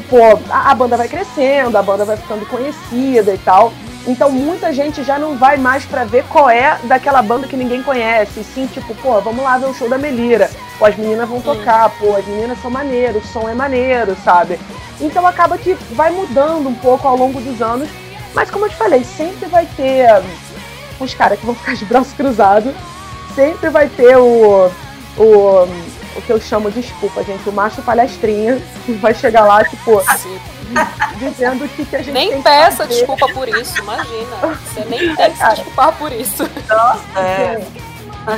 pô, 0.08 0.18
a, 0.50 0.70
a 0.70 0.74
banda 0.74 0.96
vai 0.96 1.08
crescendo, 1.08 1.76
a 1.76 1.82
banda 1.82 2.04
vai 2.04 2.16
ficando 2.16 2.46
conhecida 2.46 3.34
e 3.34 3.38
tal. 3.38 3.72
Então 4.06 4.30
muita 4.30 4.72
gente 4.72 5.02
já 5.04 5.18
não 5.18 5.36
vai 5.36 5.56
mais 5.56 5.84
para 5.84 6.04
ver 6.04 6.24
qual 6.24 6.48
é 6.48 6.78
daquela 6.84 7.20
banda 7.20 7.46
que 7.46 7.56
ninguém 7.56 7.82
conhece. 7.82 8.40
E 8.40 8.44
sim, 8.44 8.66
tipo, 8.66 8.94
pô, 8.96 9.20
vamos 9.20 9.42
lá 9.42 9.58
ver 9.58 9.66
o 9.66 9.74
show 9.74 9.88
da 9.88 9.98
Melira. 9.98 10.50
Pô, 10.78 10.86
as 10.86 10.96
meninas 10.96 11.28
vão 11.28 11.40
tocar, 11.40 11.90
pô, 11.98 12.16
as 12.16 12.26
meninas 12.26 12.60
são 12.62 12.70
maneiras, 12.70 13.22
o 13.22 13.26
som 13.26 13.48
é 13.48 13.54
maneiro, 13.54 14.16
sabe? 14.24 14.58
Então 15.00 15.26
acaba 15.26 15.58
que 15.58 15.74
vai 15.92 16.10
mudando 16.10 16.68
um 16.68 16.74
pouco 16.74 17.06
ao 17.06 17.16
longo 17.16 17.40
dos 17.40 17.60
anos. 17.60 17.88
Mas 18.34 18.50
como 18.50 18.66
eu 18.66 18.70
te 18.70 18.76
falei, 18.76 19.04
sempre 19.04 19.48
vai 19.48 19.66
ter 19.76 20.06
os 20.98 21.14
caras 21.14 21.38
que 21.38 21.46
vão 21.46 21.54
ficar 21.54 21.74
de 21.74 21.84
braço 21.84 22.14
cruzado. 22.14 22.74
Sempre 23.34 23.70
vai 23.70 23.88
ter 23.88 24.16
o, 24.16 24.70
o 25.16 25.68
o 26.16 26.22
que 26.22 26.30
eu 26.30 26.40
chamo, 26.40 26.70
desculpa, 26.70 27.22
gente, 27.22 27.48
o 27.48 27.52
macho 27.52 27.80
palestrinha, 27.82 28.60
que 28.84 28.92
vai 28.92 29.14
chegar 29.14 29.44
lá, 29.44 29.62
tipo, 29.64 30.02
dizendo 31.18 31.64
o 31.64 31.68
que, 31.68 31.84
que 31.84 31.96
a 31.96 32.02
gente 32.02 32.12
Nem 32.12 32.30
tem 32.30 32.42
peça 32.42 32.70
que 32.70 32.76
fazer. 32.76 32.94
desculpa 32.94 33.26
por 33.32 33.48
isso, 33.48 33.78
imagina. 33.78 34.36
Você 34.64 34.84
nem 34.88 35.14
tem 35.16 35.30
que 35.32 35.38
se 35.38 35.48
desculpar 35.50 35.92
por 35.92 36.12
isso. 36.12 36.42
Nossa, 36.68 37.18
é. 37.20 37.60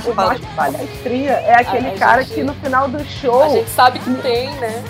O 0.06 0.14
macho 0.14 0.40
palestrinha 0.54 1.32
é 1.32 1.54
aquele 1.54 1.88
A- 1.88 1.92
a 1.92 1.98
cara 1.98 2.22
gente- 2.22 2.34
que 2.34 2.42
no 2.44 2.54
final 2.54 2.88
do 2.88 3.04
show 3.04 3.42
A 3.42 3.48
gente 3.48 3.70
sabe 3.70 3.98
que 3.98 4.14
tem, 4.22 4.48
né? 4.56 4.82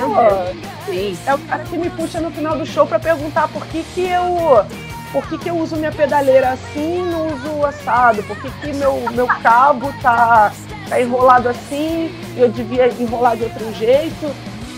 pô, 0.00 0.90
é 1.26 1.34
o 1.34 1.38
cara 1.40 1.62
que 1.64 1.76
me 1.76 1.90
puxa 1.90 2.20
no 2.20 2.30
final 2.30 2.56
do 2.56 2.64
show 2.64 2.86
pra 2.86 2.98
perguntar 2.98 3.48
por 3.48 3.64
que 3.66 3.82
que 3.94 4.08
eu 4.08 4.64
por 5.12 5.26
que, 5.28 5.36
que 5.38 5.50
eu 5.50 5.56
uso 5.56 5.76
minha 5.76 5.90
pedaleira 5.92 6.50
assim 6.50 7.00
e 7.00 7.02
não 7.02 7.26
uso 7.26 7.66
assado? 7.66 8.22
Por 8.22 8.36
que, 8.36 8.48
que 8.50 8.72
meu, 8.74 9.04
meu 9.10 9.26
cabo 9.26 9.92
tá, 10.00 10.52
tá 10.90 11.00
enrolado 11.00 11.48
assim 11.48 12.10
e 12.36 12.40
eu 12.40 12.48
devia 12.48 12.88
enrolar 12.98 13.36
de 13.36 13.44
outro 13.44 13.72
jeito? 13.74 14.30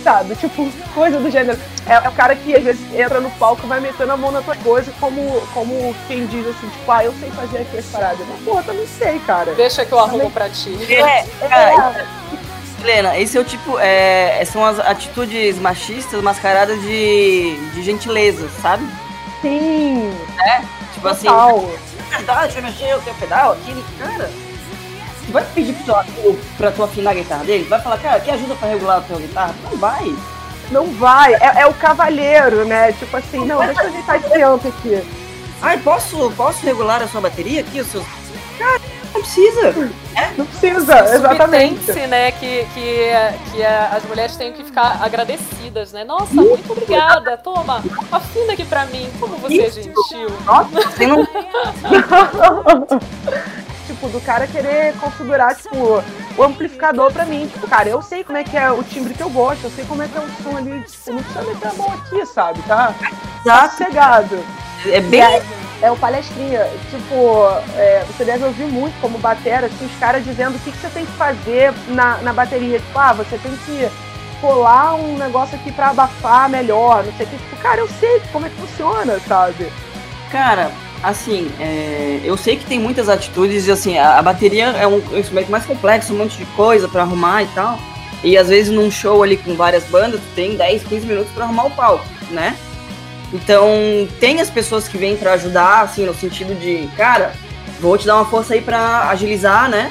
Sabe? 0.04 0.34
Tipo, 0.34 0.68
coisa 0.94 1.18
do 1.18 1.30
gênero. 1.30 1.58
É, 1.86 1.94
é 1.94 2.08
o 2.08 2.12
cara 2.12 2.34
que 2.34 2.54
às 2.54 2.62
vezes 2.64 2.80
entra 2.92 3.20
no 3.20 3.30
palco 3.32 3.62
e 3.64 3.68
vai 3.68 3.80
metendo 3.80 4.12
a 4.12 4.16
mão 4.16 4.32
na 4.32 4.42
tua 4.42 4.56
coisa 4.56 4.92
como, 5.00 5.40
como 5.54 5.94
quem 6.08 6.26
diz 6.26 6.44
assim, 6.46 6.68
tipo, 6.68 6.90
ah, 6.90 7.04
eu 7.04 7.14
sei 7.20 7.30
fazer 7.30 7.58
aqui 7.58 7.78
as 7.78 7.84
paradas. 7.86 8.26
Mas, 8.28 8.40
porra, 8.44 8.62
também 8.64 8.86
sei, 8.86 9.20
cara. 9.20 9.54
Deixa 9.54 9.84
que 9.84 9.92
eu 9.92 10.00
arrumo 10.00 10.28
pra 10.30 10.48
ti. 10.48 10.76
É, 10.92 11.24
cara, 11.48 12.00
É, 12.00 12.06
Helena, 12.82 13.16
esse 13.16 13.38
é 13.38 13.40
o 13.40 13.44
tipo. 13.44 13.78
É, 13.78 14.44
são 14.44 14.64
as 14.66 14.80
atitudes 14.80 15.56
machistas 15.58 16.20
mascaradas 16.20 16.80
de, 16.82 17.56
de 17.72 17.82
gentileza, 17.82 18.48
sabe? 18.60 18.84
sim, 19.40 20.12
Tipo 20.94 21.08
assim, 21.08 21.26
total. 21.28 21.70
verdade, 22.10 22.52
vai 22.54 22.62
mexer 22.62 22.96
o 22.96 23.00
teu 23.02 23.14
pedal 23.14 23.52
aqui, 23.52 23.84
cara. 23.98 24.30
Vai 25.32 25.44
pedir 25.54 25.72
pro 25.72 25.84
teu 25.84 25.96
amigo 25.96 26.38
pra 26.56 26.70
tu 26.70 26.82
afinar 26.82 27.10
a 27.10 27.14
guitarra 27.14 27.44
dele? 27.44 27.64
Vai 27.64 27.80
falar, 27.80 27.98
cara, 27.98 28.20
quer 28.20 28.34
ajuda 28.34 28.54
pra 28.54 28.68
regular 28.68 28.98
a 28.98 29.00
tua 29.00 29.18
guitarra? 29.18 29.54
Não 29.64 29.78
vai. 29.78 30.16
Não 30.70 30.86
vai. 30.94 31.34
É, 31.34 31.62
é 31.62 31.66
o 31.66 31.74
cavalheiro, 31.74 32.64
né? 32.64 32.92
Tipo 32.92 33.16
assim, 33.16 33.44
não, 33.44 33.64
deixa 33.64 33.82
eu 33.82 33.88
ajeitar 33.88 34.16
esse 34.16 34.42
amp 34.42 34.66
aqui. 34.66 35.02
Ai, 35.60 35.78
posso, 35.78 36.30
posso 36.32 36.64
regular 36.64 37.02
a 37.02 37.08
sua 37.08 37.20
bateria 37.20 37.60
aqui? 37.60 37.80
Os 37.80 37.86
seus. 37.86 38.04
Cara, 38.58 38.80
não 39.14 39.20
precisa. 39.20 39.92
Não 40.36 40.46
precisa, 40.46 41.14
exatamente. 41.14 41.92
Né, 42.06 42.32
que, 42.32 42.66
que, 42.74 43.10
que 43.52 43.64
as 43.64 44.02
mulheres 44.04 44.36
têm 44.36 44.52
que 44.52 44.64
ficar 44.64 45.02
agradecidas, 45.02 45.92
né? 45.92 46.04
Nossa, 46.04 46.34
muito 46.34 46.72
obrigada. 46.72 47.36
Toma, 47.36 47.82
afina 48.10 48.52
aqui 48.52 48.64
pra 48.64 48.86
mim. 48.86 49.10
Como 49.20 49.36
você 49.36 49.62
é 49.62 49.70
gentil. 49.70 50.28
Você 50.72 51.06
não 51.06 51.26
tipo, 54.02 54.08
do 54.08 54.20
cara 54.20 54.46
querer 54.46 54.94
configurar, 54.98 55.54
tipo, 55.54 56.02
o 56.36 56.42
amplificador 56.42 57.12
pra 57.12 57.24
mim. 57.24 57.46
Tipo, 57.46 57.68
cara, 57.68 57.88
eu 57.88 58.02
sei 58.02 58.24
como 58.24 58.38
é 58.38 58.44
que 58.44 58.56
é 58.56 58.70
o 58.70 58.82
timbre 58.82 59.14
que 59.14 59.22
eu 59.22 59.30
gosto, 59.30 59.64
eu 59.64 59.70
sei 59.70 59.84
como 59.84 60.02
é 60.02 60.08
que 60.08 60.16
é 60.16 60.20
o 60.20 60.42
som 60.42 60.56
ali. 60.56 60.82
Tipo, 60.82 61.12
não 61.12 61.22
precisa 61.22 61.42
meter 61.42 61.68
a 61.68 61.72
mão 61.74 61.92
aqui, 61.92 62.26
sabe? 62.26 62.62
Tá? 62.62 62.94
Tá 63.44 63.68
sossegado. 63.68 64.44
É 64.86 65.00
bem. 65.00 65.22
Aí, 65.22 65.42
é 65.82 65.90
o 65.90 65.96
palestrinha. 65.96 66.66
Tipo, 66.90 67.46
é, 67.76 68.04
você 68.06 68.24
deve 68.24 68.44
ouvir 68.44 68.66
muito 68.66 69.00
como 69.00 69.18
batera, 69.18 69.66
assim, 69.66 69.86
os 69.86 69.98
caras 69.98 70.24
dizendo 70.24 70.56
o 70.56 70.58
que, 70.60 70.72
que 70.72 70.78
você 70.78 70.88
tem 70.88 71.06
que 71.06 71.12
fazer 71.12 71.72
na, 71.88 72.18
na 72.18 72.32
bateria. 72.32 72.78
Tipo, 72.78 72.98
ah, 72.98 73.12
você 73.12 73.38
tem 73.38 73.52
que 73.66 73.88
colar 74.40 74.94
um 74.94 75.16
negócio 75.16 75.56
aqui 75.56 75.70
pra 75.70 75.90
abafar 75.90 76.48
melhor, 76.48 77.04
não 77.04 77.12
sei 77.12 77.26
o 77.26 77.28
que. 77.28 77.36
Tipo, 77.36 77.56
cara, 77.56 77.80
eu 77.80 77.88
sei 77.88 78.20
como 78.32 78.46
é 78.46 78.48
que 78.48 78.56
funciona, 78.56 79.20
sabe? 79.20 79.72
Cara, 80.30 80.72
assim, 81.02 81.50
é, 81.60 82.20
eu 82.24 82.36
sei 82.36 82.56
que 82.56 82.64
tem 82.64 82.78
muitas 82.78 83.08
atitudes, 83.08 83.66
e 83.66 83.72
assim, 83.72 83.98
a, 83.98 84.18
a 84.18 84.22
bateria 84.22 84.66
é 84.66 84.86
um 84.86 84.98
instrumento 85.18 85.50
mais 85.50 85.64
complexo, 85.66 86.12
um 86.14 86.18
monte 86.18 86.36
de 86.38 86.44
coisa 86.46 86.88
pra 86.88 87.02
arrumar 87.02 87.42
e 87.42 87.46
tal. 87.48 87.78
E 88.24 88.38
às 88.38 88.48
vezes 88.48 88.72
num 88.72 88.90
show 88.90 89.22
ali 89.22 89.36
com 89.36 89.54
várias 89.54 89.84
bandas, 89.84 90.20
tu 90.20 90.26
tem 90.36 90.56
10, 90.56 90.84
15 90.84 91.06
minutos 91.06 91.32
pra 91.32 91.44
arrumar 91.44 91.64
o 91.66 91.70
palco, 91.70 92.04
né? 92.30 92.56
Então, 93.32 93.66
tem 94.20 94.40
as 94.40 94.50
pessoas 94.50 94.86
que 94.86 94.96
vêm 94.98 95.16
pra 95.16 95.32
ajudar, 95.32 95.80
assim, 95.82 96.04
no 96.04 96.14
sentido 96.14 96.54
de, 96.54 96.86
cara, 96.96 97.32
vou 97.80 97.96
te 97.96 98.06
dar 98.06 98.16
uma 98.16 98.24
força 98.26 98.54
aí 98.54 98.60
pra 98.60 99.08
agilizar, 99.08 99.68
né? 99.68 99.90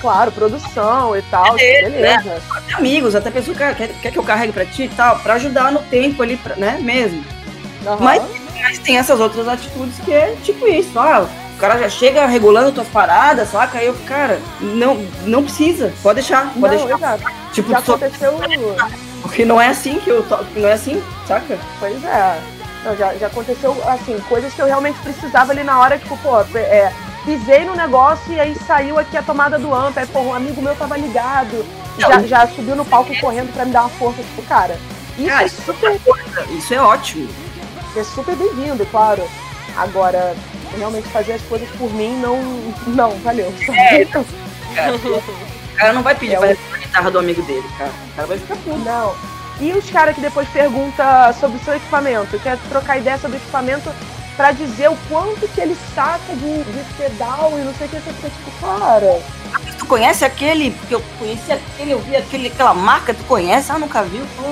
Claro, 0.00 0.30
produção 0.30 1.16
e 1.16 1.22
tal, 1.22 1.54
Beleza, 1.56 1.90
beleza. 1.90 2.42
Até 2.54 2.74
amigos, 2.74 3.14
até 3.16 3.30
pessoa, 3.32 3.56
cara, 3.56 3.74
quer, 3.74 3.88
quer 4.00 4.12
que 4.12 4.18
eu 4.18 4.22
carregue 4.22 4.52
pra 4.52 4.64
ti 4.64 4.84
e 4.84 4.88
tal, 4.88 5.18
pra 5.18 5.34
ajudar 5.34 5.72
no 5.72 5.80
tempo 5.82 6.22
ali, 6.22 6.36
pra- 6.36 6.54
né, 6.54 6.78
mesmo. 6.80 7.24
Aham. 7.84 7.96
Mas, 8.00 8.22
mas 8.62 8.78
tem 8.78 8.98
essas 8.98 9.20
outras 9.20 9.46
atitudes 9.48 9.98
que 10.04 10.12
é 10.12 10.36
tipo 10.42 10.66
isso, 10.68 10.92
ó. 10.96 11.22
O 11.24 11.58
cara 11.60 11.78
já 11.78 11.88
chega 11.88 12.24
regulando 12.26 12.70
tuas 12.70 12.86
paradas, 12.88 13.48
saca? 13.50 13.78
Aí 13.78 13.86
eu, 13.86 13.94
cara, 14.06 14.40
não, 14.60 15.04
não 15.24 15.42
precisa, 15.42 15.92
pode 16.02 16.20
deixar, 16.20 16.52
pode 16.54 16.76
Não, 16.76 16.86
deixar. 16.86 16.96
exato. 16.96 17.24
Tipo, 17.52 17.70
Já 17.70 17.82
só- 17.82 17.94
aconteceu. 17.94 18.38
porque 19.22 19.44
não 19.44 19.60
é 19.60 19.68
assim 19.68 19.98
que 19.98 20.08
eu 20.08 20.22
toco, 20.22 20.44
não 20.54 20.68
é 20.68 20.74
assim, 20.74 21.02
saca? 21.26 21.58
Pois 21.80 22.04
é. 22.04 22.40
Não, 22.84 22.96
já, 22.96 23.12
já 23.14 23.26
aconteceu, 23.26 23.76
assim, 23.88 24.16
coisas 24.28 24.54
que 24.54 24.62
eu 24.62 24.66
realmente 24.66 24.98
precisava 25.00 25.50
ali 25.50 25.64
na 25.64 25.80
hora, 25.80 25.98
tipo, 25.98 26.16
pô, 26.18 26.40
é, 26.54 26.92
pisei 27.24 27.64
no 27.64 27.74
negócio 27.74 28.32
e 28.32 28.38
aí 28.38 28.54
saiu 28.64 28.96
aqui 28.96 29.16
a 29.16 29.22
tomada 29.22 29.58
do 29.58 29.74
amp, 29.74 29.98
aí, 29.98 30.06
pô, 30.06 30.20
um 30.20 30.32
amigo 30.34 30.62
meu 30.62 30.76
tava 30.76 30.96
ligado, 30.96 31.66
já, 31.98 32.20
já 32.22 32.46
subiu 32.46 32.76
no 32.76 32.84
palco 32.84 33.12
correndo 33.20 33.52
pra 33.52 33.64
me 33.64 33.72
dar 33.72 33.80
uma 33.80 33.88
força, 33.90 34.22
tipo, 34.22 34.42
cara, 34.42 34.78
isso 35.18 35.26
Cara, 35.28 35.44
é 35.44 35.48
super, 35.48 36.00
Isso 36.56 36.72
é 36.72 36.80
ótimo. 36.80 37.28
É 37.98 38.04
super 38.04 38.34
bem-vindo, 38.36 38.84
claro. 38.86 39.22
Agora, 39.76 40.34
realmente 40.76 41.08
fazer 41.08 41.34
as 41.34 41.42
coisas 41.42 41.68
por 41.78 41.92
mim, 41.92 42.18
não, 42.20 42.40
não, 42.88 43.10
valeu. 43.18 43.52
É. 43.70 44.04
Cara, 44.74 44.94
o 44.96 45.76
cara 45.76 45.92
não 45.92 46.02
vai 46.02 46.14
pedir 46.14 46.34
É 46.34 46.38
pra 46.38 46.48
o- 46.48 46.74
a 46.74 46.78
guitarra 46.78 47.10
do 47.10 47.18
amigo 47.18 47.42
dele, 47.42 47.66
cara. 47.78 47.90
O 48.12 48.16
cara 48.16 48.28
vai 48.28 48.38
ficar 48.38 48.56
puto. 48.56 48.78
Não. 48.78 49.14
E 49.60 49.72
os 49.72 49.90
caras 49.90 50.14
que 50.14 50.20
depois 50.20 50.48
perguntam 50.50 51.04
sobre 51.40 51.58
o 51.58 51.64
seu 51.64 51.74
equipamento, 51.74 52.38
quer 52.40 52.56
trocar 52.68 52.98
ideia 52.98 53.18
sobre 53.18 53.36
o 53.36 53.40
equipamento 53.40 53.90
pra 54.36 54.52
dizer 54.52 54.88
o 54.88 54.96
quanto 55.08 55.48
que 55.48 55.60
ele 55.60 55.76
saca 55.96 56.32
de, 56.34 56.62
de 56.62 56.94
pedal 56.96 57.52
e 57.56 57.62
não 57.62 57.74
sei 57.74 57.88
o 57.88 57.90
que, 57.90 57.96
você 57.96 58.12
fica 58.12 58.30
tipo, 58.30 58.50
cara, 58.60 59.20
Tu 59.76 59.86
conhece 59.86 60.24
aquele? 60.24 60.70
Porque 60.72 60.94
eu 60.94 61.02
conheci 61.18 61.50
aquele, 61.52 61.90
eu 61.92 61.98
vi 62.00 62.14
aquele, 62.16 62.48
aquela 62.48 62.72
marca, 62.74 63.12
tu 63.14 63.24
conhece? 63.24 63.72
Ah, 63.72 63.78
nunca 63.78 64.02
viu? 64.02 64.24
Pô, 64.36 64.44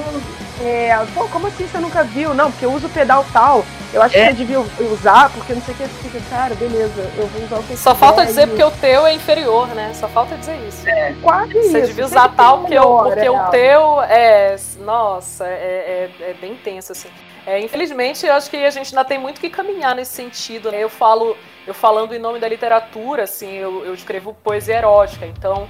é, 0.62 0.96
pô, 1.14 1.26
como 1.28 1.46
assim 1.46 1.66
você 1.66 1.78
nunca 1.78 2.02
viu? 2.04 2.32
Não, 2.34 2.50
porque 2.50 2.64
eu 2.64 2.72
uso 2.72 2.86
o 2.86 2.90
pedal 2.90 3.24
tal. 3.32 3.64
Eu 3.92 4.02
acho 4.02 4.16
É. 4.16 4.26
que 4.26 4.30
você 4.32 4.36
devia 4.44 4.60
usar, 4.90 5.30
porque 5.30 5.54
não 5.54 5.62
sei 5.62 5.74
o 5.74 5.76
que, 5.76 5.84
você 5.84 6.08
fica, 6.08 6.20
cara, 6.28 6.54
beleza, 6.54 7.10
eu 7.16 7.26
vou 7.28 7.44
usar 7.44 7.56
o 7.58 7.62
que 7.62 7.72
eu 7.72 7.76
Só 7.76 7.94
falta 7.94 8.26
quiser 8.26 8.26
dizer 8.26 8.42
e 8.42 8.46
porque 8.48 8.64
o 8.64 8.70
teu 8.80 9.06
é 9.06 9.14
inferior, 9.14 9.68
né? 9.68 9.92
Só 9.94 10.08
falta 10.08 10.36
dizer 10.36 10.56
isso. 10.68 10.84
quase 11.22 11.52
Você 11.52 11.58
isso. 11.58 11.68
devia 11.72 11.86
sempre 11.86 12.04
usar 12.04 12.28
tal, 12.30 12.58
porque, 12.60 12.78
o, 12.78 12.80
melhor, 12.80 13.04
porque 13.04 13.26
é. 13.26 13.30
o 13.30 13.44
teu 13.50 14.02
é. 14.02 14.56
Nossa, 14.80 15.46
é, 15.46 16.10
é, 16.20 16.30
é 16.30 16.34
bem 16.40 16.54
tenso, 16.56 16.92
assim. 16.92 17.08
É, 17.46 17.60
infelizmente, 17.60 18.26
eu 18.26 18.32
acho 18.34 18.50
que 18.50 18.56
a 18.56 18.70
gente 18.70 18.88
ainda 18.94 19.04
tem 19.04 19.18
muito 19.18 19.40
que 19.40 19.48
caminhar 19.48 19.94
nesse 19.94 20.12
sentido. 20.12 20.72
né? 20.72 20.82
Eu 20.82 20.88
falo, 20.90 21.36
eu 21.66 21.72
falando 21.72 22.12
em 22.14 22.18
nome 22.18 22.40
da 22.40 22.48
literatura, 22.48 23.22
assim, 23.22 23.52
eu, 23.54 23.84
eu 23.84 23.94
escrevo 23.94 24.34
poesia 24.42 24.76
erótica, 24.78 25.24
então, 25.26 25.68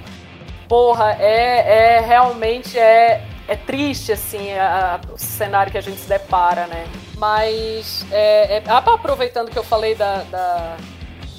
porra, 0.67 1.15
é, 1.19 1.97
é 1.97 1.99
realmente 1.99 2.77
é, 2.79 3.21
é 3.47 3.55
triste, 3.55 4.11
assim, 4.11 4.51
a- 4.53 4.99
a- 5.01 5.13
o 5.13 5.17
cenário 5.17 5.71
que 5.71 5.77
a 5.77 5.81
gente 5.81 5.99
se 5.99 6.07
depara, 6.07 6.67
né? 6.67 6.85
Mas, 7.17 8.05
é, 8.11 8.57
é, 8.57 8.63
ah, 8.67 8.77
aproveitando 8.79 9.49
que 9.49 9.57
eu 9.57 9.63
falei 9.63 9.95
da- 9.95 10.23
da, 10.23 10.77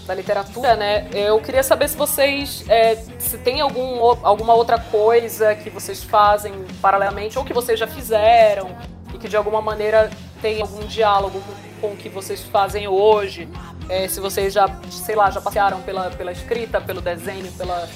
da 0.07 0.15
literatura, 0.15 0.75
né? 0.75 1.07
Eu 1.13 1.39
queria 1.41 1.63
saber 1.63 1.89
se 1.89 1.97
vocês 1.97 2.65
é, 2.69 2.97
se 3.19 3.37
tem 3.39 3.61
algum, 3.61 4.01
alguma 4.27 4.55
outra 4.55 4.79
coisa 4.79 5.55
que 5.55 5.69
vocês 5.71 6.03
fazem 6.03 6.53
paralelamente 6.81 7.39
ou 7.39 7.45
que 7.45 7.53
vocês 7.53 7.79
já 7.79 7.87
fizeram 7.87 8.71
e 9.15 9.19
que 9.19 9.29
de 9.29 9.37
alguma 9.37 9.61
maneira 9.61 10.09
tem 10.41 10.61
algum 10.63 10.87
diálogo 10.87 11.41
com, 11.81 11.89
com 11.89 11.93
o 11.95 11.97
que 11.97 12.09
vocês 12.09 12.43
fazem 12.45 12.89
hoje. 12.89 13.49
É, 13.89 14.07
se 14.09 14.21
vocês 14.21 14.53
já, 14.53 14.67
sei 14.91 15.15
lá, 15.15 15.31
já 15.31 15.41
passearam 15.41 15.81
pela, 15.83 16.11
pela 16.11 16.31
escrita, 16.33 16.81
pelo 16.81 17.01
desenho, 17.01 17.51
pela. 17.53 17.89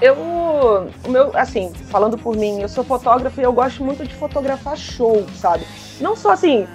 Eu, 0.00 0.14
o 0.14 1.08
meu, 1.08 1.36
assim, 1.36 1.72
falando 1.90 2.16
por 2.16 2.36
mim, 2.36 2.60
eu 2.60 2.68
sou 2.68 2.84
fotógrafa 2.84 3.40
e 3.40 3.44
eu 3.44 3.52
gosto 3.52 3.84
muito 3.84 4.06
de 4.06 4.14
fotografar 4.14 4.76
show, 4.76 5.26
sabe? 5.34 5.66
Não 6.00 6.14
só 6.14 6.32
assim, 6.32 6.68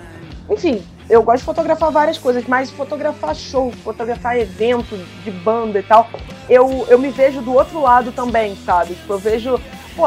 enfim, 0.50 0.84
eu 1.10 1.24
gosto 1.24 1.40
de 1.40 1.46
fotografar 1.46 1.92
várias 1.92 2.18
coisas, 2.18 2.46
mas 2.46 2.70
fotografar 2.70 3.36
show, 3.36 3.72
fotografar 3.84 4.38
evento 4.38 4.98
de 5.24 5.32
banda 5.32 5.80
e 5.80 5.84
tal, 5.84 6.10
eu, 6.50 6.86
eu 6.90 7.00
me 7.00 7.10
vejo 7.10 7.42
do 7.42 7.54
outro 7.54 7.82
lado 7.82 8.12
também, 8.12 8.56
sabe? 8.66 8.96
Tipo, 8.96 9.14
eu 9.14 9.20
vejo, 9.20 9.60
pô, 9.96 10.04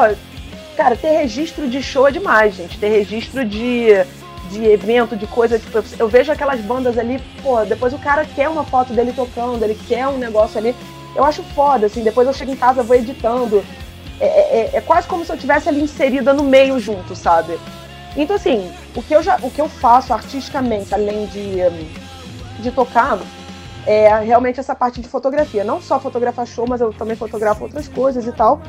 cara, 0.75 0.95
ter 0.95 1.11
registro 1.11 1.67
de 1.67 1.81
show 1.81 2.07
é 2.07 2.11
demais, 2.11 2.55
gente. 2.55 2.79
Ter 2.79 2.89
registro 2.89 3.43
de, 3.43 3.87
de 4.51 4.65
evento, 4.65 5.15
de 5.15 5.25
coisa, 5.27 5.57
tipo, 5.57 5.83
eu 5.97 6.07
vejo 6.07 6.31
aquelas 6.31 6.61
bandas 6.61 6.97
ali, 6.97 7.19
pô, 7.41 7.63
depois 7.65 7.93
o 7.93 7.99
cara 7.99 8.25
quer 8.25 8.47
uma 8.47 8.63
foto 8.63 8.93
dele 8.93 9.11
tocando, 9.11 9.63
ele 9.63 9.77
quer 9.87 10.07
um 10.07 10.17
negócio 10.17 10.57
ali. 10.59 10.75
Eu 11.17 11.25
acho 11.25 11.41
foda, 11.55 11.87
assim, 11.87 12.03
depois 12.03 12.27
eu 12.27 12.33
chego 12.33 12.51
em 12.51 12.55
casa, 12.55 12.83
vou 12.83 12.95
editando. 12.95 13.65
É, 14.19 14.25
é- 14.25 14.69
é 14.73 14.81
quase 14.81 15.07
como 15.07 15.25
se 15.25 15.31
eu 15.31 15.37
tivesse 15.37 15.67
ali 15.67 15.81
inserida 15.81 16.31
no 16.31 16.43
meio 16.43 16.79
junto, 16.79 17.15
sabe? 17.15 17.59
Então, 18.15 18.35
assim, 18.35 18.71
o 18.95 19.01
que 19.01 19.15
eu, 19.15 19.23
já, 19.23 19.35
o 19.41 19.49
que 19.49 19.59
eu 19.59 19.67
faço 19.67 20.13
artisticamente, 20.13 20.93
além 20.93 21.25
de, 21.25 21.39
hum, 21.39 21.87
de 22.59 22.71
tocar, 22.71 23.17
é 23.87 24.19
realmente 24.19 24.59
essa 24.59 24.75
parte 24.75 25.01
de 25.01 25.07
fotografia. 25.07 25.63
Não 25.63 25.81
só 25.81 25.99
fotografar 25.99 26.45
show, 26.45 26.67
mas 26.69 26.81
eu 26.81 26.93
também 26.93 27.15
fotografo 27.15 27.63
outras 27.63 27.87
coisas 27.87 28.27
e 28.27 28.31
tal. 28.31 28.61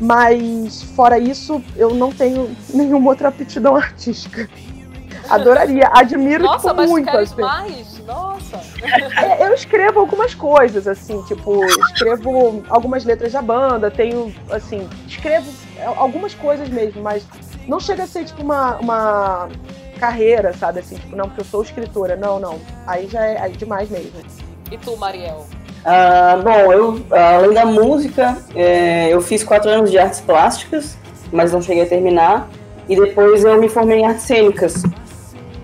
Mas, 0.00 0.82
fora 0.94 1.18
isso, 1.18 1.60
eu 1.76 1.92
não 1.92 2.12
tenho 2.12 2.54
nenhuma 2.72 3.10
outra 3.10 3.28
aptidão 3.30 3.74
artística. 3.74 4.48
Adoraria, 5.34 5.88
admiro 5.92 6.44
Nossa, 6.44 6.68
tipo, 6.68 6.76
mas 6.76 6.90
muito. 6.90 7.10
queres 7.10 7.32
Assim. 7.32 7.40
mais? 7.40 7.98
Nossa. 8.06 8.60
É, 9.16 9.46
eu 9.46 9.54
escrevo 9.54 10.00
algumas 10.00 10.34
coisas, 10.34 10.86
assim, 10.88 11.22
tipo, 11.22 11.64
escrevo 11.64 12.62
algumas 12.68 13.04
letras 13.04 13.32
da 13.32 13.42
banda, 13.42 13.90
tenho, 13.90 14.34
assim, 14.50 14.88
escrevo 15.06 15.50
algumas 15.96 16.34
coisas 16.34 16.68
mesmo, 16.68 17.02
mas 17.02 17.24
não 17.66 17.78
chega 17.78 18.04
a 18.04 18.06
ser, 18.06 18.24
tipo, 18.24 18.42
uma, 18.42 18.76
uma 18.76 19.48
carreira, 19.98 20.52
sabe, 20.54 20.80
assim, 20.80 20.96
tipo, 20.96 21.14
não, 21.14 21.26
porque 21.26 21.42
eu 21.42 21.44
sou 21.44 21.62
escritora, 21.62 22.16
não, 22.16 22.40
não. 22.40 22.58
Aí 22.86 23.06
já 23.06 23.24
é, 23.24 23.40
aí 23.40 23.52
é 23.52 23.56
demais 23.56 23.88
mesmo. 23.90 24.12
E 24.70 24.78
tu, 24.78 24.96
Mariel? 24.96 25.46
Ah, 25.84 26.38
bom, 26.42 26.72
eu, 26.72 27.06
além 27.10 27.52
da 27.52 27.64
música, 27.64 28.36
é, 28.54 29.08
eu 29.08 29.20
fiz 29.20 29.42
quatro 29.42 29.70
anos 29.70 29.90
de 29.90 29.98
artes 29.98 30.20
plásticas, 30.20 30.96
mas 31.32 31.52
não 31.52 31.62
cheguei 31.62 31.82
a 31.84 31.86
terminar. 31.86 32.48
E 32.88 32.96
depois 32.96 33.44
eu 33.44 33.58
me 33.60 33.68
formei 33.68 34.00
em 34.00 34.06
artes 34.06 34.24
cênicas. 34.24 34.82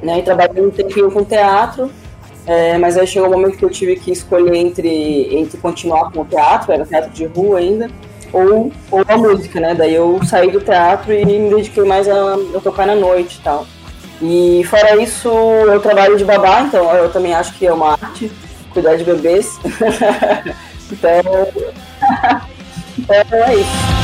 Né, 0.06 0.20
e 0.20 0.22
trabalhei 0.22 0.64
um 0.64 0.70
tempinho 0.70 1.10
com 1.10 1.24
teatro, 1.24 1.90
é, 2.46 2.78
mas 2.78 2.96
aí 2.96 3.08
chegou 3.08 3.28
o 3.28 3.32
um 3.32 3.34
momento 3.34 3.58
que 3.58 3.64
eu 3.64 3.70
tive 3.70 3.96
que 3.96 4.12
escolher 4.12 4.54
entre, 4.54 5.36
entre 5.36 5.58
continuar 5.58 6.12
com 6.12 6.20
o 6.20 6.24
teatro, 6.24 6.72
era 6.72 6.86
teatro 6.86 7.10
de 7.10 7.26
rua 7.26 7.58
ainda, 7.58 7.90
ou, 8.32 8.70
ou 8.88 9.04
a 9.08 9.16
música, 9.16 9.58
né? 9.58 9.74
Daí 9.74 9.96
eu 9.96 10.20
saí 10.24 10.48
do 10.52 10.60
teatro 10.60 11.12
e 11.12 11.24
me 11.24 11.50
dediquei 11.52 11.82
mais 11.82 12.08
a, 12.08 12.34
a 12.56 12.60
tocar 12.60 12.86
na 12.86 12.94
noite 12.94 13.38
e 13.40 13.42
tal. 13.42 13.66
E 14.22 14.62
fora 14.70 15.02
isso, 15.02 15.28
eu 15.28 15.80
trabalho 15.80 16.16
de 16.16 16.24
babá, 16.24 16.62
então 16.62 16.88
eu 16.94 17.10
também 17.10 17.34
acho 17.34 17.52
que 17.54 17.66
é 17.66 17.72
uma 17.72 17.94
arte 17.94 18.30
cuidar 18.72 18.94
de 18.94 19.02
bebês. 19.02 19.58
então, 20.92 21.10
então 22.96 23.38
é 23.44 23.56
isso. 23.56 23.95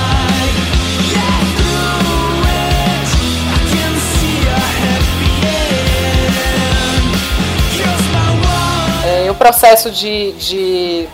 Processo 9.43 9.91
de, 9.91 10.31
de, 10.35 11.09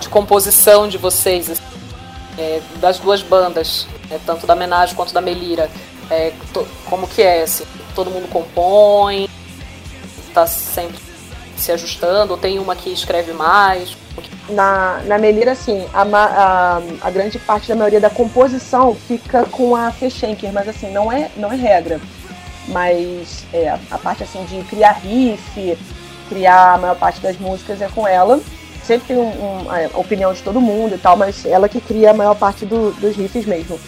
de, 0.00 0.08
composição 0.08 0.86
de 0.86 0.96
vocês, 0.96 1.50
assim, 1.50 1.62
é, 2.38 2.62
das 2.76 3.00
duas 3.00 3.20
bandas, 3.20 3.88
é, 4.12 4.18
tanto 4.24 4.46
da 4.46 4.54
Menage 4.54 4.94
quanto 4.94 5.12
da 5.12 5.20
Melira, 5.20 5.68
é, 6.08 6.32
to, 6.52 6.64
como 6.88 7.08
que 7.08 7.20
é? 7.20 7.42
Assim, 7.42 7.64
todo 7.92 8.10
mundo 8.10 8.28
compõe, 8.28 9.28
está 10.28 10.46
sempre 10.46 10.98
se 11.56 11.72
ajustando, 11.72 12.34
ou 12.34 12.38
tem 12.38 12.60
uma 12.60 12.76
que 12.76 12.90
escreve 12.90 13.32
mais? 13.32 13.96
Na, 14.48 15.00
na 15.06 15.18
Melira, 15.18 15.50
assim, 15.50 15.84
a, 15.92 16.02
a, 16.02 16.80
a, 17.00 17.10
grande 17.10 17.40
parte 17.40 17.66
da 17.66 17.74
maioria 17.74 18.00
da 18.00 18.10
composição 18.10 18.94
fica 18.94 19.46
com 19.46 19.74
a 19.74 19.90
Fechenker, 19.90 20.52
mas 20.52 20.68
assim, 20.68 20.92
não 20.92 21.10
é, 21.10 21.28
não 21.36 21.52
é 21.52 21.56
regra. 21.56 22.00
Mas 22.68 23.44
é, 23.52 23.76
a 23.90 23.98
parte 23.98 24.22
assim 24.22 24.44
de 24.44 24.62
criar 24.62 24.92
riff, 24.92 25.76
criar 26.28 26.74
a 26.74 26.78
maior 26.78 26.96
parte 26.96 27.20
das 27.20 27.38
músicas 27.38 27.80
é 27.80 27.88
com 27.88 28.06
ela. 28.06 28.40
Sempre 28.82 29.08
tem 29.08 29.16
um, 29.16 29.28
um, 29.28 29.66
a 29.70 29.98
opinião 29.98 30.32
de 30.32 30.42
todo 30.42 30.60
mundo 30.60 30.94
e 30.94 30.98
tal, 30.98 31.16
mas 31.16 31.46
ela 31.46 31.68
que 31.68 31.80
cria 31.80 32.10
a 32.10 32.14
maior 32.14 32.34
parte 32.34 32.66
do, 32.66 32.92
dos 32.92 33.16
riffs 33.16 33.46
mesmo. 33.46 33.78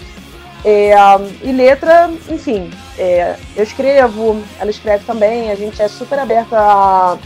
É, 0.64 0.95
e 1.43 1.53
letra, 1.53 2.11
enfim, 2.28 2.70
é, 2.99 3.37
eu 3.55 3.62
escrevo, 3.62 4.43
ela 4.59 4.70
escreve 4.70 5.05
também, 5.05 5.51
a 5.51 5.55
gente 5.55 5.80
é 5.80 5.87
super 5.87 6.18
aberta 6.18 6.59
a, 6.59 7.18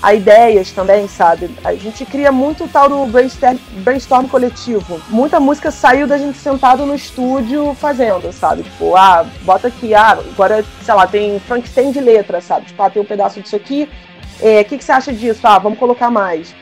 a 0.00 0.14
ideias 0.14 0.70
também, 0.70 1.08
sabe? 1.08 1.50
A 1.64 1.74
gente 1.74 2.06
cria 2.06 2.30
muito 2.30 2.64
o 2.64 2.68
tal 2.68 2.88
do 2.88 3.04
brainstorm, 3.06 3.58
brainstorm 3.84 4.26
coletivo. 4.26 5.00
Muita 5.08 5.40
música 5.40 5.70
saiu 5.70 6.06
da 6.06 6.16
gente 6.16 6.38
sentado 6.38 6.86
no 6.86 6.94
estúdio 6.94 7.74
fazendo, 7.74 8.32
sabe? 8.32 8.62
Tipo, 8.62 8.96
ah, 8.96 9.26
bota 9.42 9.68
aqui, 9.68 9.94
ah, 9.94 10.12
agora, 10.12 10.64
sei 10.82 10.94
lá, 10.94 11.06
tem 11.06 11.38
Frankenstein 11.40 11.90
de 11.90 12.00
letra, 12.00 12.40
sabe? 12.40 12.66
Tipo, 12.66 12.82
ah, 12.82 12.90
tem 12.90 13.02
um 13.02 13.04
pedaço 13.04 13.40
disso 13.42 13.56
aqui, 13.56 13.88
o 14.40 14.46
é, 14.46 14.64
que, 14.64 14.78
que 14.78 14.84
você 14.84 14.92
acha 14.92 15.12
disso? 15.12 15.40
Ah, 15.42 15.58
vamos 15.58 15.78
colocar 15.78 16.10
mais. 16.10 16.54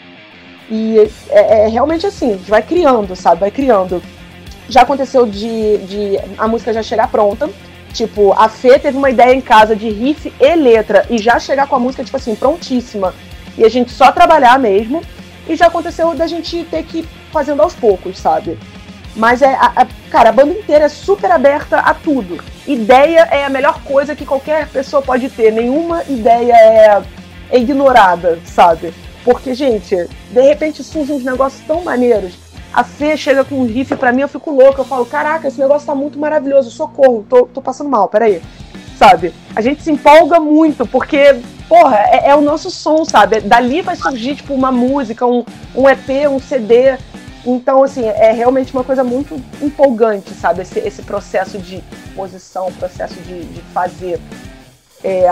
E 0.70 0.98
é, 1.30 1.64
é, 1.64 1.68
realmente 1.68 2.06
assim, 2.06 2.32
a 2.32 2.36
gente 2.36 2.50
vai 2.50 2.62
criando, 2.62 3.14
sabe? 3.14 3.40
Vai 3.40 3.50
criando. 3.50 4.02
Já 4.68 4.82
aconteceu 4.82 5.26
de, 5.26 5.78
de 5.78 6.18
a 6.36 6.48
música 6.48 6.72
já 6.72 6.82
chegar 6.82 7.08
pronta. 7.08 7.48
Tipo, 7.92 8.32
a 8.32 8.48
Fê 8.48 8.78
teve 8.78 8.98
uma 8.98 9.08
ideia 9.08 9.34
em 9.34 9.40
casa 9.40 9.74
de 9.74 9.88
riff 9.88 10.32
e 10.38 10.54
letra 10.54 11.06
e 11.08 11.18
já 11.18 11.38
chegar 11.38 11.66
com 11.66 11.76
a 11.76 11.78
música, 11.78 12.04
tipo 12.04 12.16
assim, 12.16 12.34
prontíssima. 12.34 13.14
E 13.56 13.64
a 13.64 13.68
gente 13.68 13.90
só 13.90 14.12
trabalhar 14.12 14.58
mesmo. 14.58 15.02
E 15.48 15.54
já 15.54 15.66
aconteceu 15.66 16.12
da 16.14 16.26
gente 16.26 16.64
ter 16.64 16.82
que 16.82 16.98
ir 16.98 17.08
fazendo 17.32 17.62
aos 17.62 17.74
poucos, 17.74 18.18
sabe? 18.18 18.58
Mas 19.14 19.40
é, 19.40 19.54
a, 19.54 19.72
a, 19.76 19.86
cara, 20.10 20.28
a 20.28 20.32
banda 20.32 20.52
inteira 20.52 20.86
é 20.86 20.88
super 20.88 21.30
aberta 21.30 21.78
a 21.78 21.94
tudo. 21.94 22.42
Ideia 22.66 23.20
é 23.30 23.44
a 23.44 23.48
melhor 23.48 23.80
coisa 23.82 24.16
que 24.16 24.26
qualquer 24.26 24.68
pessoa 24.68 25.00
pode 25.00 25.30
ter. 25.30 25.52
Nenhuma 25.52 26.02
ideia 26.04 26.52
é, 26.52 27.02
é 27.50 27.58
ignorada, 27.58 28.38
sabe? 28.44 28.92
Porque, 29.24 29.54
gente, 29.54 29.96
de 30.30 30.40
repente 30.40 30.82
surgem 30.84 31.16
uns 31.16 31.24
negócios 31.24 31.62
tão 31.66 31.82
maneiros 31.82 32.46
a 32.76 32.84
Fê 32.84 33.16
chega 33.16 33.42
com 33.42 33.54
um 33.54 33.66
riff 33.66 33.96
pra 33.96 34.12
mim, 34.12 34.20
eu 34.20 34.28
fico 34.28 34.50
louca. 34.50 34.82
Eu 34.82 34.84
falo, 34.84 35.06
caraca, 35.06 35.48
esse 35.48 35.58
negócio 35.58 35.86
tá 35.86 35.94
muito 35.94 36.18
maravilhoso, 36.18 36.70
socorro, 36.70 37.24
tô, 37.26 37.46
tô 37.46 37.62
passando 37.62 37.88
mal, 37.88 38.06
peraí. 38.06 38.42
Sabe? 38.98 39.32
A 39.54 39.62
gente 39.62 39.82
se 39.82 39.90
empolga 39.90 40.38
muito, 40.38 40.86
porque, 40.86 41.40
porra, 41.70 41.96
é, 42.10 42.28
é 42.28 42.36
o 42.36 42.42
nosso 42.42 42.70
som, 42.70 43.02
sabe? 43.02 43.40
Dali 43.40 43.80
vai 43.80 43.96
surgir, 43.96 44.36
tipo, 44.36 44.52
uma 44.52 44.70
música, 44.70 45.24
um, 45.24 45.42
um 45.74 45.88
EP, 45.88 46.28
um 46.30 46.38
CD. 46.38 46.98
Então, 47.46 47.82
assim, 47.82 48.04
é 48.04 48.30
realmente 48.32 48.74
uma 48.74 48.84
coisa 48.84 49.02
muito 49.02 49.40
empolgante, 49.62 50.34
sabe? 50.34 50.60
Esse, 50.60 50.78
esse 50.80 51.00
processo 51.00 51.58
de 51.58 51.82
posição, 52.14 52.70
processo 52.72 53.14
de, 53.22 53.42
de 53.42 53.62
fazer. 53.72 54.20
É, 55.02 55.26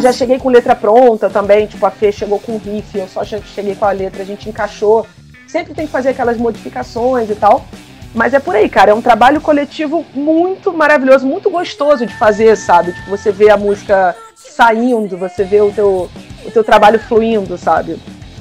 já 0.00 0.12
cheguei 0.12 0.38
com 0.38 0.48
letra 0.48 0.74
pronta 0.74 1.30
também, 1.30 1.66
tipo, 1.66 1.84
a 1.84 1.90
Fê 1.90 2.10
chegou 2.10 2.38
com 2.38 2.56
riff, 2.58 2.98
eu 2.98 3.08
só 3.08 3.22
cheguei 3.24 3.74
com 3.74 3.84
a 3.84 3.92
letra, 3.92 4.22
a 4.22 4.26
gente 4.26 4.48
encaixou 4.48 5.06
sempre 5.48 5.74
tem 5.74 5.86
que 5.86 5.92
fazer 5.92 6.10
aquelas 6.10 6.36
modificações 6.36 7.30
e 7.30 7.34
tal. 7.34 7.64
Mas 8.14 8.32
é 8.32 8.38
por 8.38 8.54
aí, 8.54 8.68
cara. 8.68 8.90
É 8.90 8.94
um 8.94 9.02
trabalho 9.02 9.40
coletivo 9.40 10.04
muito 10.14 10.72
maravilhoso, 10.72 11.26
muito 11.26 11.50
gostoso 11.50 12.06
de 12.06 12.14
fazer, 12.16 12.56
sabe? 12.56 12.92
Tipo, 12.92 13.10
você 13.10 13.32
vê 13.32 13.50
a 13.50 13.56
música 13.56 14.14
saindo, 14.34 15.16
você 15.16 15.44
vê 15.44 15.60
o 15.60 15.72
teu, 15.72 16.10
o 16.44 16.50
teu 16.50 16.62
trabalho 16.62 16.98
fluindo, 16.98 17.58
sabe? 17.58 17.98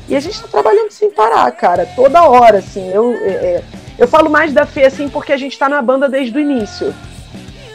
E 0.07 0.15
a 0.15 0.19
gente 0.19 0.41
tá 0.41 0.47
trabalhando 0.47 0.91
sem 0.91 1.11
parar, 1.11 1.51
cara, 1.51 1.87
toda 1.95 2.23
hora, 2.23 2.59
assim. 2.59 2.89
Eu, 2.89 3.13
é, 3.13 3.29
é 3.29 3.63
eu 3.97 4.07
falo 4.07 4.29
mais 4.29 4.53
da 4.53 4.65
Fê, 4.65 4.85
assim, 4.85 5.09
porque 5.09 5.33
a 5.33 5.37
gente 5.37 5.57
tá 5.57 5.67
na 5.67 5.81
banda 5.81 6.07
desde 6.07 6.37
o 6.37 6.39
início. 6.41 6.93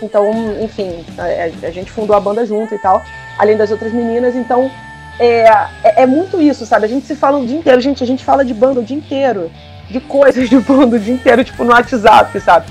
Então, 0.01 0.31
enfim, 0.63 1.05
a, 1.19 1.67
a 1.67 1.71
gente 1.71 1.91
fundou 1.91 2.17
a 2.17 2.21
banda 2.21 2.47
junto 2.47 2.75
e 2.75 2.79
tal, 2.79 3.03
além 3.39 3.57
das 3.57 3.71
outras 3.71 3.93
meninas, 3.93 4.35
então 4.35 4.71
é, 5.19 5.45
é, 5.85 6.03
é, 6.03 6.07
muito 6.07 6.41
isso, 6.41 6.65
sabe? 6.67 6.87
A 6.87 6.89
gente 6.89 7.07
se 7.07 7.15
fala 7.15 7.39
o 7.39 7.47
dia 7.47 7.57
inteiro, 7.57 7.81
gente, 7.81 8.03
a 8.03 8.07
gente 8.07 8.25
fala 8.25 8.45
de 8.45 8.55
banda 8.55 8.81
o 8.81 8.85
dia 8.85 8.97
inteiro, 8.97 9.51
de 9.91 10.01
coisas 10.01 10.49
de 10.49 10.59
banda 10.59 10.97
o 10.97 10.99
dia 10.99 11.15
inteiro, 11.15 11.45
tipo 11.45 11.65
no 11.65 11.73
WhatsApp, 11.73 12.41
sabe? 12.41 12.67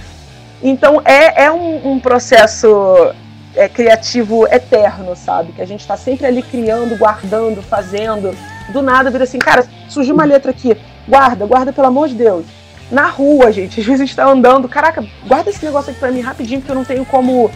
Então 0.62 1.01
é, 1.05 1.45
é 1.45 1.51
um, 1.51 1.93
um 1.93 1.99
processo 1.99 3.14
é, 3.55 3.68
criativo 3.68 4.47
eterno, 4.47 5.16
sabe? 5.16 5.53
Que 5.53 5.62
a 5.62 5.68
gente 5.68 5.86
tá 5.86 5.97
sempre 5.97 6.26
ali 6.26 6.41
criando, 6.41 6.97
guardando, 6.97 7.62
fazendo. 7.62 8.36
Do 8.72 8.82
nada 8.82 9.09
vira 9.09 9.24
assim, 9.24 9.39
cara, 9.39 9.66
surgiu 9.89 10.14
uma 10.14 10.24
letra 10.24 10.51
aqui, 10.51 10.76
guarda, 11.07 11.45
guarda 11.45 11.74
pelo 11.74 11.88
amor 11.88 12.07
de 12.07 12.16
Deus. 12.16 12.45
Na 12.91 13.07
rua, 13.07 13.51
gente, 13.51 13.80
às 13.82 13.86
vezes 13.86 14.01
a 14.01 14.05
gente 14.05 14.16
tá 14.16 14.28
andando, 14.28 14.68
caraca, 14.68 15.03
guarda 15.28 15.49
esse 15.49 15.64
negócio 15.64 15.91
aqui 15.91 15.99
pra 15.99 16.12
mim 16.12 16.22
rapidinho, 16.22 16.59
porque 16.59 16.72
eu 16.72 16.76
não 16.76 16.86
tenho 16.86 17.05
como 17.05 17.51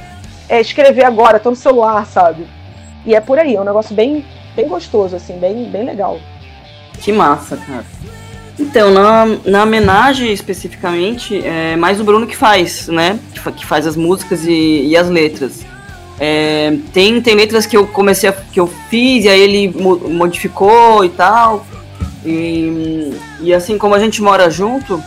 é, 0.47 0.59
escrever 0.61 1.05
agora, 1.05 1.39
tô 1.39 1.49
no 1.49 1.55
celular, 1.55 2.05
sabe? 2.05 2.45
E 3.05 3.13
é 3.13 3.19
por 3.19 3.37
aí, 3.37 3.55
é 3.55 3.61
um 3.61 3.65
negócio 3.65 3.95
bem, 3.95 4.25
bem 4.55 4.67
gostoso, 4.67 5.15
assim, 5.15 5.37
bem, 5.37 5.69
bem 5.69 5.85
legal. 5.85 6.19
Que 6.99 7.11
massa, 7.11 7.57
cara. 7.57 7.85
Então, 8.57 8.89
na, 8.91 9.25
na 9.45 9.63
homenagem 9.63 10.31
especificamente, 10.31 11.45
é 11.45 11.75
mais 11.75 11.99
o 11.99 12.03
Bruno 12.03 12.25
que 12.25 12.35
faz, 12.35 12.87
né? 12.87 13.19
Que 13.57 13.65
faz 13.65 13.85
as 13.85 13.95
músicas 13.95 14.45
e, 14.45 14.87
e 14.87 14.97
as 14.97 15.09
letras. 15.09 15.65
É, 16.17 16.77
tem, 16.93 17.21
tem 17.21 17.35
letras 17.35 17.65
que 17.65 17.75
eu 17.75 17.85
comecei 17.87 18.29
a, 18.29 18.33
que 18.33 18.59
eu 18.59 18.67
fiz 18.89 19.25
e 19.25 19.29
aí 19.29 19.41
ele 19.41 19.67
modificou 19.77 21.03
e 21.03 21.09
tal. 21.09 21.65
E, 22.25 23.13
e 23.41 23.53
assim 23.53 23.77
como 23.77 23.93
a 23.93 23.99
gente 23.99 24.21
mora 24.21 24.49
junto, 24.49 25.03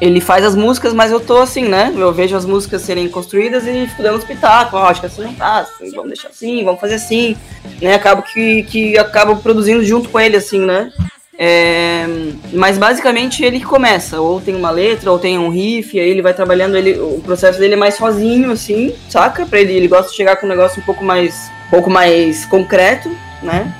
ele 0.00 0.20
faz 0.20 0.44
as 0.44 0.54
músicas, 0.54 0.92
mas 0.92 1.10
eu 1.10 1.20
tô 1.20 1.38
assim, 1.38 1.68
né? 1.68 1.92
Eu 1.96 2.12
vejo 2.12 2.36
as 2.36 2.44
músicas 2.44 2.82
serem 2.82 3.08
construídas 3.08 3.66
e 3.66 3.86
fico 3.86 4.02
dando 4.02 4.18
espetáculo. 4.18 4.82
Oh, 4.82 4.86
acho 4.86 5.00
que 5.00 5.06
assim 5.06 5.22
não 5.22 5.34
tá, 5.34 5.60
assim, 5.60 5.90
vamos 5.90 6.08
deixar 6.08 6.28
assim, 6.28 6.64
vamos 6.64 6.80
fazer 6.80 6.94
assim. 6.94 7.36
Né? 7.80 7.94
Acabo 7.94 8.22
que, 8.22 8.64
que 8.64 8.98
acabo 8.98 9.36
produzindo 9.36 9.84
junto 9.84 10.08
com 10.08 10.18
ele, 10.18 10.36
assim, 10.36 10.60
né? 10.60 10.92
É, 11.36 12.06
mas 12.52 12.78
basicamente 12.78 13.44
ele 13.44 13.58
que 13.58 13.66
começa, 13.66 14.20
ou 14.20 14.40
tem 14.40 14.54
uma 14.54 14.70
letra, 14.70 15.10
ou 15.10 15.18
tem 15.18 15.36
um 15.36 15.48
riff, 15.48 15.98
aí 15.98 16.08
ele 16.08 16.22
vai 16.22 16.32
trabalhando, 16.32 16.76
ele, 16.76 16.98
o 17.00 17.20
processo 17.24 17.58
dele 17.58 17.74
é 17.74 17.76
mais 17.76 17.94
sozinho, 17.94 18.52
assim, 18.52 18.94
saca? 19.08 19.44
Pra 19.44 19.60
ele, 19.60 19.72
ele 19.72 19.88
gosta 19.88 20.10
de 20.10 20.16
chegar 20.16 20.36
com 20.36 20.46
um 20.46 20.48
negócio 20.48 20.80
um 20.80 20.84
pouco 20.84 21.04
mais, 21.04 21.50
um 21.66 21.70
pouco 21.70 21.90
mais 21.90 22.44
concreto, 22.46 23.10
né? 23.42 23.74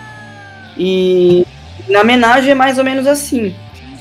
E 0.77 1.47
na 1.89 2.01
homenagem 2.01 2.51
é 2.51 2.55
mais 2.55 2.79
ou 2.79 2.85
menos 2.85 3.07
assim. 3.07 3.55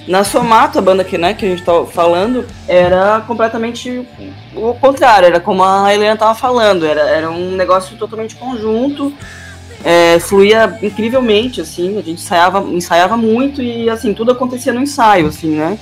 Na 0.08 0.24
Somato, 0.24 0.80
a 0.80 0.82
banda 0.82 1.04
que, 1.04 1.18
né, 1.18 1.34
que 1.34 1.46
a 1.46 1.50
gente 1.50 1.64
tá 1.64 1.86
falando, 1.86 2.46
era 2.68 3.22
completamente 3.22 4.06
o 4.56 4.74
contrário, 4.74 5.28
era 5.28 5.40
como 5.40 5.64
a 5.64 5.94
Helena 5.94 6.18
tava 6.18 6.36
falando, 6.36 6.86
era, 6.86 7.02
era 7.02 7.32
um 7.32 7.52
negócio 7.52 7.96
totalmente 7.98 8.36
conjunto, 8.36 9.14
é, 9.84 10.20
fluía 10.20 10.78
incrivelmente, 10.82 11.62
assim, 11.62 11.98
a 11.98 12.02
gente 12.02 12.22
ensaiava, 12.22 12.60
ensaiava 12.60 13.16
muito 13.16 13.62
e, 13.62 13.90
assim, 13.90 14.14
tudo 14.14 14.32
acontecia 14.32 14.74
no 14.74 14.82
ensaio, 14.82 15.28
assim, 15.28 15.56
né? 15.56 15.78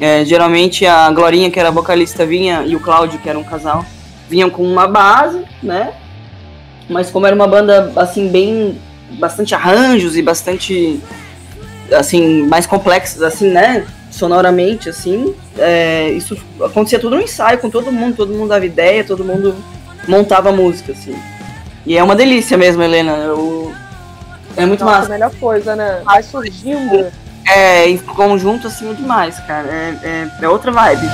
É, 0.00 0.24
geralmente 0.24 0.86
a 0.86 1.10
Glorinha, 1.10 1.50
que 1.50 1.58
era 1.58 1.70
vocalista, 1.70 2.26
vinha, 2.26 2.64
e 2.66 2.76
o 2.76 2.80
Cláudio, 2.80 3.18
que 3.18 3.28
era 3.28 3.38
um 3.38 3.44
casal, 3.44 3.84
vinham 4.28 4.50
com 4.50 4.62
uma 4.62 4.86
base, 4.86 5.42
né? 5.62 5.94
Mas 6.88 7.10
como 7.10 7.26
era 7.26 7.34
uma 7.34 7.46
banda, 7.46 7.92
assim, 7.96 8.28
bem... 8.28 8.78
bastante 9.18 9.54
arranjos 9.54 10.16
e 10.16 10.22
bastante 10.22 11.00
assim, 11.92 12.46
mais 12.46 12.66
complexas, 12.66 13.22
assim, 13.22 13.50
né? 13.50 13.86
Sonoramente, 14.10 14.88
assim. 14.88 15.34
É, 15.56 16.10
isso 16.10 16.36
acontecia 16.64 16.98
tudo 16.98 17.16
no 17.16 17.22
ensaio 17.22 17.58
com 17.58 17.70
todo 17.70 17.92
mundo, 17.92 18.16
todo 18.16 18.32
mundo 18.32 18.48
dava 18.48 18.64
ideia, 18.66 19.04
todo 19.04 19.24
mundo 19.24 19.54
montava 20.06 20.52
música, 20.52 20.92
assim. 20.92 21.16
E 21.86 21.96
é 21.96 22.02
uma 22.02 22.16
delícia 22.16 22.56
mesmo, 22.56 22.82
Helena. 22.82 23.12
Eu... 23.12 23.72
É 24.56 24.66
muito 24.66 24.84
Nossa, 24.84 24.96
massa. 24.96 25.06
a 25.06 25.12
melhor 25.12 25.34
coisa, 25.38 25.76
né? 25.76 26.02
Vai 26.04 26.22
surgindo. 26.22 27.06
É, 27.46 27.88
em 27.88 27.96
conjunto, 27.96 28.66
assim, 28.66 28.90
é 28.90 28.94
demais, 28.94 29.38
cara. 29.40 29.68
É, 29.68 29.96
é, 30.02 30.44
é 30.44 30.48
outra 30.48 30.70
vibe. 30.70 31.06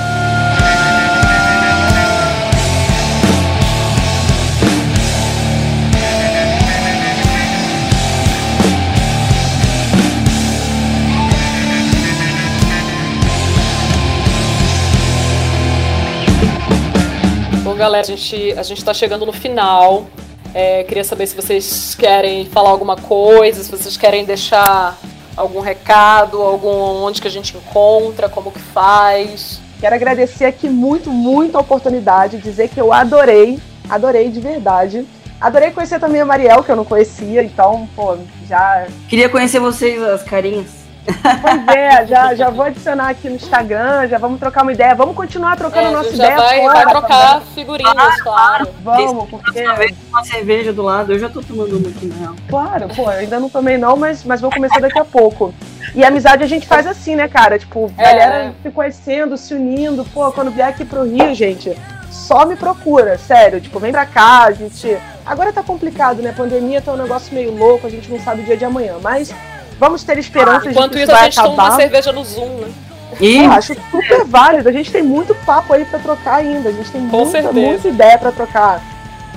Galera, 17.75 18.03
a 18.03 18.07
gente, 18.07 18.53
a 18.57 18.63
gente 18.63 18.83
tá 18.83 18.93
chegando 18.93 19.25
no 19.25 19.33
final. 19.33 20.07
É, 20.53 20.83
queria 20.83 21.03
saber 21.03 21.27
se 21.27 21.35
vocês 21.35 21.95
querem 21.95 22.45
falar 22.45 22.69
alguma 22.69 22.95
coisa, 22.95 23.61
se 23.61 23.69
vocês 23.69 23.97
querem 23.97 24.23
deixar 24.23 24.97
algum 25.35 25.59
recado, 25.59 26.41
algum 26.41 27.03
onde 27.03 27.21
que 27.21 27.27
a 27.27 27.31
gente 27.31 27.57
encontra, 27.57 28.29
como 28.29 28.51
que 28.51 28.59
faz. 28.59 29.59
Quero 29.79 29.95
agradecer 29.95 30.45
aqui 30.45 30.69
muito, 30.69 31.09
muito 31.09 31.57
a 31.57 31.61
oportunidade, 31.61 32.37
dizer 32.37 32.69
que 32.69 32.79
eu 32.79 32.93
adorei, 32.93 33.59
adorei 33.89 34.29
de 34.29 34.39
verdade. 34.39 35.05
Adorei 35.41 35.71
conhecer 35.71 35.99
também 35.99 36.21
a 36.21 36.25
Mariel, 36.25 36.63
que 36.63 36.71
eu 36.71 36.77
não 36.77 36.85
conhecia, 36.85 37.43
então, 37.43 37.87
pô, 37.93 38.17
já. 38.47 38.87
Queria 39.09 39.27
conhecer 39.27 39.59
vocês, 39.59 40.01
as 40.01 40.23
carinhas. 40.23 40.84
Pois 41.05 41.77
é, 41.77 42.05
já, 42.07 42.33
já 42.35 42.49
vou 42.49 42.65
adicionar 42.65 43.09
aqui 43.09 43.29
no 43.29 43.35
Instagram, 43.35 44.07
já 44.07 44.17
vamos 44.17 44.39
trocar 44.39 44.63
uma 44.63 44.73
ideia. 44.73 44.95
Vamos 44.95 45.15
continuar 45.15 45.55
trocando 45.55 45.89
é, 45.89 45.91
nossa 45.91 46.09
ideia. 46.09 46.35
Vai, 46.35 46.61
fora, 46.61 46.73
vai 46.73 46.89
trocar 46.89 47.41
figurinhas, 47.53 48.21
claro. 48.21 48.67
claro. 48.83 49.05
Vamos, 49.07 49.29
porque. 49.29 49.63
Uma 50.09 50.23
cerveja 50.23 50.73
do 50.73 50.81
lado, 50.81 51.13
eu 51.13 51.19
já 51.19 51.29
tô 51.29 51.41
tomando 51.41 51.77
uma 51.77 51.89
aqui 51.89 52.05
na 52.07 52.15
real. 52.15 52.35
Claro, 52.49 52.87
pô, 52.95 53.03
eu 53.03 53.19
ainda 53.19 53.39
não 53.39 53.49
tomei 53.49 53.77
não, 53.77 53.95
mas, 53.95 54.23
mas 54.23 54.41
vou 54.41 54.49
começar 54.49 54.79
daqui 54.79 54.99
a 54.99 55.05
pouco. 55.05 55.53
E 55.93 56.03
a 56.03 56.07
amizade 56.07 56.43
a 56.43 56.47
gente 56.47 56.67
faz 56.67 56.87
assim, 56.87 57.15
né, 57.15 57.27
cara? 57.27 57.59
Tipo, 57.59 57.91
é. 57.97 58.03
galera 58.03 58.55
se 58.61 58.71
conhecendo, 58.71 59.37
se 59.37 59.53
unindo. 59.53 60.03
Pô, 60.05 60.31
quando 60.31 60.51
vier 60.51 60.67
aqui 60.67 60.83
pro 60.83 61.03
Rio, 61.03 61.33
gente, 61.35 61.75
só 62.09 62.45
me 62.45 62.55
procura, 62.55 63.17
sério. 63.17 63.61
Tipo, 63.61 63.79
vem 63.79 63.91
pra 63.91 64.05
cá, 64.05 64.45
a 64.45 64.51
gente. 64.51 64.97
Agora 65.25 65.53
tá 65.53 65.61
complicado, 65.61 66.21
né? 66.21 66.33
Pandemia 66.35 66.81
tá 66.81 66.91
um 66.93 66.97
negócio 66.97 67.33
meio 67.33 67.55
louco, 67.55 67.85
a 67.85 67.89
gente 67.89 68.09
não 68.11 68.19
sabe 68.19 68.41
o 68.41 68.45
dia 68.45 68.57
de 68.57 68.65
amanhã. 68.65 68.95
Mas 69.01 69.33
Vamos 69.79 70.03
ter 70.03 70.17
esperança 70.17 70.67
ah, 70.67 70.71
enquanto 70.71 70.91
de 70.91 70.97
que 70.97 71.03
isso, 71.03 71.11
isso 71.11 71.21
a 71.21 71.23
gente 71.25 71.39
acabar. 71.39 71.55
toma 71.55 71.69
uma 71.69 71.75
cerveja 71.75 72.11
no 72.11 72.23
Zoom, 72.23 72.57
né? 72.59 72.71
E... 73.19 73.37
Eu 73.37 73.51
acho 73.51 73.75
super 73.91 74.25
válido. 74.25 74.69
A 74.69 74.71
gente 74.71 74.91
tem 74.91 75.03
muito 75.03 75.33
papo 75.45 75.73
aí 75.73 75.85
para 75.85 75.99
trocar 75.99 76.35
ainda. 76.35 76.69
A 76.69 76.71
gente 76.71 76.91
tem 76.91 77.07
Com 77.07 77.17
muita, 77.17 77.31
certeza. 77.31 77.53
muita 77.53 77.87
ideia 77.87 78.17
para 78.17 78.31
trocar. 78.31 78.81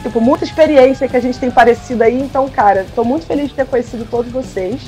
Tipo, 0.02 0.20
muita 0.20 0.44
experiência 0.44 1.08
que 1.08 1.16
a 1.16 1.20
gente 1.20 1.38
tem 1.38 1.50
parecido 1.50 2.02
aí. 2.02 2.20
Então, 2.20 2.48
cara, 2.48 2.86
tô 2.94 3.04
muito 3.04 3.26
feliz 3.26 3.48
de 3.48 3.54
ter 3.54 3.66
conhecido 3.66 4.06
todos 4.08 4.30
vocês. 4.30 4.80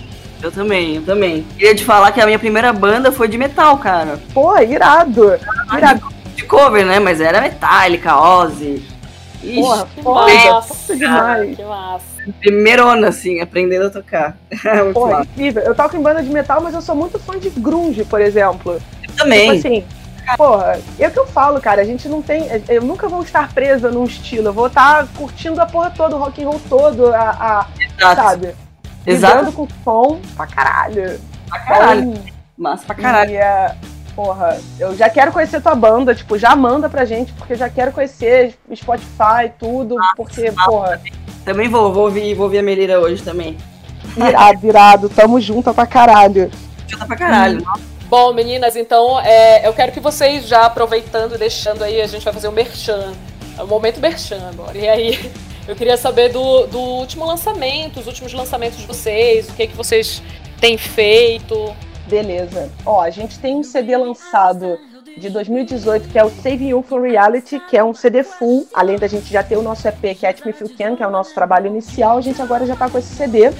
Eu 0.43 0.51
também, 0.51 0.97
eu 0.97 1.03
também. 1.03 1.45
Queria 1.57 1.75
te 1.75 1.85
falar 1.85 2.13
que 2.13 2.21
a 2.21 2.27
minha 2.27 2.39
primeira 2.39 2.73
banda 2.73 3.13
foi 3.13 3.29
de 3.29 3.37
metal, 3.37 3.77
cara. 3.79 4.19
Pô, 4.33 4.57
irado. 4.59 5.39
irado. 5.77 6.09
De 6.35 6.45
cover, 6.45 6.87
né? 6.87 6.99
Mas 6.99 7.21
era 7.21 7.41
Metallica, 7.41 8.17
Ozzy. 8.17 8.83
Ixi, 9.43 9.61
Porra, 9.61 9.89
foda, 10.03 10.53
massa, 10.53 10.97
demais. 10.97 11.57
Que 11.57 11.65
massa 11.65 12.10
primeirona, 12.41 13.09
assim, 13.09 13.41
aprendendo 13.41 13.87
a 13.87 13.91
tocar. 13.91 14.37
Pô, 14.93 15.09
é 15.17 15.23
incrível. 15.23 15.63
Eu 15.63 15.75
toco 15.75 15.97
em 15.97 16.03
banda 16.03 16.23
de 16.23 16.31
metal, 16.31 16.61
mas 16.61 16.75
eu 16.75 16.83
sou 16.83 16.95
muito 16.95 17.19
fã 17.19 17.39
de 17.39 17.51
grunge, 17.51 18.05
por 18.05 18.21
exemplo. 18.21 18.81
Eu 19.03 19.15
também. 19.17 19.57
Tipo 19.57 19.69
assim, 19.69 19.85
porra, 20.37 20.81
é 20.99 21.09
o 21.09 21.11
que 21.11 21.19
eu 21.19 21.27
falo, 21.27 21.61
cara, 21.61 21.83
a 21.83 21.85
gente 21.85 22.09
não 22.09 22.23
tem. 22.23 22.45
Eu 22.69 22.83
nunca 22.83 23.09
vou 23.09 23.23
estar 23.23 23.53
presa 23.53 23.91
num 23.91 24.05
estilo. 24.05 24.49
Eu 24.49 24.53
vou 24.53 24.67
estar 24.67 25.07
curtindo 25.17 25.61
a 25.61 25.67
porra 25.67 25.91
toda, 25.91 26.17
o 26.17 26.19
rock 26.19 26.43
and 26.43 26.49
roll 26.49 26.61
todo, 26.69 27.13
a. 27.13 27.31
a 27.31 27.67
Exato. 27.81 28.23
sabe? 28.23 28.55
Exato. 29.07 29.53
com 29.53 29.67
som 29.83 30.21
pra 30.37 30.47
caralho. 30.47 31.21
Pra 31.49 31.59
caralho. 31.61 32.03
Então, 32.03 32.25
Massa 32.57 32.85
pra 32.85 32.95
caralho. 32.95 33.31
E, 33.31 33.39
uh, 33.39 33.75
porra, 34.15 34.61
eu 34.79 34.95
já 34.95 35.09
quero 35.09 35.33
conhecer 35.33 35.63
tua 35.63 35.75
banda, 35.75 36.15
tipo, 36.15 36.37
já 36.37 36.55
manda 36.55 36.91
pra 36.91 37.07
gente, 37.07 37.33
porque 37.33 37.55
eu 37.55 37.57
já 37.57 37.71
quero 37.71 37.91
conhecer 37.91 38.55
Spotify, 38.75 39.51
tudo, 39.59 39.99
ah, 39.99 40.13
porque, 40.15 40.53
porra. 40.53 40.99
Também 40.99 41.30
vou, 41.69 41.93
vou 41.93 42.05
ouvir, 42.05 42.35
vou 42.35 42.45
ouvir 42.45 42.59
a 42.59 42.63
Melira 42.63 43.01
hoje 43.01 43.23
também. 43.23 43.57
Irado, 44.17 44.67
irado, 44.67 45.09
tamo 45.09 45.41
junto 45.41 45.73
pra 45.73 45.87
caralho. 45.87 46.51
Junta 46.87 47.07
pra 47.07 47.17
caralho. 47.17 47.63
Hum. 47.63 47.91
Bom, 48.09 48.33
meninas, 48.33 48.75
então 48.75 49.21
é, 49.21 49.67
eu 49.67 49.73
quero 49.73 49.93
que 49.93 50.01
vocês 50.01 50.49
já 50.49 50.67
aproveitando 50.67 51.37
e 51.37 51.39
deixando 51.39 51.85
aí, 51.85 52.01
a 52.01 52.07
gente 52.09 52.25
vai 52.25 52.33
fazer 52.33 52.49
o 52.49 52.51
um 52.51 52.55
merchan. 52.55 53.13
É 53.57 53.63
o 53.63 53.69
momento 53.69 54.01
merchan 54.01 54.49
agora. 54.49 54.77
E 54.77 54.89
aí, 54.89 55.33
eu 55.69 55.77
queria 55.77 55.97
saber 55.97 56.31
do, 56.31 56.67
do 56.67 56.79
último 56.79 57.25
lançamento, 57.25 58.01
os 58.01 58.09
últimos 58.09 58.33
lançamentos 58.33 58.79
de 58.79 58.87
vocês, 58.87 59.49
o 59.49 59.55
que, 59.55 59.63
é 59.63 59.67
que 59.69 59.77
vocês 59.77 60.21
têm 60.61 60.77
feito. 60.77 61.73
Beleza. 62.09 62.69
Ó, 62.85 63.01
a 63.01 63.11
gente 63.11 63.39
tem 63.39 63.55
um 63.55 63.63
CD 63.63 63.97
lançado 63.97 64.77
de 65.17 65.31
2018, 65.31 66.09
que 66.09 66.19
é 66.19 66.25
o 66.25 66.31
Saving 66.31 66.69
You 66.69 66.83
for 66.83 67.03
Reality, 67.03 67.61
que 67.61 67.77
é 67.77 67.85
um 67.85 67.93
CD 67.93 68.23
full. 68.23 68.67
Além 68.73 68.99
da 68.99 69.07
gente 69.07 69.31
já 69.31 69.43
ter 69.43 69.57
o 69.57 69.63
nosso 69.63 69.87
EP 69.87 70.19
Cat 70.19 70.45
Me 70.47 70.53
Feel 70.53 70.71
Can, 70.77 70.97
que 70.97 71.03
é 71.03 71.07
o 71.07 71.11
nosso 71.11 71.35
trabalho 71.35 71.67
inicial, 71.67 72.19
a 72.19 72.21
gente 72.21 72.41
agora 72.41 72.67
já 72.67 72.77
tá 72.77 72.89
com 72.89 72.99
esse 72.99 73.15
CD. 73.15 73.51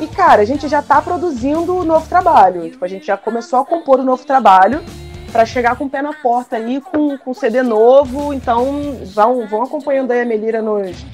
E, 0.00 0.06
cara, 0.06 0.42
a 0.42 0.44
gente 0.44 0.66
já 0.68 0.82
tá 0.82 1.00
produzindo 1.02 1.76
o 1.76 1.84
novo 1.84 2.08
trabalho. 2.08 2.70
Tipo, 2.70 2.84
a 2.84 2.88
gente 2.88 3.06
já 3.06 3.16
começou 3.16 3.60
a 3.60 3.64
compor 3.64 4.00
o 4.00 4.04
novo 4.04 4.24
trabalho 4.24 4.82
para 5.30 5.46
chegar 5.46 5.76
com 5.76 5.84
o 5.84 5.90
pé 5.90 6.02
na 6.02 6.12
porta 6.12 6.56
aí 6.56 6.80
com, 6.80 7.16
com 7.18 7.34
CD 7.34 7.62
novo. 7.62 8.32
Então, 8.32 8.98
vão, 9.14 9.46
vão 9.46 9.62
acompanhando 9.62 10.10
aí 10.10 10.22
a 10.22 10.24
Melira 10.24 10.62
nos, 10.62 11.04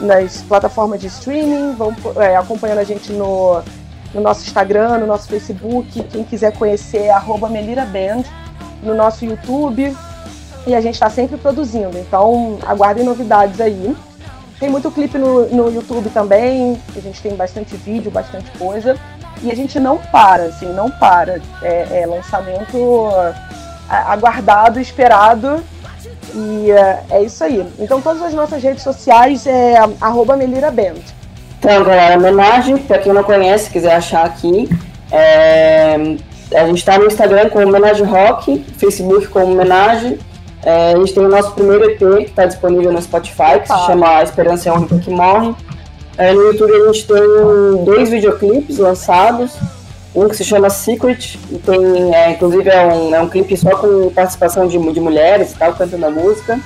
nas 0.00 0.42
plataformas 0.42 1.00
de 1.00 1.06
streaming, 1.06 1.72
vão 1.74 1.94
é, 2.16 2.36
acompanhando 2.36 2.78
a 2.78 2.84
gente 2.84 3.12
no, 3.12 3.62
no 4.12 4.20
nosso 4.20 4.42
Instagram, 4.42 4.98
no 4.98 5.06
nosso 5.06 5.26
Facebook. 5.28 6.02
Quem 6.04 6.22
quiser 6.22 6.56
conhecer, 6.56 7.06
é 7.06 7.48
MeliraBand 7.50 8.24
no 8.84 8.94
nosso 8.94 9.24
YouTube 9.24 9.96
e 10.66 10.74
a 10.74 10.80
gente 10.80 10.94
está 10.94 11.10
sempre 11.10 11.36
produzindo. 11.36 11.98
Então 11.98 12.58
aguardem 12.66 13.04
novidades 13.04 13.60
aí. 13.60 13.96
Tem 14.58 14.70
muito 14.70 14.90
clipe 14.90 15.18
no, 15.18 15.46
no 15.48 15.70
YouTube 15.70 16.08
também, 16.10 16.80
a 16.96 17.00
gente 17.00 17.20
tem 17.20 17.34
bastante 17.34 17.76
vídeo, 17.76 18.10
bastante 18.10 18.50
coisa. 18.58 18.96
E 19.42 19.50
a 19.50 19.54
gente 19.54 19.78
não 19.80 19.98
para, 19.98 20.44
assim, 20.44 20.66
não 20.72 20.90
para. 20.90 21.40
É, 21.60 22.02
é 22.02 22.06
lançamento 22.06 23.08
aguardado, 23.88 24.80
esperado. 24.80 25.62
E 26.34 26.70
é, 26.70 27.02
é, 27.10 27.22
isso 27.22 27.44
aí. 27.44 27.66
Então 27.78 28.00
todas 28.00 28.22
as 28.22 28.32
nossas 28.32 28.62
redes 28.62 28.82
sociais 28.82 29.46
é 29.46 29.74
arroba 30.00 30.36
meliraband. 30.36 31.02
Então, 31.58 31.82
galera, 31.82 32.18
homenagem, 32.18 32.76
para 32.76 32.98
quem 32.98 33.12
não 33.12 33.24
conhece, 33.24 33.70
quiser 33.70 33.94
achar 33.94 34.26
aqui, 34.26 34.68
é, 35.10 36.16
a 36.52 36.66
gente 36.66 36.78
está 36.78 36.98
no 36.98 37.06
Instagram 37.06 37.48
com 37.48 37.60
Homenagem 37.60 38.04
Rock, 38.04 38.64
Facebook 38.76 39.28
com 39.28 39.44
Homenagem. 39.44 40.18
É, 40.62 40.92
a 40.94 40.96
gente 40.96 41.12
tem 41.12 41.24
o 41.24 41.28
nosso 41.28 41.52
primeiro 41.52 41.84
EP 41.84 41.98
que 41.98 42.30
está 42.30 42.46
disponível 42.46 42.92
no 42.92 43.00
Spotify, 43.00 43.60
que 43.64 43.70
ah. 43.70 43.78
se 43.78 43.86
chama 43.86 44.18
A 44.18 44.22
Esperança 44.22 44.68
é 44.68 44.72
a 44.72 44.74
Única 44.74 44.98
que 44.98 45.10
Morre. 45.10 45.54
É, 46.16 46.32
no 46.32 46.42
YouTube 46.42 46.72
a 46.72 46.92
gente 46.92 47.06
tem 47.06 47.84
dois 47.84 48.08
videoclipes 48.08 48.78
lançados. 48.78 49.52
Um 50.14 50.28
que 50.28 50.36
se 50.36 50.44
chama 50.44 50.70
Secret, 50.70 51.40
e 51.50 51.58
tem, 51.58 52.14
é, 52.14 52.30
inclusive 52.30 52.70
é 52.70 52.86
um, 52.86 53.14
é 53.16 53.20
um 53.20 53.28
clipe 53.28 53.56
só 53.56 53.70
com 53.70 54.10
participação 54.10 54.68
de, 54.68 54.78
de 54.92 55.00
mulheres 55.00 55.50
e 55.52 55.56
tal, 55.56 55.74
cantando 55.74 56.06
a 56.06 56.10
música. 56.10 56.60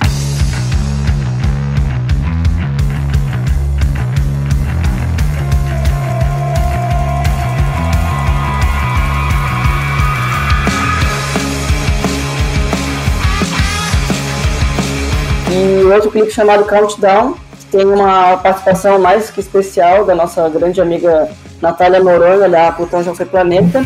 Outro 15.91 16.11
clipe 16.11 16.31
chamado 16.31 16.65
Countdown, 16.65 17.33
que 17.59 17.65
tem 17.65 17.85
uma 17.85 18.37
participação 18.37 18.99
mais 18.99 19.29
que 19.29 19.39
especial 19.39 20.05
da 20.05 20.15
nossa 20.15 20.47
grande 20.49 20.81
amiga 20.81 21.29
Natália 21.61 21.99
Noronha, 21.99 22.49
da 22.49 22.71
Plutão 22.71 23.03
Já 23.03 23.13
Foi 23.13 23.25
Planeta. 23.25 23.85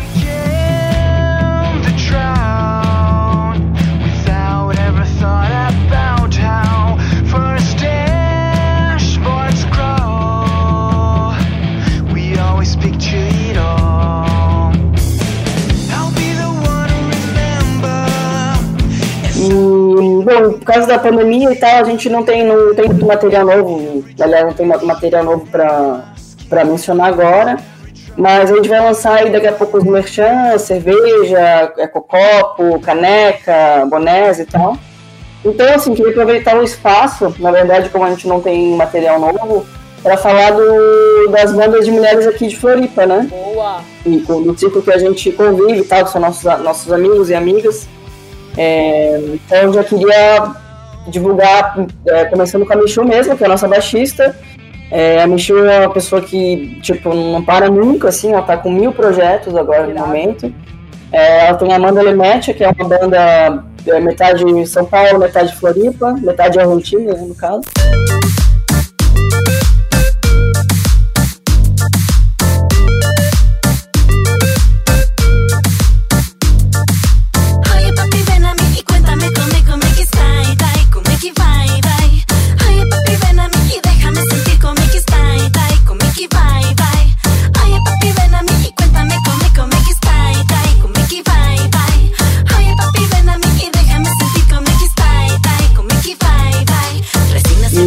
Por 20.24 20.64
causa 20.64 20.86
da 20.86 20.98
pandemia 20.98 21.52
e 21.52 21.56
tal, 21.56 21.76
a 21.76 21.84
gente 21.84 22.08
não 22.08 22.22
tem, 22.22 22.44
não 22.44 22.74
tem 22.74 22.86
muito 22.86 23.04
material 23.04 23.44
novo, 23.44 24.04
aliás, 24.18 24.44
não 24.46 24.52
tem 24.52 24.66
material 24.66 25.24
novo 25.24 25.46
para 25.46 26.64
mencionar 26.64 27.08
agora. 27.08 27.58
Mas 28.16 28.50
a 28.50 28.54
gente 28.54 28.68
vai 28.68 28.80
lançar 28.80 29.16
aí 29.16 29.30
daqui 29.30 29.48
a 29.48 29.52
pouco 29.52 29.78
os 29.78 29.84
merchan, 29.84 30.56
cerveja, 30.56 31.72
ecocopo, 31.78 32.78
caneca, 32.80 33.86
bonés 33.90 34.38
e 34.38 34.44
tal. 34.44 34.76
Então, 35.44 35.74
assim, 35.74 35.94
queria 35.94 36.12
aproveitar 36.12 36.56
o 36.56 36.62
espaço, 36.62 37.34
na 37.38 37.50
verdade, 37.50 37.88
como 37.90 38.04
a 38.04 38.10
gente 38.10 38.26
não 38.26 38.40
tem 38.40 38.76
material 38.76 39.18
novo, 39.18 39.66
para 40.02 40.16
falar 40.16 40.50
do, 40.52 41.28
das 41.30 41.52
bandas 41.52 41.84
de 41.84 41.90
mulheres 41.90 42.26
aqui 42.26 42.46
de 42.46 42.56
Floripa, 42.56 43.04
né? 43.04 43.26
Boa! 43.28 43.80
E 44.06 44.18
do 44.18 44.58
ciclo 44.58 44.82
que 44.82 44.92
a 44.92 44.98
gente 44.98 45.32
convive 45.32 45.80
e 45.80 45.84
tal, 45.84 46.04
que 46.04 46.10
são 46.10 46.20
nossos, 46.20 46.44
nossos 46.62 46.92
amigos 46.92 47.30
e 47.30 47.34
amigas. 47.34 47.88
É, 48.56 49.18
então, 49.32 49.58
eu 49.58 49.72
já 49.72 49.84
queria 49.84 50.54
divulgar, 51.08 51.86
é, 52.06 52.24
começando 52.26 52.66
com 52.66 52.72
a 52.72 52.76
Michu 52.76 53.04
mesmo, 53.04 53.36
que 53.36 53.42
é 53.42 53.46
a 53.46 53.50
nossa 53.50 53.68
baixista, 53.68 54.34
é, 54.90 55.22
a 55.22 55.26
Michu 55.26 55.58
é 55.58 55.80
uma 55.80 55.92
pessoa 55.92 56.22
que, 56.22 56.78
tipo, 56.80 57.12
não 57.12 57.44
para 57.44 57.68
nunca, 57.68 58.08
assim, 58.08 58.32
ela 58.32 58.42
tá 58.42 58.56
com 58.56 58.70
mil 58.70 58.92
projetos 58.92 59.56
agora 59.56 59.86
no 59.86 59.98
momento. 59.98 60.52
É, 61.10 61.46
ela 61.46 61.58
tem 61.58 61.72
a 61.72 61.76
Amanda 61.76 62.02
Lemete, 62.02 62.54
que 62.54 62.64
é 62.64 62.68
uma 62.68 62.88
banda 62.88 63.64
é, 63.86 64.00
metade 64.00 64.66
São 64.66 64.84
Paulo, 64.84 65.18
metade 65.18 65.54
Floripa, 65.56 66.12
metade 66.12 66.58
Argentina, 66.58 67.12
no 67.14 67.34
caso. 67.34 67.62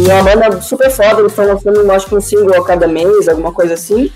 E 0.08 0.10
é 0.10 0.14
uma 0.14 0.22
banda 0.22 0.58
super 0.62 0.90
foda, 0.90 1.20
eles 1.20 1.32
estão 1.32 1.44
lançando, 1.44 1.92
acho 1.92 2.06
que 2.06 2.14
um 2.14 2.20
single 2.20 2.62
a 2.62 2.64
cada 2.64 2.88
mês, 2.88 3.28
alguma 3.28 3.52
coisa 3.52 3.74
assim. 3.74 4.10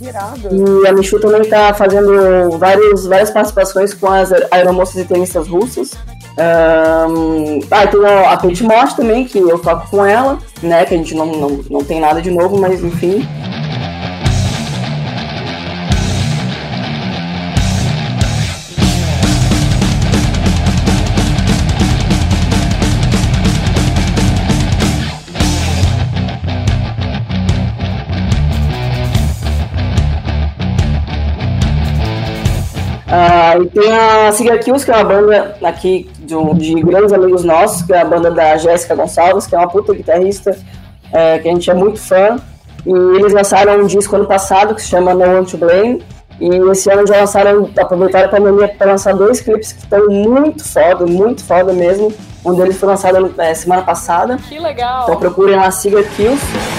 Irado. 0.00 0.48
E 0.50 0.88
a 0.88 0.92
Michu 0.94 1.20
também 1.20 1.44
tá 1.44 1.74
fazendo 1.74 2.56
vários, 2.56 3.04
várias 3.04 3.30
participações 3.30 3.92
com 3.92 4.06
as 4.06 4.32
aeromoças 4.50 4.96
e 4.96 5.04
tenistas 5.04 5.46
russas. 5.46 5.92
Um, 6.38 7.60
ah, 7.70 7.86
tem 7.86 8.06
a, 8.06 8.32
a 8.32 8.36
Pete 8.38 8.62
Moss 8.62 8.94
também, 8.94 9.26
que 9.26 9.38
eu 9.38 9.58
toco 9.58 9.90
com 9.90 10.02
ela, 10.02 10.38
né? 10.62 10.86
Que 10.86 10.94
a 10.94 10.96
gente 10.96 11.14
não, 11.14 11.26
não, 11.26 11.60
não 11.68 11.84
tem 11.84 12.00
nada 12.00 12.22
de 12.22 12.30
novo, 12.30 12.58
mas 12.58 12.82
enfim. 12.82 13.28
E 33.60 33.66
tem 33.66 33.92
a 33.92 34.30
Siga 34.32 34.58
Kills, 34.58 34.84
que 34.84 34.90
é 34.90 34.94
uma 34.94 35.04
banda 35.04 35.56
aqui 35.62 36.08
de, 36.18 36.34
de, 36.54 36.82
grandes 36.82 37.12
amigos 37.12 37.44
nossos, 37.44 37.82
que 37.82 37.92
é 37.92 38.00
a 38.00 38.04
banda 38.04 38.30
da 38.30 38.56
Jéssica 38.56 38.94
Gonçalves, 38.94 39.46
que 39.46 39.54
é 39.54 39.58
uma 39.58 39.68
puta 39.68 39.92
guitarrista, 39.92 40.56
é, 41.12 41.38
que 41.38 41.48
a 41.48 41.52
gente 41.52 41.68
é 41.70 41.74
muito 41.74 41.98
fã. 41.98 42.36
E 42.86 42.90
eles 42.90 43.32
lançaram 43.32 43.80
um 43.82 43.86
disco 43.86 44.14
ano 44.14 44.26
passado 44.26 44.74
que 44.74 44.82
se 44.82 44.88
chama 44.88 45.12
No 45.12 45.24
One 45.24 45.46
to 45.46 45.58
Blame. 45.58 46.02
E 46.40 46.48
esse 46.70 46.88
ano 46.88 47.04
já 47.04 47.16
lançaram, 47.16 47.68
aproveitaram 47.76 48.26
a 48.26 48.28
pandemia 48.28 48.68
para 48.68 48.92
lançar 48.92 49.12
dois 49.12 49.40
clipes 49.40 49.72
que 49.72 49.80
estão 49.80 50.08
muito 50.08 50.64
foda, 50.64 51.04
muito 51.04 51.44
foda 51.44 51.72
mesmo. 51.72 52.12
Um 52.44 52.54
deles 52.54 52.78
foi 52.78 52.88
lançado 52.88 53.34
é, 53.38 53.54
semana 53.54 53.82
passada. 53.82 54.36
Que 54.36 54.58
legal! 54.58 55.02
Então 55.02 55.16
procurem 55.16 55.56
lá 55.56 55.68
Siga 55.72 56.02
Kills. 56.04 56.77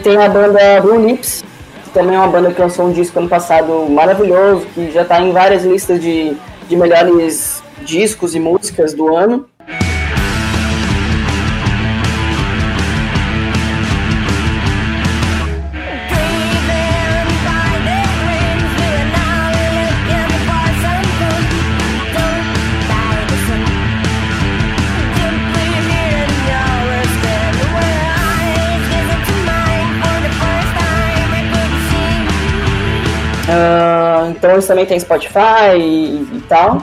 Tem 0.00 0.16
a 0.16 0.28
banda 0.28 0.80
Blue 0.80 1.06
Lips, 1.06 1.44
que 1.84 1.90
também 1.90 2.16
é 2.16 2.18
uma 2.18 2.28
banda 2.28 2.52
que 2.52 2.60
lançou 2.60 2.86
um 2.86 2.92
disco 2.92 3.18
ano 3.18 3.28
passado 3.28 3.86
maravilhoso, 3.88 4.66
que 4.74 4.90
já 4.90 5.02
está 5.02 5.20
em 5.20 5.32
várias 5.32 5.64
listas 5.64 6.00
de, 6.00 6.36
de 6.68 6.76
melhores 6.76 7.62
discos 7.82 8.34
e 8.34 8.40
músicas 8.40 8.94
do 8.94 9.14
ano. 9.14 9.46
Então 34.50 34.56
eles 34.56 34.66
também 34.66 34.84
têm 34.84 34.98
Spotify 34.98 35.76
e, 35.76 36.28
e, 36.32 36.44
tal. 36.48 36.82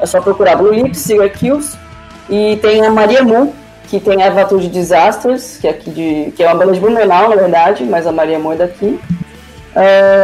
É 0.00 0.06
só 0.06 0.20
procurar 0.20 0.56
Blue 0.56 0.72
Lips, 0.72 1.00
Cigar 1.00 1.28
Kills. 1.30 1.76
E 2.30 2.56
tem 2.62 2.84
a 2.84 2.90
Maria 2.90 3.24
Moon, 3.24 3.52
que 3.88 3.98
tem 3.98 4.22
a 4.22 4.28
Evature 4.28 4.68
Disasters, 4.68 5.58
que 5.60 5.66
é, 5.66 5.70
aqui 5.70 5.90
de, 5.90 6.32
que 6.36 6.44
é 6.44 6.46
uma 6.46 6.54
banda 6.54 6.72
de 6.72 6.80
Blumenau, 6.80 7.30
na 7.30 7.36
verdade, 7.36 7.82
mas 7.84 8.06
a 8.06 8.12
Maria 8.12 8.38
Moon 8.38 8.52
é 8.52 8.56
daqui. 8.56 9.00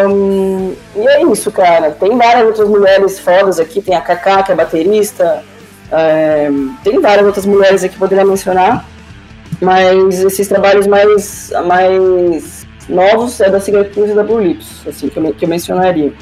Um, 0.09 0.75
e 0.95 1.09
é 1.09 1.23
isso, 1.25 1.51
cara. 1.51 1.91
Tem 1.91 2.17
várias 2.17 2.47
outras 2.47 2.69
mulheres 2.69 3.19
fodas 3.19 3.59
aqui. 3.59 3.83
Tem 3.83 3.97
a 3.97 4.01
Kaká, 4.01 4.45
que 4.45 4.53
é 4.53 4.55
baterista. 4.55 5.43
Tem 6.85 7.01
várias 7.01 7.27
outras 7.27 7.47
mulheres 7.47 7.83
aqui 7.83 7.95
que 7.95 7.99
poderia 7.99 8.25
mencionar. 8.25 8.85
Mas 9.61 10.23
esses 10.23 10.47
trabalhos 10.47 10.87
mais, 10.87 11.53
mais 11.67 12.67
novos 12.89 13.41
é 13.41 13.51
da 13.51 13.59
Cigar 13.59 13.85
Kills 13.87 14.13
e 14.13 14.15
da 14.15 14.23
Blue 14.23 14.41
Lips, 14.41 14.87
assim, 14.87 15.09
que 15.09 15.17
eu, 15.17 15.35
que 15.35 15.45
eu 15.45 15.49
mencionaria. 15.49 16.13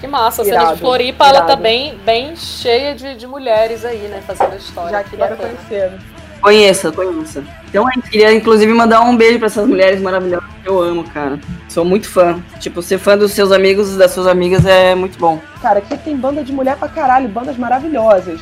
Que 0.00 0.06
massa, 0.06 0.42
a 0.42 0.44
cena 0.44 0.74
de 0.74 0.80
Floripa, 0.80 1.24
irado. 1.24 1.38
ela 1.38 1.46
tá 1.46 1.56
bem, 1.56 1.98
bem 2.04 2.36
cheia 2.36 2.94
de, 2.94 3.14
de 3.14 3.26
mulheres 3.26 3.84
aí, 3.84 4.08
né, 4.08 4.22
fazendo 4.26 4.52
a 4.52 4.56
história. 4.56 4.90
Já 4.90 5.04
que 5.04 5.16
quero 5.16 5.36
conhecer. 5.36 5.92
Conheça, 6.40 6.92
conheça. 6.92 7.44
Então, 7.68 7.86
eu 7.94 8.02
queria 8.02 8.32
inclusive 8.32 8.72
mandar 8.72 9.00
um 9.00 9.16
beijo 9.16 9.38
para 9.38 9.46
essas 9.46 9.66
mulheres 9.66 10.00
maravilhosas 10.00 10.48
que 10.62 10.68
eu 10.68 10.80
amo, 10.80 11.02
cara. 11.04 11.40
Sou 11.68 11.84
muito 11.84 12.08
fã. 12.08 12.40
Tipo, 12.60 12.82
ser 12.82 12.98
fã 12.98 13.16
dos 13.16 13.32
seus 13.32 13.50
amigos 13.50 13.94
e 13.94 13.98
das 13.98 14.10
suas 14.10 14.26
amigas 14.26 14.66
é 14.66 14.94
muito 14.94 15.18
bom. 15.18 15.40
Cara, 15.62 15.78
aqui 15.78 15.96
tem 15.96 16.16
banda 16.16 16.44
de 16.44 16.52
mulher 16.52 16.76
pra 16.76 16.88
caralho, 16.88 17.28
bandas 17.28 17.56
maravilhosas. 17.56 18.40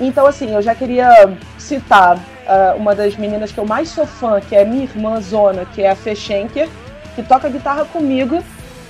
Então, 0.00 0.26
assim, 0.26 0.54
eu 0.54 0.62
já 0.62 0.74
queria 0.74 1.36
citar 1.58 2.16
uh, 2.16 2.76
uma 2.76 2.94
das 2.94 3.16
meninas 3.16 3.50
que 3.52 3.58
eu 3.58 3.66
mais 3.66 3.88
sou 3.88 4.06
fã, 4.06 4.40
que 4.40 4.54
é 4.54 4.64
minha 4.64 4.84
irmã 4.84 5.20
Zona, 5.20 5.66
que 5.66 5.82
é 5.82 5.90
a 5.90 5.96
Fê 5.96 6.14
Schenker 6.14 6.68
que 7.14 7.22
toca 7.22 7.48
guitarra 7.48 7.84
comigo, 7.84 8.42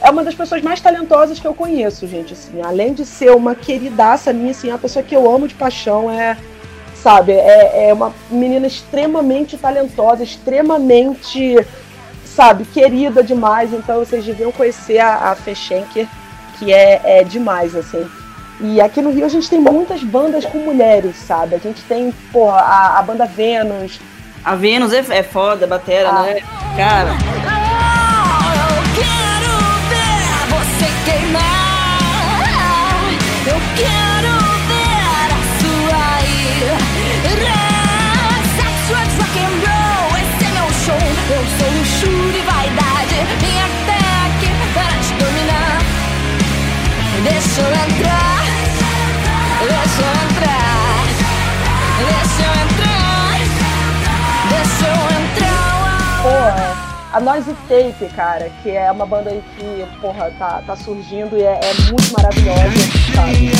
é 0.04 0.10
uma 0.10 0.22
das 0.22 0.34
pessoas 0.34 0.60
mais 0.60 0.82
talentosas 0.82 1.40
que 1.40 1.46
eu 1.46 1.54
conheço, 1.54 2.06
gente. 2.06 2.34
Assim, 2.34 2.60
além 2.62 2.92
de 2.92 3.06
ser 3.06 3.30
uma 3.30 3.54
queridaça 3.54 4.34
minha, 4.34 4.50
assim, 4.50 4.68
é 4.68 4.72
uma 4.72 4.78
pessoa 4.78 5.02
que 5.02 5.16
eu 5.16 5.34
amo 5.34 5.48
de 5.48 5.54
paixão, 5.54 6.10
é, 6.10 6.36
sabe, 6.94 7.32
é, 7.32 7.88
é 7.88 7.92
uma 7.92 8.12
menina 8.30 8.66
extremamente 8.66 9.56
talentosa, 9.56 10.22
extremamente, 10.22 11.56
sabe, 12.22 12.66
querida 12.66 13.24
demais. 13.24 13.72
Então 13.72 14.00
vocês 14.00 14.22
deviam 14.22 14.52
conhecer 14.52 14.98
a, 14.98 15.32
a 15.32 15.36
que 16.58 16.72
é, 16.72 17.00
é 17.02 17.24
demais, 17.24 17.74
assim. 17.74 18.06
E 18.60 18.82
aqui 18.82 19.00
no 19.00 19.10
Rio 19.10 19.24
a 19.24 19.30
gente 19.30 19.48
tem 19.48 19.58
muitas 19.58 20.02
bandas 20.04 20.44
com 20.44 20.58
mulheres, 20.58 21.16
sabe? 21.16 21.54
A 21.54 21.58
gente 21.58 21.82
tem, 21.82 22.12
porra, 22.30 22.58
a, 22.58 22.98
a 22.98 23.02
banda 23.02 23.24
Vênus. 23.24 23.98
A 24.44 24.54
Vênus 24.54 24.92
é, 24.92 24.98
é 24.98 25.22
foda, 25.22 25.66
batera, 25.66 26.10
ah. 26.10 26.22
né? 26.22 26.42
Cara 26.76 27.64
queimar. 31.04 32.00
Eu 33.46 33.60
quero 33.76 34.32
ver 34.68 35.28
a 35.32 35.40
sua 35.60 36.02
ira. 36.22 36.76
Sex, 38.56 38.74
drugs, 38.88 39.16
rock 39.18 39.36
and 39.38 39.56
roll, 39.64 40.08
esse 40.22 40.42
é 40.44 40.50
meu 40.58 40.68
show. 40.84 41.04
Eu 41.30 41.42
sou 41.58 41.70
luxo 41.78 42.12
e 42.36 42.42
vaidade. 42.42 43.16
Vim 43.40 43.58
até 43.68 44.00
aqui 44.26 44.50
para 44.72 44.94
te 44.98 45.12
dominar. 45.22 45.78
Deixa 47.22 47.60
eu 47.60 47.68
entrar. 47.68 48.23
A 57.14 57.20
Noise 57.20 57.54
Tape, 57.68 58.12
cara, 58.16 58.50
que 58.60 58.70
é 58.72 58.90
uma 58.90 59.06
banda 59.06 59.30
aí 59.30 59.40
que, 59.56 59.86
porra, 60.00 60.32
tá, 60.36 60.60
tá 60.66 60.74
surgindo 60.74 61.36
e 61.36 61.42
é, 61.42 61.60
é 61.62 61.74
muito 61.88 62.12
maravilhosa, 62.12 62.60
sabe? 63.14 63.52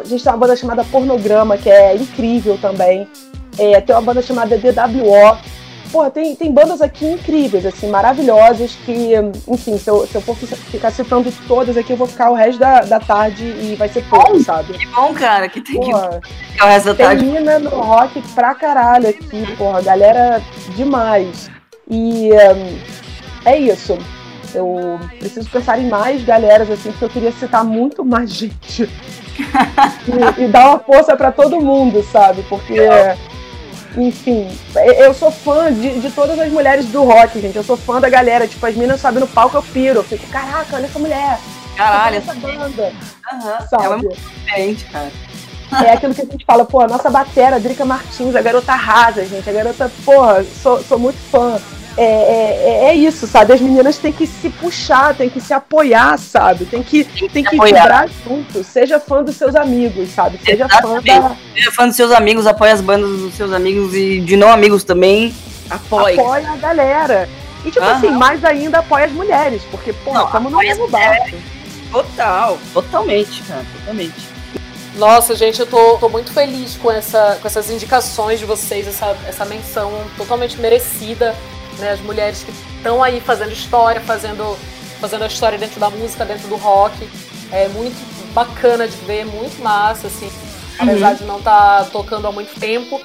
A 0.00 0.04
gente 0.04 0.22
tem 0.22 0.32
uma 0.32 0.38
banda 0.38 0.56
chamada 0.56 0.84
Pornograma, 0.84 1.56
que 1.56 1.70
é 1.70 1.94
incrível 1.96 2.58
também. 2.58 3.08
É, 3.58 3.80
tem 3.80 3.94
uma 3.94 4.02
banda 4.02 4.22
chamada 4.22 4.56
DWO. 4.56 5.38
Porra, 5.92 6.10
tem, 6.10 6.34
tem 6.34 6.50
bandas 6.50 6.80
aqui 6.80 7.04
incríveis, 7.04 7.66
assim, 7.66 7.90
maravilhosas, 7.90 8.74
que, 8.76 9.12
enfim, 9.46 9.76
se 9.76 9.90
eu, 9.90 10.06
se 10.06 10.14
eu 10.14 10.22
for 10.22 10.34
ficar 10.34 10.90
citando 10.90 11.30
todas 11.46 11.76
aqui, 11.76 11.92
eu 11.92 11.98
vou 11.98 12.06
ficar 12.06 12.30
o 12.30 12.34
resto 12.34 12.58
da, 12.58 12.80
da 12.80 12.98
tarde 12.98 13.44
e 13.44 13.74
vai 13.76 13.90
ser 13.90 14.02
pouco, 14.04 14.42
sabe? 14.42 14.72
Que 14.72 14.86
bom, 14.86 15.12
cara, 15.12 15.50
que 15.50 15.60
tem 15.60 15.78
Porra, 15.78 16.18
que 16.22 16.52
ficar 16.52 16.64
o 16.64 16.68
resto 16.70 16.86
da 16.86 16.94
tarde. 16.94 17.24
Termina 17.24 17.58
no 17.58 17.68
rock 17.68 18.22
pra 18.34 18.54
caralho 18.54 19.10
aqui, 19.10 19.54
porra, 19.58 19.82
galera 19.82 20.40
demais. 20.74 21.50
E 21.90 22.30
hum, 22.32 22.78
é 23.44 23.58
isso. 23.58 23.98
Eu 24.54 24.98
preciso 25.18 25.48
pensar 25.50 25.78
em 25.78 25.88
mais 25.88 26.24
galeras, 26.24 26.70
assim, 26.70 26.90
porque 26.90 27.04
eu 27.04 27.10
queria 27.10 27.32
citar 27.32 27.64
muito 27.64 28.02
mais 28.02 28.30
gente. 28.32 28.88
E, 29.38 30.42
e 30.44 30.48
dar 30.48 30.68
uma 30.68 30.78
força 30.78 31.16
pra 31.16 31.32
todo 31.32 31.60
mundo, 31.60 32.02
sabe? 32.12 32.42
Porque, 32.48 32.76
enfim, 33.96 34.48
eu 34.98 35.14
sou 35.14 35.30
fã 35.30 35.72
de, 35.72 36.00
de 36.00 36.10
todas 36.10 36.38
as 36.38 36.50
mulheres 36.50 36.86
do 36.86 37.02
rock, 37.04 37.40
gente. 37.40 37.56
Eu 37.56 37.64
sou 37.64 37.76
fã 37.76 38.00
da 38.00 38.08
galera. 38.08 38.46
Tipo, 38.46 38.66
as 38.66 38.74
minas 38.74 39.00
sabem 39.00 39.20
no 39.20 39.26
palco, 39.26 39.56
eu 39.56 39.62
piro. 39.62 40.00
Eu 40.00 40.04
fico, 40.04 40.26
caraca, 40.28 40.76
olha 40.76 40.86
essa 40.86 40.98
mulher. 40.98 41.38
Caralho, 41.76 42.16
essa 42.16 42.34
banda. 42.34 42.92
Aham, 43.32 43.66
Sabe? 43.68 43.84
é 43.84 43.88
muito 43.88 44.16
diferente, 44.16 44.84
cara. 44.86 45.10
É 45.86 45.92
aquilo 45.92 46.14
que 46.14 46.20
a 46.20 46.24
gente 46.26 46.44
fala, 46.44 46.66
pô, 46.66 46.80
a 46.80 46.86
nossa 46.86 47.08
batera, 47.08 47.56
a 47.56 47.58
Drica 47.58 47.84
Martins, 47.84 48.36
a 48.36 48.42
garota 48.42 48.72
arrasa, 48.72 49.24
gente. 49.24 49.48
A 49.48 49.52
garota, 49.52 49.90
porra, 50.04 50.44
sou, 50.44 50.82
sou 50.82 50.98
muito 50.98 51.18
fã. 51.30 51.58
É, 51.96 52.04
é, 52.04 52.84
é 52.86 52.94
isso, 52.94 53.26
sabe? 53.26 53.52
As 53.52 53.60
meninas 53.60 53.98
têm 53.98 54.12
que 54.12 54.26
se 54.26 54.48
puxar, 54.48 55.14
têm 55.14 55.28
que 55.28 55.40
se 55.40 55.52
apoiar, 55.52 56.18
sabe? 56.18 56.64
Tem 56.64 56.82
que, 56.82 57.04
tem 57.04 57.44
que 57.44 57.54
apoiar. 57.56 57.82
vibrar 57.82 58.08
junto. 58.24 58.64
Seja 58.64 58.98
fã 58.98 59.22
dos 59.22 59.36
seus 59.36 59.54
amigos, 59.54 60.10
sabe? 60.10 60.38
Seja 60.44 60.68
fã 60.68 61.00
da. 61.00 61.12
Exatamente. 61.12 61.40
Seja 61.54 61.72
fã 61.72 61.86
dos 61.86 61.96
seus 61.96 62.12
amigos, 62.12 62.46
apoia 62.46 62.72
as 62.72 62.80
bandas 62.80 63.10
dos 63.10 63.34
seus 63.34 63.52
amigos 63.52 63.94
e 63.94 64.20
de 64.20 64.36
não 64.36 64.50
amigos 64.50 64.84
também. 64.84 65.34
Apoie. 65.68 66.18
Apoia 66.18 66.50
a 66.50 66.56
galera. 66.56 67.28
E, 67.64 67.70
tipo 67.70 67.84
Aham. 67.84 67.96
assim, 67.96 68.10
mais 68.10 68.44
ainda 68.44 68.78
apoia 68.78 69.04
as 69.04 69.12
mulheres, 69.12 69.62
porque, 69.70 69.94
Não, 70.06 70.26
como 70.28 70.50
no 70.50 70.58
mesmo 70.58 70.88
barco. 70.88 71.36
Total, 71.90 72.58
totalmente, 72.72 73.42
cara, 73.42 73.64
totalmente. 73.78 74.32
Nossa, 74.96 75.34
gente, 75.34 75.60
eu 75.60 75.66
tô, 75.66 75.96
tô 75.98 76.08
muito 76.08 76.32
feliz 76.32 76.76
com, 76.76 76.90
essa, 76.90 77.38
com 77.40 77.46
essas 77.46 77.70
indicações 77.70 78.38
de 78.38 78.44
vocês, 78.44 78.86
essa, 78.86 79.16
essa 79.26 79.44
menção 79.44 79.92
totalmente 80.16 80.58
merecida, 80.58 81.34
né? 81.78 81.92
As 81.92 82.00
mulheres 82.00 82.42
que 82.42 82.52
estão 82.76 83.02
aí 83.02 83.20
fazendo 83.20 83.52
história, 83.52 84.00
fazendo, 84.00 84.56
fazendo 85.00 85.24
a 85.24 85.26
história 85.26 85.58
dentro 85.58 85.78
da 85.78 85.90
música, 85.90 86.24
dentro 86.24 86.48
do 86.48 86.56
rock. 86.56 87.08
É 87.50 87.68
muito 87.68 87.96
bacana 88.32 88.88
de 88.88 88.96
ver, 88.98 89.26
muito 89.26 89.62
massa, 89.62 90.06
assim. 90.06 90.30
Apesar 90.78 91.14
de 91.14 91.24
não 91.24 91.38
estar 91.38 91.84
tocando 91.90 92.26
há 92.26 92.32
muito 92.32 92.58
tempo, 92.58 93.00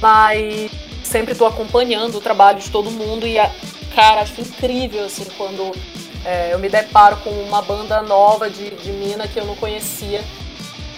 mas 0.00 0.70
sempre 1.02 1.34
tô 1.34 1.46
acompanhando 1.46 2.16
o 2.16 2.20
trabalho 2.20 2.58
de 2.58 2.70
todo 2.70 2.90
mundo 2.90 3.26
e, 3.26 3.36
cara, 3.94 4.22
acho 4.22 4.40
incrível, 4.40 5.04
assim, 5.04 5.24
quando 5.36 5.72
é, 6.24 6.52
eu 6.52 6.58
me 6.58 6.68
deparo 6.68 7.16
com 7.18 7.30
uma 7.30 7.62
banda 7.62 8.02
nova 8.02 8.50
de, 8.50 8.70
de 8.70 8.90
mina 8.90 9.28
que 9.28 9.38
eu 9.38 9.44
não 9.44 9.54
conhecia. 9.54 10.22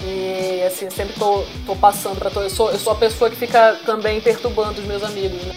E 0.03 0.63
assim, 0.63 0.89
sempre 0.91 1.15
tô, 1.15 1.45
tô 1.65 1.75
passando 1.75 2.19
pra 2.19 2.31
todo. 2.31 2.45
Eu 2.45 2.51
sou, 2.51 2.71
eu 2.71 2.79
sou 2.79 2.93
a 2.93 2.97
pessoa 2.97 3.31
que 3.31 3.37
fica 3.37 3.79
também 3.85 4.21
perturbando 4.21 4.81
os 4.81 4.87
meus 4.87 5.03
amigos, 5.03 5.43
né? 5.43 5.55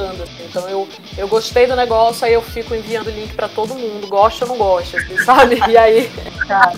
Assim. 0.00 0.46
Então 0.48 0.68
eu, 0.68 0.88
eu 1.16 1.28
gostei 1.28 1.66
do 1.66 1.76
negócio, 1.76 2.26
aí 2.26 2.32
eu 2.32 2.42
fico 2.42 2.74
enviando 2.74 3.10
link 3.10 3.34
pra 3.34 3.48
todo 3.48 3.74
mundo, 3.74 4.06
gosta 4.06 4.44
ou 4.44 4.50
não 4.50 4.58
gosta, 4.58 4.96
assim, 4.96 5.16
sabe? 5.24 5.60
E 5.68 5.76
aí, 5.76 6.10
Cara, 6.46 6.72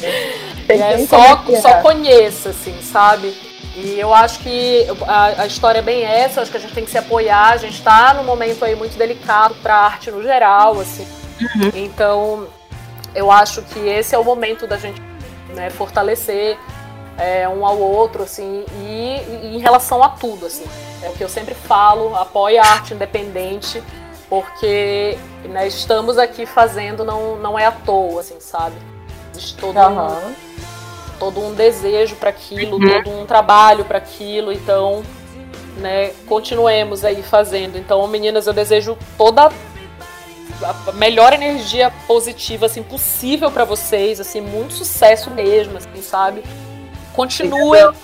e 0.69 0.83
aí 0.83 1.07
só, 1.07 1.43
só 1.61 1.81
conheça, 1.81 2.51
assim, 2.51 2.77
sabe? 2.83 3.35
E 3.77 3.99
eu 3.99 4.15
acho 4.15 4.39
que 4.39 4.87
a, 5.07 5.43
a 5.43 5.47
história 5.47 5.81
é 5.81 5.83
bem 5.83 6.05
essa, 6.05 6.39
eu 6.39 6.43
acho 6.43 6.51
que 6.51 6.57
a 6.57 6.61
gente 6.61 6.75
tem 6.75 6.85
que 6.85 6.91
se 6.91 6.99
apoiar, 6.99 7.53
a 7.53 7.57
gente 7.57 7.83
tá 7.83 8.15
num 8.15 8.23
momento 8.23 8.65
aí 8.65 8.77
muito 8.77 8.97
delicado 8.97 9.55
pra 9.57 9.77
arte 9.77 10.11
no 10.11 10.23
geral, 10.23 10.79
assim. 10.81 11.07
Então, 11.75 12.47
eu 13.15 13.31
acho 13.33 13.63
que 13.63 13.81
esse 13.81 14.15
é 14.15 14.19
o 14.19 14.25
momento 14.25 14.67
da 14.67 14.77
gente 14.77 15.03
né, 15.55 15.71
fortalecer 15.71 16.57
é, 17.19 17.49
um 17.49 17.65
ao 17.65 17.79
outro, 17.79 18.23
assim, 18.23 18.65
e, 18.83 19.21
e 19.43 19.57
em 19.57 19.59
relação 19.59 20.03
a 20.03 20.09
tudo, 20.09 20.47
assim. 20.47 20.65
É 21.03 21.09
o 21.09 21.13
que 21.13 21.23
eu 21.23 21.29
sempre 21.29 21.55
falo, 21.55 22.15
apoie 22.17 22.59
a 22.59 22.65
arte 22.65 22.95
independente, 22.95 23.83
porque 24.29 25.19
né, 25.45 25.67
estamos 25.67 26.19
aqui 26.19 26.47
fazendo, 26.47 27.05
não, 27.05 27.37
não 27.37 27.59
é 27.59 27.67
à 27.67 27.73
toa, 27.73 28.21
assim, 28.21 28.41
sabe? 28.41 28.77
Existe 29.33 29.57
todo, 29.57 29.77
um, 29.79 29.83
Aham. 29.83 30.35
todo 31.19 31.41
um 31.41 31.55
desejo 31.55 32.17
para 32.17 32.31
aquilo, 32.31 32.79
todo 32.79 33.11
um 33.11 33.27
trabalho 33.27 33.85
para 33.85 33.99
aquilo, 33.99 34.53
então, 34.53 35.03
né, 35.77 36.13
continuemos 36.27 37.05
aí 37.05 37.23
fazendo. 37.23 37.77
Então, 37.77 38.07
meninas, 38.07 38.47
eu 38.47 38.53
desejo 38.53 38.97
toda 39.17 39.51
a 40.63 40.93
melhor 40.93 41.33
energia 41.33 41.93
positiva 42.07 42.67
assim 42.67 42.83
possível 42.83 43.51
para 43.51 43.65
vocês, 43.65 44.21
assim, 44.21 44.41
muito 44.41 44.75
sucesso 44.75 45.31
mesmo, 45.31 45.77
assim, 45.77 46.01
sabe? 46.01 46.43
Continuem. 47.15 47.83
Boa. 47.83 47.95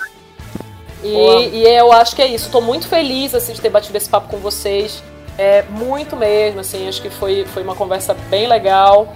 E, 1.03 1.63
e 1.63 1.67
eu 1.67 1.93
acho 1.93 2.15
que 2.15 2.23
é 2.23 2.27
isso. 2.27 2.51
Tô 2.51 2.61
muito 2.61 2.87
feliz 2.89 3.35
assim 3.35 3.53
de 3.53 3.61
ter 3.61 3.71
batido 3.71 3.97
esse 3.97 4.09
papo 4.09 4.29
com 4.29 4.37
vocês. 4.39 5.03
É 5.39 5.63
muito 5.71 6.17
mesmo, 6.17 6.61
assim, 6.61 6.87
acho 6.87 7.01
que 7.01 7.09
foi, 7.09 7.47
foi 7.47 7.63
uma 7.63 7.75
conversa 7.75 8.15
bem 8.29 8.47
legal. 8.47 9.15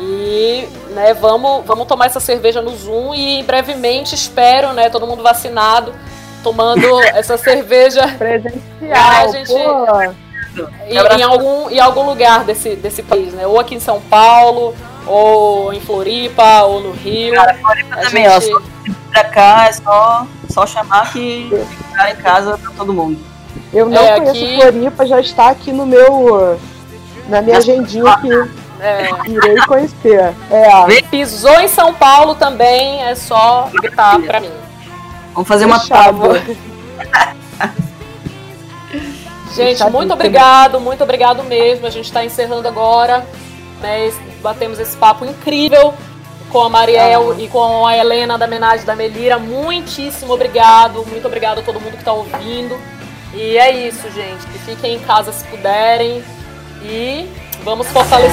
E, 0.00 0.68
né, 0.90 1.14
vamos, 1.14 1.64
vamos 1.64 1.86
tomar 1.86 2.06
essa 2.06 2.18
cerveja 2.18 2.60
no 2.60 2.74
Zoom 2.76 3.14
e 3.14 3.42
brevemente 3.44 4.14
espero, 4.16 4.72
né, 4.72 4.90
todo 4.90 5.06
mundo 5.06 5.22
vacinado, 5.22 5.94
tomando 6.42 6.98
essa 7.14 7.36
cerveja 7.36 8.02
Presencial, 8.18 9.32
gente- 9.32 9.52
em, 10.88 11.18
em 11.18 11.22
algum, 11.22 11.70
em 11.70 11.78
algum 11.78 12.02
lugar 12.06 12.44
desse, 12.44 12.74
desse 12.74 13.02
país, 13.04 13.32
né? 13.32 13.46
Ou 13.46 13.58
aqui 13.60 13.74
em 13.76 13.80
São 13.80 14.00
Paulo, 14.00 14.74
ou 15.06 15.72
em 15.72 15.80
Floripa, 15.80 16.62
ou 16.62 16.80
no 16.80 16.92
Rio. 16.92 17.34
Cara, 17.34 17.54
Floripa 17.54 17.94
A 17.94 18.00
também, 18.02 18.28
ó. 18.28 18.40
gente- 18.40 18.52
Só 18.52 18.58
vir 18.82 18.94
pra 19.10 19.24
cá 19.24 19.66
é 19.68 19.72
só, 19.72 20.26
só 20.50 20.66
chamar 20.66 21.12
que 21.12 21.50
ficar 21.88 22.10
em 22.10 22.16
casa 22.16 22.58
pra 22.58 22.70
todo 22.72 22.92
mundo. 22.92 23.18
Eu 23.72 23.88
não 23.88 24.02
É, 24.02 24.20
conheço 24.20 24.44
aqui- 24.44 24.56
Floripa, 24.60 25.06
já 25.06 25.20
está 25.20 25.48
aqui 25.48 25.72
no 25.72 25.86
meu. 25.86 26.58
Na 27.28 27.40
minha 27.40 27.58
agendinha 27.58 28.16
que 28.18 28.64
É, 28.80 29.08
irei 29.28 29.56
conhecer. 29.66 30.34
É, 30.50 31.02
pisou 31.10 31.58
em 31.60 31.68
São 31.68 31.94
Paulo 31.94 32.34
também, 32.34 33.02
é 33.02 33.14
só 33.14 33.68
gritar 33.72 34.20
pra 34.20 34.40
mim. 34.40 34.50
Vamos 35.32 35.48
fazer 35.48 35.64
uma 35.64 35.80
tábua. 35.80 36.40
Gente, 39.54 39.82
muito 39.90 40.12
obrigado, 40.12 40.80
muito 40.80 41.02
obrigado 41.04 41.42
mesmo. 41.44 41.86
A 41.86 41.90
gente 41.90 42.06
está 42.06 42.24
encerrando 42.24 42.66
agora. 42.66 43.24
Né, 43.84 44.10
batemos 44.40 44.78
esse 44.78 44.96
papo 44.96 45.26
incrível 45.26 45.92
com 46.50 46.62
a 46.62 46.70
Mariel 46.70 47.38
e 47.38 47.48
com 47.48 47.86
a 47.86 47.94
Helena 47.94 48.38
da 48.38 48.46
Menagem 48.46 48.86
da 48.86 48.96
Melira. 48.96 49.38
Muitíssimo 49.38 50.32
obrigado. 50.32 51.04
Muito 51.06 51.26
obrigado 51.26 51.58
a 51.58 51.62
todo 51.62 51.78
mundo 51.78 51.92
que 51.92 51.98
está 51.98 52.14
ouvindo. 52.14 52.78
E 53.34 53.58
é 53.58 53.86
isso, 53.86 54.10
gente. 54.10 54.46
Que 54.46 54.58
fiquem 54.60 54.94
em 54.94 55.00
casa 55.00 55.32
se 55.32 55.44
puderem. 55.44 56.24
E 56.82 57.28
vamos 57.62 57.86
fortalecer. 57.88 58.32